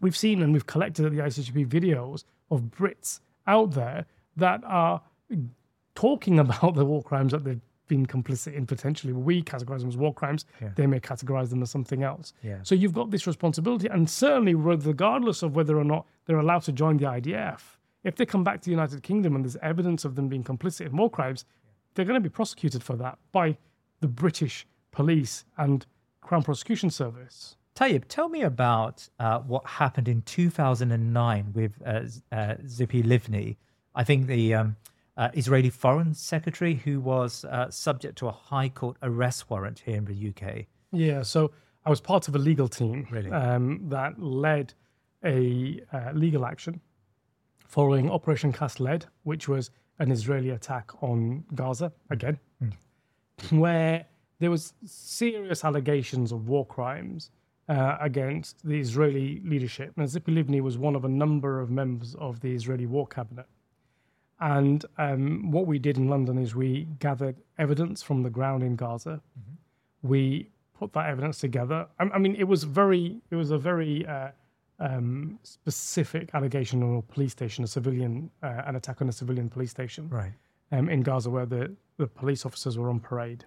We've 0.00 0.16
seen 0.16 0.42
and 0.42 0.52
we've 0.52 0.66
collected 0.66 1.06
at 1.06 1.12
the 1.12 1.18
ICJP 1.18 1.66
videos 1.68 2.24
of 2.50 2.62
Brits 2.62 3.20
out 3.46 3.72
there 3.72 4.06
that 4.36 4.62
are 4.64 5.00
talking 5.94 6.38
about 6.44 6.74
the 6.74 6.84
war 6.84 7.02
crimes 7.02 7.32
that 7.32 7.44
they've 7.44 7.60
been 7.86 8.06
complicit 8.06 8.54
in 8.54 8.66
potentially. 8.66 9.12
We 9.12 9.42
categorize 9.42 9.80
them 9.80 9.88
as 9.88 9.96
war 9.96 10.14
crimes. 10.14 10.46
They 10.74 10.86
may 10.86 11.00
categorize 11.00 11.50
them 11.50 11.62
as 11.62 11.70
something 11.70 12.02
else. 12.02 12.32
Yeah. 12.42 12.58
So 12.62 12.74
you've 12.74 12.94
got 12.94 13.10
this 13.10 13.26
responsibility, 13.26 13.88
and 13.88 14.08
certainly, 14.08 14.54
regardless 14.54 15.42
of 15.42 15.54
whether 15.54 15.78
or 15.78 15.84
not 15.84 16.06
they're 16.26 16.38
allowed 16.38 16.62
to 16.62 16.72
join 16.72 16.96
the 16.96 17.04
IDF, 17.04 17.60
if 18.02 18.16
they 18.16 18.26
come 18.26 18.44
back 18.44 18.60
to 18.60 18.64
the 18.66 18.70
United 18.70 19.02
Kingdom 19.02 19.34
and 19.34 19.44
there's 19.44 19.56
evidence 19.56 20.04
of 20.04 20.14
them 20.14 20.28
being 20.28 20.44
complicit 20.44 20.86
in 20.86 20.96
war 20.96 21.10
crimes, 21.10 21.44
they're 21.94 22.04
going 22.04 22.20
to 22.20 22.28
be 22.28 22.32
prosecuted 22.32 22.82
for 22.82 22.96
that 22.96 23.18
by 23.32 23.56
the 24.04 24.08
British 24.08 24.66
police 24.90 25.46
and 25.56 25.86
Crown 26.20 26.42
Prosecution 26.42 26.90
Service. 26.90 27.56
Tayab, 27.74 28.04
tell 28.06 28.28
me 28.28 28.42
about 28.42 29.08
uh, 29.18 29.38
what 29.38 29.66
happened 29.66 30.08
in 30.08 30.20
2009 30.22 31.52
with 31.54 31.72
uh, 31.86 31.90
uh, 32.30 32.54
Tzipi 32.66 33.02
Livni. 33.02 33.56
I 33.94 34.04
think 34.04 34.26
the 34.26 34.54
um, 34.54 34.76
uh, 35.16 35.30
Israeli 35.32 35.70
Foreign 35.70 36.12
Secretary 36.12 36.74
who 36.74 37.00
was 37.00 37.46
uh, 37.46 37.70
subject 37.70 38.18
to 38.18 38.28
a 38.28 38.32
High 38.32 38.68
Court 38.68 38.98
arrest 39.02 39.48
warrant 39.48 39.78
here 39.86 39.96
in 39.96 40.04
the 40.04 40.28
UK. 40.30 40.66
Yeah, 40.92 41.22
so 41.22 41.50
I 41.86 41.90
was 41.90 42.02
part 42.02 42.28
of 42.28 42.34
a 42.34 42.38
legal 42.38 42.68
team 42.68 43.06
Really? 43.10 43.30
um, 43.30 43.88
that 43.88 44.20
led 44.22 44.74
a 45.24 45.80
uh, 45.94 46.10
legal 46.12 46.44
action 46.44 46.78
following 47.66 48.10
Operation 48.10 48.52
Cast 48.52 48.80
Lead, 48.80 49.06
which 49.22 49.48
was 49.48 49.70
an 49.98 50.10
Israeli 50.12 50.50
attack 50.50 50.90
on 51.02 51.44
Gaza 51.54 51.90
again, 52.10 52.38
where 53.50 54.06
there 54.40 54.50
was 54.50 54.72
serious 54.84 55.64
allegations 55.64 56.32
of 56.32 56.48
war 56.48 56.66
crimes 56.66 57.30
uh, 57.68 57.96
against 58.00 58.66
the 58.66 58.78
Israeli 58.78 59.40
leadership. 59.44 59.92
And 59.96 60.06
Tzipi 60.06 60.34
Livni 60.34 60.60
was 60.60 60.76
one 60.76 60.94
of 60.94 61.04
a 61.04 61.08
number 61.08 61.60
of 61.60 61.70
members 61.70 62.14
of 62.16 62.40
the 62.40 62.52
Israeli 62.54 62.86
war 62.86 63.06
cabinet. 63.06 63.46
And 64.40 64.84
um, 64.98 65.50
what 65.50 65.66
we 65.66 65.78
did 65.78 65.96
in 65.96 66.08
London 66.08 66.38
is 66.38 66.54
we 66.54 66.88
gathered 66.98 67.36
evidence 67.58 68.02
from 68.02 68.22
the 68.22 68.30
ground 68.30 68.62
in 68.62 68.76
Gaza. 68.76 69.20
We 70.02 70.50
put 70.78 70.92
that 70.92 71.08
evidence 71.08 71.38
together. 71.38 71.86
I, 71.98 72.04
I 72.04 72.18
mean, 72.18 72.34
it 72.34 72.44
was 72.44 72.64
very, 72.64 73.22
it 73.30 73.36
was 73.36 73.52
a 73.52 73.58
very 73.58 74.04
uh, 74.06 74.30
um, 74.80 75.38
specific 75.44 76.30
allegation 76.34 76.82
on 76.82 76.96
a 76.96 77.02
police 77.02 77.32
station, 77.32 77.64
a 77.64 77.66
civilian, 77.66 78.30
uh, 78.42 78.62
an 78.66 78.76
attack 78.76 79.00
on 79.00 79.08
a 79.08 79.12
civilian 79.12 79.48
police 79.48 79.70
station 79.70 80.08
Right. 80.08 80.32
Um, 80.74 80.88
in 80.88 81.02
Gaza, 81.02 81.30
where 81.30 81.46
the, 81.46 81.74
the 81.98 82.06
police 82.06 82.44
officers 82.44 82.76
were 82.76 82.90
on 82.90 83.00
parade, 83.00 83.44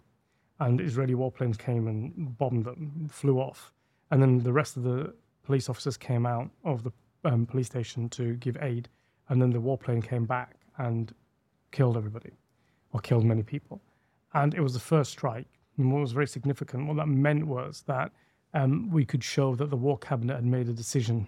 and 0.60 0.80
Israeli 0.80 1.14
warplanes 1.14 1.58
came 1.58 1.88
and 1.88 2.38
bombed 2.38 2.66
them, 2.66 3.08
flew 3.12 3.40
off, 3.40 3.74
and 4.12 4.22
then 4.22 4.40
the 4.40 4.54
rest 4.54 4.78
of 4.78 4.84
the 4.84 5.14
police 5.44 5.70
officers 5.70 5.98
came 5.98 6.26
out 6.26 6.50
of 6.64 6.84
the 6.84 6.92
um, 7.26 7.46
police 7.46 7.68
station 7.68 8.10
to 8.10 8.36
give 8.36 8.58
aid, 8.62 8.88
and 9.30 9.42
then 9.42 9.50
the 9.50 9.60
warplane 9.60 10.02
came 10.02 10.26
back 10.26 10.56
and 10.78 11.14
killed 11.72 11.98
everybody, 11.98 12.32
or 12.94 13.00
killed 13.02 13.26
many 13.26 13.44
people, 13.44 13.82
and 14.34 14.54
it 14.54 14.62
was 14.62 14.74
the 14.74 14.80
first 14.80 15.12
strike. 15.12 15.48
And 15.78 15.92
what 15.92 16.00
was 16.00 16.12
very 16.12 16.28
significant, 16.28 16.88
what 16.88 16.98
that 16.98 17.08
meant 17.08 17.46
was 17.46 17.84
that 17.88 18.12
um, 18.54 18.90
we 18.90 19.06
could 19.06 19.24
show 19.24 19.54
that 19.56 19.70
the 19.70 19.76
war 19.76 19.98
cabinet 19.98 20.36
had 20.36 20.46
made 20.46 20.70
a 20.70 20.74
decision 20.74 21.28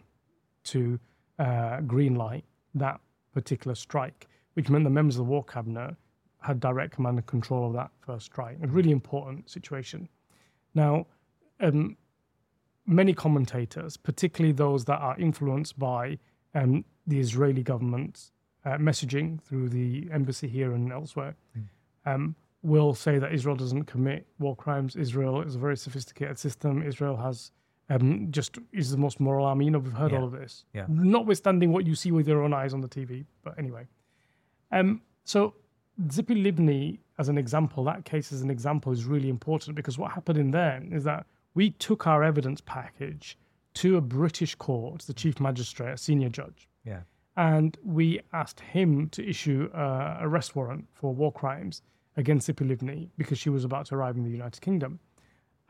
to 0.64 1.00
uh, 1.38 1.82
greenlight 1.82 2.44
that 2.74 3.00
particular 3.34 3.76
strike, 3.76 4.28
which 4.54 4.70
meant 4.70 4.84
the 4.84 4.90
members 4.90 5.16
of 5.16 5.26
the 5.26 5.32
war 5.32 5.44
cabinet 5.44 5.96
had 6.42 6.60
direct 6.60 6.94
command 6.96 7.18
and 7.18 7.28
control 7.28 7.68
of 7.68 7.74
that 7.74 7.92
first 8.00 8.26
strike. 8.28 8.58
A 8.64 8.68
really 8.68 8.92
important 8.92 9.50
situation. 9.50 10.08
Now, 10.74 11.06
um, 11.60 11.98
many 12.86 13.14
commentators, 13.14 13.98
particularly 13.98 14.54
those 14.54 14.86
that 14.86 15.00
are 15.00 15.18
influenced 15.20 15.78
by 15.78 16.18
um, 16.56 16.86
the 17.08 17.20
Israeli 17.20 17.62
government's 17.64 18.32
uh, 18.66 18.72
messaging 18.78 19.42
through 19.42 19.70
the 19.70 20.08
embassy 20.12 20.48
here 20.48 20.74
and 20.74 20.92
elsewhere, 20.92 21.36
um, 22.06 22.36
will 22.62 22.94
say 22.94 23.20
that 23.20 23.34
Israel 23.34 23.56
doesn't 23.56 23.84
commit 23.86 24.26
war 24.40 24.56
crimes. 24.56 24.96
Israel 24.96 25.42
is 25.42 25.56
a 25.56 25.60
very 25.60 25.78
sophisticated 25.78 26.38
system. 26.40 26.84
Israel 26.84 27.16
has 27.18 27.52
um, 27.90 28.28
just 28.32 28.58
is 28.72 28.92
the 28.92 28.98
most 28.98 29.20
moral 29.20 29.46
army. 29.46 29.66
You 29.66 29.72
know, 29.72 29.80
we've 29.80 29.94
heard 29.94 30.12
Yeah. 30.12 30.20
all 30.20 30.26
of 30.26 30.32
this. 30.32 30.66
Yeah. 30.74 30.86
Notwithstanding 30.88 31.72
what 31.72 31.88
you 31.88 31.96
see 31.96 32.12
with 32.12 32.28
your 32.28 32.44
own 32.44 32.54
eyes 32.54 32.74
on 32.74 32.82
the 32.82 32.88
TV. 32.88 33.26
But 33.44 33.58
anyway, 33.58 33.88
um, 34.72 35.02
so 35.24 35.54
Tzipi 36.08 36.36
Livni, 36.44 37.00
as 37.18 37.30
an 37.30 37.38
example, 37.38 37.84
that 37.86 38.06
case 38.06 38.32
as 38.32 38.42
an 38.42 38.50
example 38.50 38.92
is 38.92 39.06
really 39.06 39.30
important 39.30 39.76
because 39.76 39.98
what 39.98 40.12
happened 40.12 40.38
in 40.38 40.52
there 40.52 40.82
is 40.92 41.04
that 41.04 41.26
we 41.56 41.72
took 41.72 42.08
our 42.08 42.24
evidence 42.24 42.62
package 42.62 43.38
to 43.76 43.98
a 43.98 44.02
British 44.02 44.56
court, 44.56 45.02
the 45.04 45.14
chief 45.14 45.40
magistrate, 45.40 45.92
a 45.94 45.98
senior 45.98 46.30
judge, 46.30 46.68
Yeah. 46.86 47.02
and 47.38 47.78
we 47.84 48.20
asked 48.34 48.60
him 48.60 49.10
to 49.10 49.28
issue 49.28 49.70
a 49.74 50.18
arrest 50.22 50.56
warrant 50.56 50.88
for 50.94 51.14
war 51.14 51.32
crimes 51.32 51.82
against 52.18 52.48
Tzipi 52.50 52.66
Livni 52.68 53.10
because 53.18 53.38
she 53.38 53.50
was 53.50 53.64
about 53.64 53.86
to 53.88 53.96
arrive 53.96 54.18
in 54.18 54.24
the 54.24 54.30
United 54.32 54.62
Kingdom. 54.62 55.00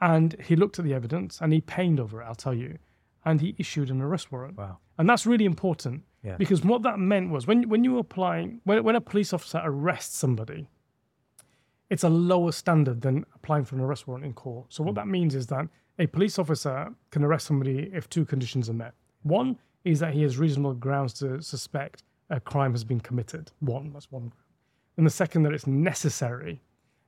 And 0.02 0.36
he 0.42 0.56
looked 0.56 0.80
at 0.80 0.86
the 0.86 0.94
evidence 0.94 1.42
and 1.42 1.52
he 1.52 1.62
pained 1.62 2.00
over 2.00 2.22
it, 2.22 2.26
I'll 2.26 2.36
tell 2.36 2.54
you, 2.54 2.78
and 3.26 3.42
he 3.42 3.56
issued 3.58 3.90
an 3.90 4.02
arrest 4.02 4.32
warrant. 4.32 4.58
Wow. 4.58 4.78
And 4.98 5.10
that's 5.10 5.26
really 5.26 5.46
important 5.46 6.04
Yeah. 6.24 6.36
because 6.38 6.64
what 6.64 6.84
that 6.84 7.00
meant 7.00 7.32
was 7.32 7.48
when, 7.48 7.70
when 7.70 7.84
you 7.84 7.98
applying, 7.98 8.62
when, 8.64 8.84
when 8.84 8.96
a 8.96 9.02
police 9.02 9.34
officer 9.34 9.62
arrests 9.64 10.18
somebody, 10.18 10.68
it's 11.90 12.04
a 12.04 12.10
lower 12.10 12.52
standard 12.52 13.02
than 13.02 13.26
applying 13.36 13.66
for 13.66 13.76
an 13.76 13.82
arrest 13.82 14.08
warrant 14.08 14.26
in 14.26 14.34
court. 14.34 14.68
So 14.70 14.84
what 14.84 14.92
hmm. 14.92 14.96
that 14.96 15.08
means 15.08 15.36
is 15.36 15.48
that 15.48 15.68
a 15.98 16.08
police 16.08 16.40
officer 16.40 16.94
can 17.12 17.24
arrest 17.24 17.48
somebody 17.48 17.90
if 17.94 18.10
two 18.10 18.26
conditions 18.26 18.70
are 18.70 18.74
met. 18.74 18.94
One 19.24 19.58
is 19.84 20.00
that 20.00 20.14
he 20.14 20.22
has 20.22 20.38
reasonable 20.38 20.74
grounds 20.74 21.14
to 21.16 21.42
suspect 21.42 22.04
a 22.30 22.40
crime 22.40 22.72
has 22.72 22.84
been 22.84 23.00
committed. 23.00 23.52
One, 23.60 23.92
that's 23.92 24.12
one. 24.12 24.32
And 24.98 25.06
the 25.06 25.12
second, 25.12 25.44
that 25.44 25.54
it's 25.54 25.68
necessary. 25.68 26.62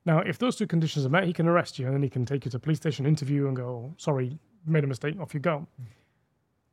Now, 0.05 0.19
if 0.19 0.39
those 0.39 0.55
two 0.55 0.65
conditions 0.65 1.05
are 1.05 1.09
met, 1.09 1.25
he 1.25 1.33
can 1.33 1.47
arrest 1.47 1.77
you 1.77 1.85
and 1.85 1.93
then 1.93 2.01
he 2.01 2.09
can 2.09 2.25
take 2.25 2.45
you 2.45 2.51
to 2.51 2.57
a 2.57 2.59
police 2.59 2.77
station, 2.77 3.05
interview, 3.05 3.47
and 3.47 3.55
go, 3.55 3.67
oh, 3.67 3.93
sorry, 3.97 4.39
made 4.65 4.83
a 4.83 4.87
mistake, 4.87 5.19
off 5.19 5.33
you 5.33 5.39
go. 5.39 5.67
Hmm. 5.77 5.83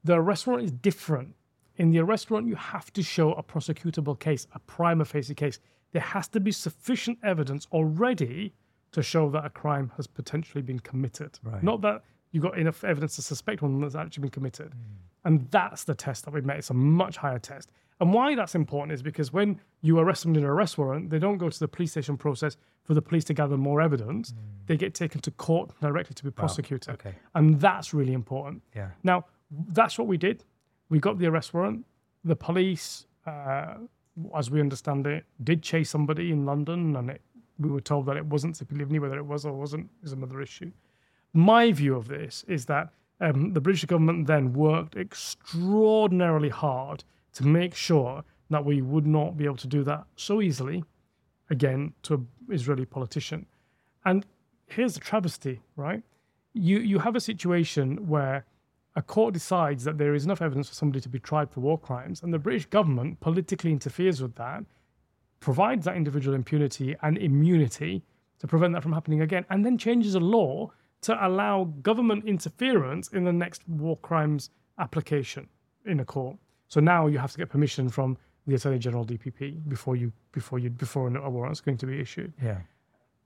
The 0.05 0.15
arrest 0.15 0.47
warrant 0.47 0.65
is 0.65 0.73
different. 0.73 1.35
In 1.77 1.91
the 1.91 2.01
arrest 2.01 2.31
warrant, 2.31 2.49
you 2.49 2.57
have 2.57 2.93
to 2.93 3.03
show 3.03 3.33
a 3.35 3.43
prosecutable 3.43 4.19
case, 4.19 4.47
a 4.53 4.59
prima 4.61 5.05
facie 5.05 5.35
case. 5.35 5.61
There 5.93 6.03
has 6.03 6.29
to 6.29 6.41
be 6.41 6.53
sufficient 6.53 7.19
evidence 7.23 7.67
already 7.73 8.53
to 8.93 9.03
show 9.03 9.31
that 9.31 9.45
a 9.45 9.51
crime 9.51 9.93
has 9.97 10.07
potentially 10.07 10.63
been 10.63 10.81
committed. 10.81 11.39
Right. 11.43 11.63
Not 11.63 11.81
that 11.83 12.03
you've 12.33 12.43
got 12.43 12.59
enough 12.59 12.85
evidence 12.85 13.17
to 13.17 13.23
suspect 13.23 13.63
one 13.63 13.81
that's 13.81 13.95
actually 13.95 14.23
been 14.23 14.31
committed. 14.31 14.73
Hmm. 14.75 14.81
And 15.25 15.51
that's 15.51 15.85
the 15.85 15.95
test 15.95 16.25
that 16.25 16.33
we've 16.33 16.45
met. 16.45 16.59
It's 16.59 16.71
a 16.71 16.75
much 16.75 17.17
higher 17.17 17.39
test. 17.39 17.71
And 18.01 18.13
why 18.13 18.35
that's 18.35 18.55
important 18.55 18.93
is 18.93 19.03
because 19.03 19.33
when 19.33 19.61
you 19.83 19.99
arrest 19.99 20.23
someone 20.23 20.39
in 20.39 20.45
an 20.45 20.51
arrest 20.51 20.79
warrant, 20.79 21.11
they 21.11 21.19
don't 21.19 21.39
go 21.39 21.49
to 21.49 21.59
the 21.59 21.67
police 21.67 21.91
station 21.91 22.17
process 22.17 22.57
for 22.85 22.95
the 22.95 23.03
police 23.03 23.25
to 23.25 23.35
gather 23.35 23.57
more 23.57 23.81
evidence. 23.81 24.31
Hmm. 24.31 24.37
They 24.67 24.77
get 24.77 24.95
taken 24.95 25.21
to 25.23 25.31
court 25.33 25.71
directly 25.81 26.15
to 26.15 26.25
be 26.25 26.31
prosecuted. 26.31 26.95
okay. 26.95 27.15
And 27.35 27.61
that's 27.61 27.93
really 27.93 28.13
important. 28.13 28.63
Yeah. 28.75 28.91
Now, 29.03 29.27
that's 29.51 29.99
what 29.99 30.07
we 30.07 30.17
did. 30.17 30.45
We 30.89 30.99
got 30.99 31.19
the 31.19 31.27
arrest 31.27 31.55
warrant. 31.55 31.85
The 32.25 32.37
police, 32.37 33.07
uh, 33.27 33.75
as 34.37 34.51
we 34.51 34.61
understand 34.61 35.07
it, 35.07 35.25
did 35.45 35.63
chase 35.63 35.91
somebody 35.91 36.33
in 36.33 36.45
London, 36.45 36.97
and 36.97 37.11
it, 37.11 37.23
we 37.59 37.71
were 37.71 37.81
told 37.81 38.07
that 38.07 38.17
it 38.17 38.27
wasn't 38.27 38.55
Tzipi 38.57 39.01
Whether 39.01 39.19
it 39.19 39.27
was 39.27 39.45
or 39.45 39.53
wasn't 39.53 39.89
is 40.03 40.13
another 40.13 40.41
issue. 40.41 40.71
My 41.33 41.73
view 41.73 41.95
of 41.97 42.09
this 42.09 42.45
is 42.49 42.67
that 42.67 42.91
um, 43.21 43.53
the 43.53 43.61
British 43.61 43.85
government 43.85 44.27
then 44.27 44.53
worked 44.53 44.97
extraordinarily 44.97 46.49
hard 46.49 47.05
to 47.35 47.47
make 47.47 47.75
sure 47.75 48.25
that 48.51 48.65
we 48.65 48.81
would 48.81 49.07
not 49.07 49.37
be 49.37 49.45
able 49.45 49.57
to 49.57 49.67
do 49.67 49.83
that 49.85 50.05
so 50.17 50.41
easily 50.41 50.85
again 51.51 51.93
to 52.03 52.15
an 52.15 52.29
Israeli 52.51 52.87
politician. 52.87 53.47
And 54.05 54.25
here's 54.67 54.95
the 54.95 55.01
travesty, 55.01 55.61
right? 55.77 56.03
You 56.55 56.79
you 56.79 56.99
have 56.99 57.17
a 57.17 57.21
situation 57.21 58.09
where 58.09 58.45
a 58.99 59.03
court 59.03 59.33
decides 59.33 59.85
that 59.85 59.97
there 59.97 60.13
is 60.13 60.25
enough 60.25 60.43
evidence 60.43 60.69
for 60.69 60.75
somebody 60.75 61.01
to 61.01 61.09
be 61.09 61.21
tried 61.21 61.49
for 61.49 61.61
war 61.61 61.79
crimes, 61.79 62.21
and 62.21 62.35
the 62.35 62.39
British 62.39 62.67
government 62.67 63.21
politically 63.21 63.71
interferes 63.71 64.21
with 64.21 64.35
that, 64.35 64.65
provides 65.39 65.85
that 65.85 65.97
individual 65.97 66.35
impunity 66.35 66.97
and 67.03 67.17
immunity 67.17 68.03
to 68.41 68.49
prevent 68.49 68.73
that 68.75 68.83
from 68.83 68.93
happening 68.93 69.23
again, 69.23 69.47
and 69.51 69.65
then 69.65 69.79
changes 69.79 70.17
a 70.17 70.21
law 70.21 70.69
to 71.01 71.13
allow 71.25 71.63
government 71.81 72.25
interference 72.25 73.07
in 73.11 73.23
the 73.23 73.33
next 73.33 73.63
war 73.69 73.97
crimes 73.99 74.51
application 74.81 75.49
in 75.87 76.01
a 76.01 76.05
court. 76.05 76.37
So 76.67 76.81
now 76.81 77.07
you 77.07 77.19
have 77.19 77.31
to 77.31 77.39
get 77.39 77.49
permission 77.49 77.89
from 77.89 78.19
the 78.49 78.57
Attorney 78.57 78.81
General 78.81 79.07
DPP 79.07 79.69
before 79.69 79.95
you 79.95 80.11
before 80.33 80.59
you 80.59 80.71
before 80.71 81.07
a 81.07 81.31
warrant's 81.31 81.61
going 81.61 81.79
to 81.79 81.87
be 81.87 82.01
issued. 82.01 82.33
Yeah. 82.43 82.63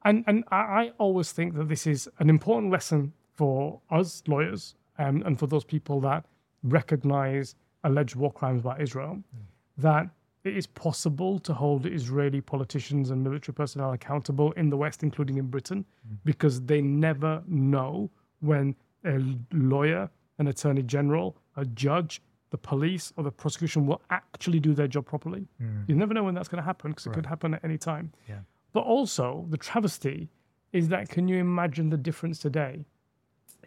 And 0.05 0.23
and 0.27 0.45
I, 0.51 0.57
I 0.57 0.93
always 0.99 1.33
think 1.33 1.55
that 1.55 1.69
this 1.71 1.87
is 1.87 2.11
an 2.19 2.29
important 2.29 2.71
lesson 2.71 3.15
for 3.33 3.81
us 3.91 4.23
lawyers 4.27 4.75
um, 5.03 5.23
and 5.27 5.39
for 5.39 5.47
those 5.47 5.65
people 5.65 6.01
that 6.01 6.25
recognize 6.63 7.55
alleged 7.85 8.17
war 8.17 8.33
crimes 8.33 8.63
by 8.63 8.79
Israel, 8.79 9.15
mm. 9.17 9.41
that 9.79 10.09
it 10.45 10.57
is 10.57 10.67
possible 10.67 11.39
to 11.41 11.55
hold 11.55 11.87
Israeli 11.87 12.41
politicians 12.41 13.11
and 13.11 13.23
military 13.23 13.55
personnel 13.55 13.93
accountable 13.93 14.53
in 14.53 14.71
the 14.71 14.77
West, 14.77 15.03
including 15.03 15.39
in 15.39 15.47
Britain, 15.47 15.85
mm. 15.85 16.17
because 16.25 16.63
they 16.63 16.81
never 16.81 17.43
know 17.47 18.11
when 18.41 18.75
a 19.05 19.21
lawyer, 19.53 20.11
an 20.39 20.49
attorney 20.49 20.83
general, 20.83 21.37
a 21.57 21.65
judge, 21.65 22.21
the 22.51 22.59
police, 22.59 23.13
or 23.17 23.25
the 23.25 23.31
prosecution 23.31 23.87
will 23.87 24.03
actually 24.11 24.61
do 24.61 24.75
their 24.75 24.89
job 24.89 25.07
properly. 25.07 25.47
Mm. 25.61 25.89
You 25.89 25.95
never 25.95 26.13
know 26.13 26.25
when 26.25 26.35
that's 26.35 26.49
going 26.49 26.63
to 26.63 26.67
happen 26.67 26.91
because 26.91 27.07
it 27.07 27.13
could 27.13 27.27
happen 27.27 27.55
at 27.55 27.65
any 27.65 27.79
time. 27.79 28.13
Yeah. 28.29 28.41
But 28.73 28.81
also, 28.81 29.47
the 29.49 29.57
travesty 29.57 30.29
is 30.73 30.89
that 30.89 31.09
can 31.09 31.29
you 31.29 31.37
imagine 31.37 31.91
the 31.91 31.97
difference 31.97 32.39
today 32.39 32.85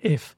if 0.02 0.36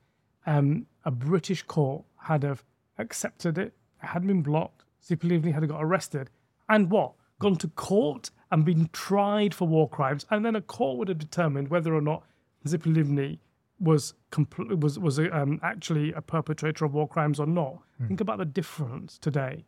um, 0.48 0.88
a 1.06 1.12
British 1.12 1.62
court 1.64 2.04
had 2.18 2.44
have 2.44 2.64
accepted 2.98 3.58
it, 3.58 3.74
had 4.00 4.26
been 4.26 4.42
blocked, 4.42 4.84
Tzipi 5.04 5.54
had 5.54 5.68
got 5.68 5.84
arrested, 5.84 6.30
and 6.70 6.90
what? 6.90 7.14
Gone 7.40 7.56
to 7.58 7.68
court 7.68 8.32
and 8.52 8.66
been 8.66 8.90
tried 8.94 9.54
for 9.54 9.68
war 9.68 9.88
crimes, 9.88 10.26
and 10.32 10.44
then 10.44 10.56
a 10.56 10.62
court 10.62 10.98
would 10.98 11.10
have 11.10 11.20
determined 11.20 11.68
whether 11.68 11.94
or 11.94 12.02
not 12.02 12.24
Tzipi 12.66 12.92
Livni 12.96 13.38
was 13.80 14.16
compl- 14.32 14.80
was 14.80 14.98
was 14.98 15.20
um, 15.20 15.60
actually 15.62 16.12
a 16.14 16.22
perpetrator 16.22 16.84
of 16.86 16.94
war 16.96 17.08
crimes 17.08 17.40
or 17.40 17.46
not. 17.46 17.78
Think 18.08 18.22
about 18.22 18.40
the 18.40 18.46
difference 18.46 19.18
today, 19.18 19.66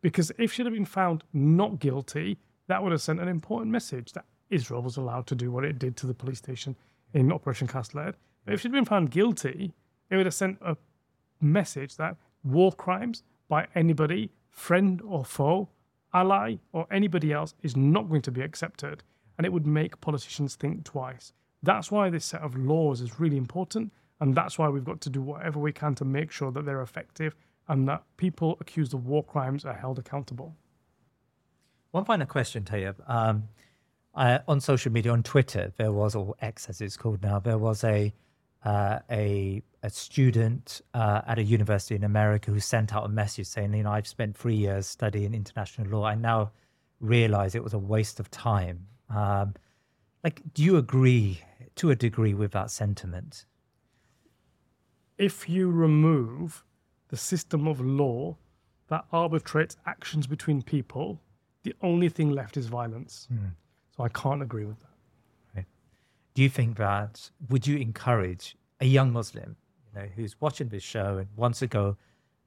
because 0.00 0.32
if 0.38 0.52
she'd 0.52 0.66
have 0.66 0.74
been 0.74 0.84
found 0.84 1.24
not 1.32 1.78
guilty, 1.78 2.38
that 2.66 2.82
would 2.82 2.92
have 2.92 3.02
sent 3.02 3.20
an 3.20 3.28
important 3.28 3.70
message 3.70 4.12
that 4.12 4.24
Israel 4.50 4.82
was 4.82 4.96
allowed 4.96 5.26
to 5.28 5.34
do 5.34 5.50
what 5.50 5.64
it 5.64 5.78
did 5.78 5.96
to 5.98 6.06
the 6.06 6.14
police 6.14 6.38
station 6.38 6.76
in 7.14 7.32
Operation 7.32 7.66
Cast 7.68 7.94
Lead. 7.94 8.14
But 8.44 8.54
if 8.54 8.60
she'd 8.60 8.72
been 8.72 8.84
found 8.84 9.10
guilty, 9.10 9.72
it 10.12 10.16
would 10.16 10.26
have 10.26 10.34
sent 10.34 10.58
a 10.60 10.76
message 11.40 11.96
that 11.96 12.16
war 12.44 12.70
crimes 12.70 13.22
by 13.48 13.66
anybody, 13.74 14.30
friend 14.50 15.00
or 15.02 15.24
foe, 15.24 15.70
ally 16.12 16.56
or 16.72 16.86
anybody 16.90 17.32
else, 17.32 17.54
is 17.62 17.74
not 17.76 18.10
going 18.10 18.20
to 18.22 18.30
be 18.30 18.42
accepted. 18.42 19.02
And 19.38 19.46
it 19.46 19.52
would 19.52 19.66
make 19.66 19.98
politicians 20.02 20.54
think 20.54 20.84
twice. 20.84 21.32
That's 21.62 21.90
why 21.90 22.10
this 22.10 22.26
set 22.26 22.42
of 22.42 22.54
laws 22.54 23.00
is 23.00 23.18
really 23.18 23.38
important. 23.38 23.90
And 24.20 24.34
that's 24.34 24.58
why 24.58 24.68
we've 24.68 24.84
got 24.84 25.00
to 25.00 25.10
do 25.10 25.22
whatever 25.22 25.58
we 25.58 25.72
can 25.72 25.94
to 25.94 26.04
make 26.04 26.30
sure 26.30 26.52
that 26.52 26.66
they're 26.66 26.82
effective 26.82 27.34
and 27.68 27.88
that 27.88 28.02
people 28.18 28.58
accused 28.60 28.92
of 28.92 29.06
war 29.06 29.24
crimes 29.24 29.64
are 29.64 29.72
held 29.72 29.98
accountable. 29.98 30.54
One 31.92 32.04
final 32.04 32.26
question, 32.26 32.64
Tayab. 32.64 32.96
Um, 33.08 33.48
I, 34.14 34.40
on 34.46 34.60
social 34.60 34.92
media, 34.92 35.12
on 35.12 35.22
Twitter, 35.22 35.72
there 35.78 35.92
was, 35.92 36.14
or 36.14 36.34
X 36.42 36.68
as 36.68 36.82
it's 36.82 36.98
called 36.98 37.22
now, 37.22 37.38
there 37.38 37.56
was 37.56 37.82
a 37.82 38.12
uh, 38.64 39.00
a 39.10 39.62
a 39.82 39.90
student 39.90 40.80
uh, 40.94 41.22
at 41.26 41.38
a 41.38 41.42
university 41.42 41.94
in 41.96 42.04
America 42.04 42.50
who 42.50 42.60
sent 42.60 42.94
out 42.94 43.04
a 43.04 43.08
message 43.08 43.46
saying, 43.46 43.74
you 43.74 43.82
know, 43.82 43.90
I've 43.90 44.06
spent 44.06 44.36
three 44.36 44.54
years 44.54 44.86
studying 44.86 45.34
international 45.34 45.88
law. 45.88 46.04
I 46.04 46.14
now 46.14 46.52
realize 47.00 47.56
it 47.56 47.64
was 47.64 47.74
a 47.74 47.78
waste 47.78 48.20
of 48.20 48.30
time. 48.30 48.86
Um, 49.10 49.54
like, 50.22 50.40
do 50.54 50.62
you 50.62 50.76
agree 50.76 51.40
to 51.74 51.90
a 51.90 51.96
degree 51.96 52.32
with 52.32 52.52
that 52.52 52.70
sentiment? 52.70 53.44
if 55.18 55.48
you 55.48 55.70
remove 55.70 56.64
the 57.08 57.16
system 57.16 57.68
of 57.68 57.80
law 57.80 58.36
that 58.88 59.04
arbitrates 59.12 59.76
actions 59.86 60.26
between 60.26 60.62
people, 60.62 61.20
the 61.62 61.74
only 61.80 62.08
thing 62.08 62.30
left 62.30 62.56
is 62.56 62.66
violence. 62.66 63.28
So 63.96 64.02
I 64.04 64.08
can't 64.08 64.42
agree 64.42 64.64
with 64.64 64.80
that. 64.80 64.91
Do 66.34 66.42
you 66.42 66.48
think 66.48 66.76
that 66.78 67.30
would 67.48 67.66
you 67.66 67.76
encourage 67.78 68.56
a 68.80 68.86
young 68.86 69.12
Muslim, 69.12 69.56
you 69.86 70.00
know, 70.00 70.06
who's 70.16 70.40
watching 70.40 70.68
this 70.68 70.82
show 70.82 71.18
and 71.18 71.28
wants 71.36 71.58
to 71.60 71.66
go 71.66 71.96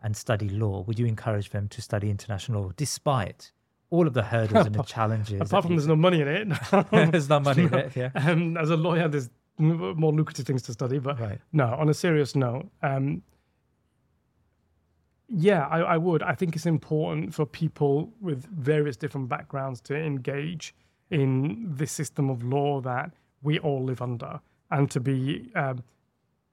and 0.01 0.15
study 0.17 0.49
law? 0.49 0.81
Would 0.87 0.97
you 0.99 1.05
encourage 1.05 1.49
them 1.51 1.67
to 1.69 1.81
study 1.81 2.09
international 2.09 2.63
law 2.63 2.71
despite 2.75 3.51
all 3.91 4.07
of 4.07 4.13
the 4.13 4.23
hurdles 4.23 4.65
and 4.65 4.75
the 4.75 4.83
challenges. 4.97 5.39
Apart 5.41 5.65
from 5.65 5.75
there's 5.75 5.87
no 5.87 5.95
money 5.95 6.21
in 6.21 6.27
it. 6.27 6.47
there's 7.11 7.29
no 7.29 7.39
money 7.39 7.63
in 7.63 7.73
it. 7.73 7.95
Yeah. 7.95 8.09
Um, 8.15 8.57
as 8.57 8.69
a 8.71 8.75
lawyer, 8.75 9.07
there's 9.07 9.29
more 9.57 10.11
lucrative 10.11 10.45
things 10.45 10.63
to 10.63 10.73
study. 10.73 10.99
But 10.99 11.19
Right. 11.19 11.39
no, 11.53 11.67
on 11.67 11.87
a 11.89 11.93
serious 11.93 12.35
note, 12.35 12.67
um, 12.81 13.21
yeah, 15.29 15.67
I, 15.67 15.79
I 15.79 15.97
would. 15.97 16.21
I 16.23 16.33
think 16.33 16.55
it's 16.55 16.65
important 16.65 17.33
for 17.33 17.45
people 17.45 18.11
with 18.21 18.45
various 18.45 18.95
different 18.95 19.29
backgrounds 19.29 19.81
to 19.81 19.95
engage 19.95 20.75
in 21.09 21.65
this 21.67 21.91
system 21.91 22.29
of 22.29 22.43
law 22.43 22.81
that 22.81 23.11
we 23.43 23.59
all 23.59 23.83
live 23.83 24.01
under 24.01 24.39
and 24.71 24.89
to 24.91 24.99
be 24.99 25.51
um, 25.55 25.83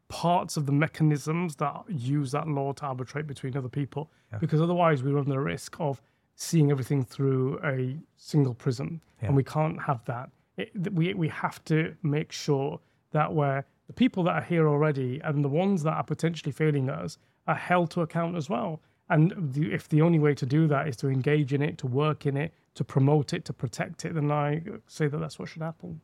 parts 0.08 0.56
of 0.58 0.66
the 0.66 0.72
mechanisms 0.72 1.56
that 1.56 1.74
use 1.88 2.32
that 2.32 2.46
law 2.46 2.72
to 2.74 2.84
arbitrate 2.84 3.26
between 3.26 3.56
other 3.56 3.68
people. 3.68 4.10
Because 4.40 4.60
otherwise, 4.60 5.02
we 5.02 5.10
run 5.10 5.28
the 5.28 5.40
risk 5.40 5.76
of 5.80 6.00
seeing 6.34 6.70
everything 6.70 7.04
through 7.04 7.58
a 7.64 7.96
single 8.16 8.54
prism, 8.54 9.00
and 9.28 9.36
we 9.36 9.44
can't 9.44 9.80
have 9.80 10.04
that. 10.04 10.30
It, 10.58 10.70
we, 10.92 11.14
we 11.14 11.28
have 11.28 11.64
to 11.64 11.94
make 12.02 12.30
sure 12.30 12.78
that 13.12 13.32
where 13.32 13.64
the 13.86 13.92
people 13.92 14.22
that 14.24 14.34
are 14.34 14.42
here 14.42 14.68
already 14.68 15.20
and 15.24 15.44
the 15.44 15.48
ones 15.48 15.82
that 15.82 15.92
are 15.92 16.02
potentially 16.02 16.52
failing 16.52 16.90
us 16.90 17.18
are 17.46 17.54
held 17.54 17.90
to 17.92 18.02
account 18.02 18.36
as 18.36 18.50
well. 18.50 18.80
And 19.08 19.32
the, 19.36 19.72
if 19.72 19.88
the 19.88 20.02
only 20.02 20.18
way 20.18 20.34
to 20.34 20.46
do 20.46 20.66
that 20.68 20.88
is 20.88 20.96
to 20.96 21.08
engage 21.08 21.52
in 21.52 21.62
it, 21.62 21.78
to 21.78 21.86
work 21.86 22.26
in 22.26 22.36
it, 22.36 22.52
to 22.74 22.84
promote 22.84 23.32
it, 23.32 23.44
to 23.46 23.52
protect 23.52 24.04
it, 24.04 24.14
then 24.14 24.30
I 24.30 24.62
say 24.86 25.06
that 25.08 25.18
that's 25.18 25.38
what 25.38 25.48
should 25.48 25.62
happen. 25.62 26.00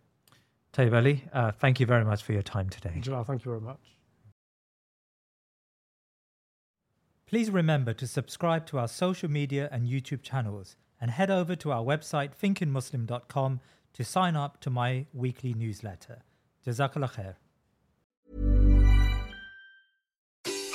Tayab 0.73 0.95
Ali, 0.95 1.24
uh, 1.32 1.53
thank 1.53 1.81
you 1.81 1.86
very 1.86 2.05
much 2.05 2.23
for 2.23 2.32
your 2.32 2.43
time 2.43 2.69
today. 2.69 2.99
Jalal, 3.01 3.24
thank 3.24 3.45
you 3.45 3.51
very 3.51 3.61
much. 3.61 3.81
Please 7.27 7.51
remember 7.51 7.93
to 7.93 8.07
subscribe 8.07 8.65
to 8.66 8.78
our 8.78 8.89
social 8.89 9.31
media 9.31 9.69
and 9.70 9.86
YouTube 9.86 10.23
channels 10.23 10.77
and 11.01 11.11
head 11.11 11.31
over 11.31 11.55
to 11.57 11.70
our 11.73 11.82
website 11.82 12.31
thinkingmuslim.com 12.43 13.61
to 13.93 14.05
sign 14.05 14.36
up 14.36 14.61
to 14.61 14.70
my 14.70 15.07
weekly 15.12 15.53
newsletter. 15.53 16.23
Jazakallah 16.66 17.12
khair. 17.12 17.35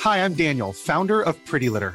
Hi, 0.00 0.24
I'm 0.24 0.34
Daniel, 0.34 0.72
founder 0.72 1.22
of 1.22 1.42
Pretty 1.44 1.70
Litter. 1.70 1.94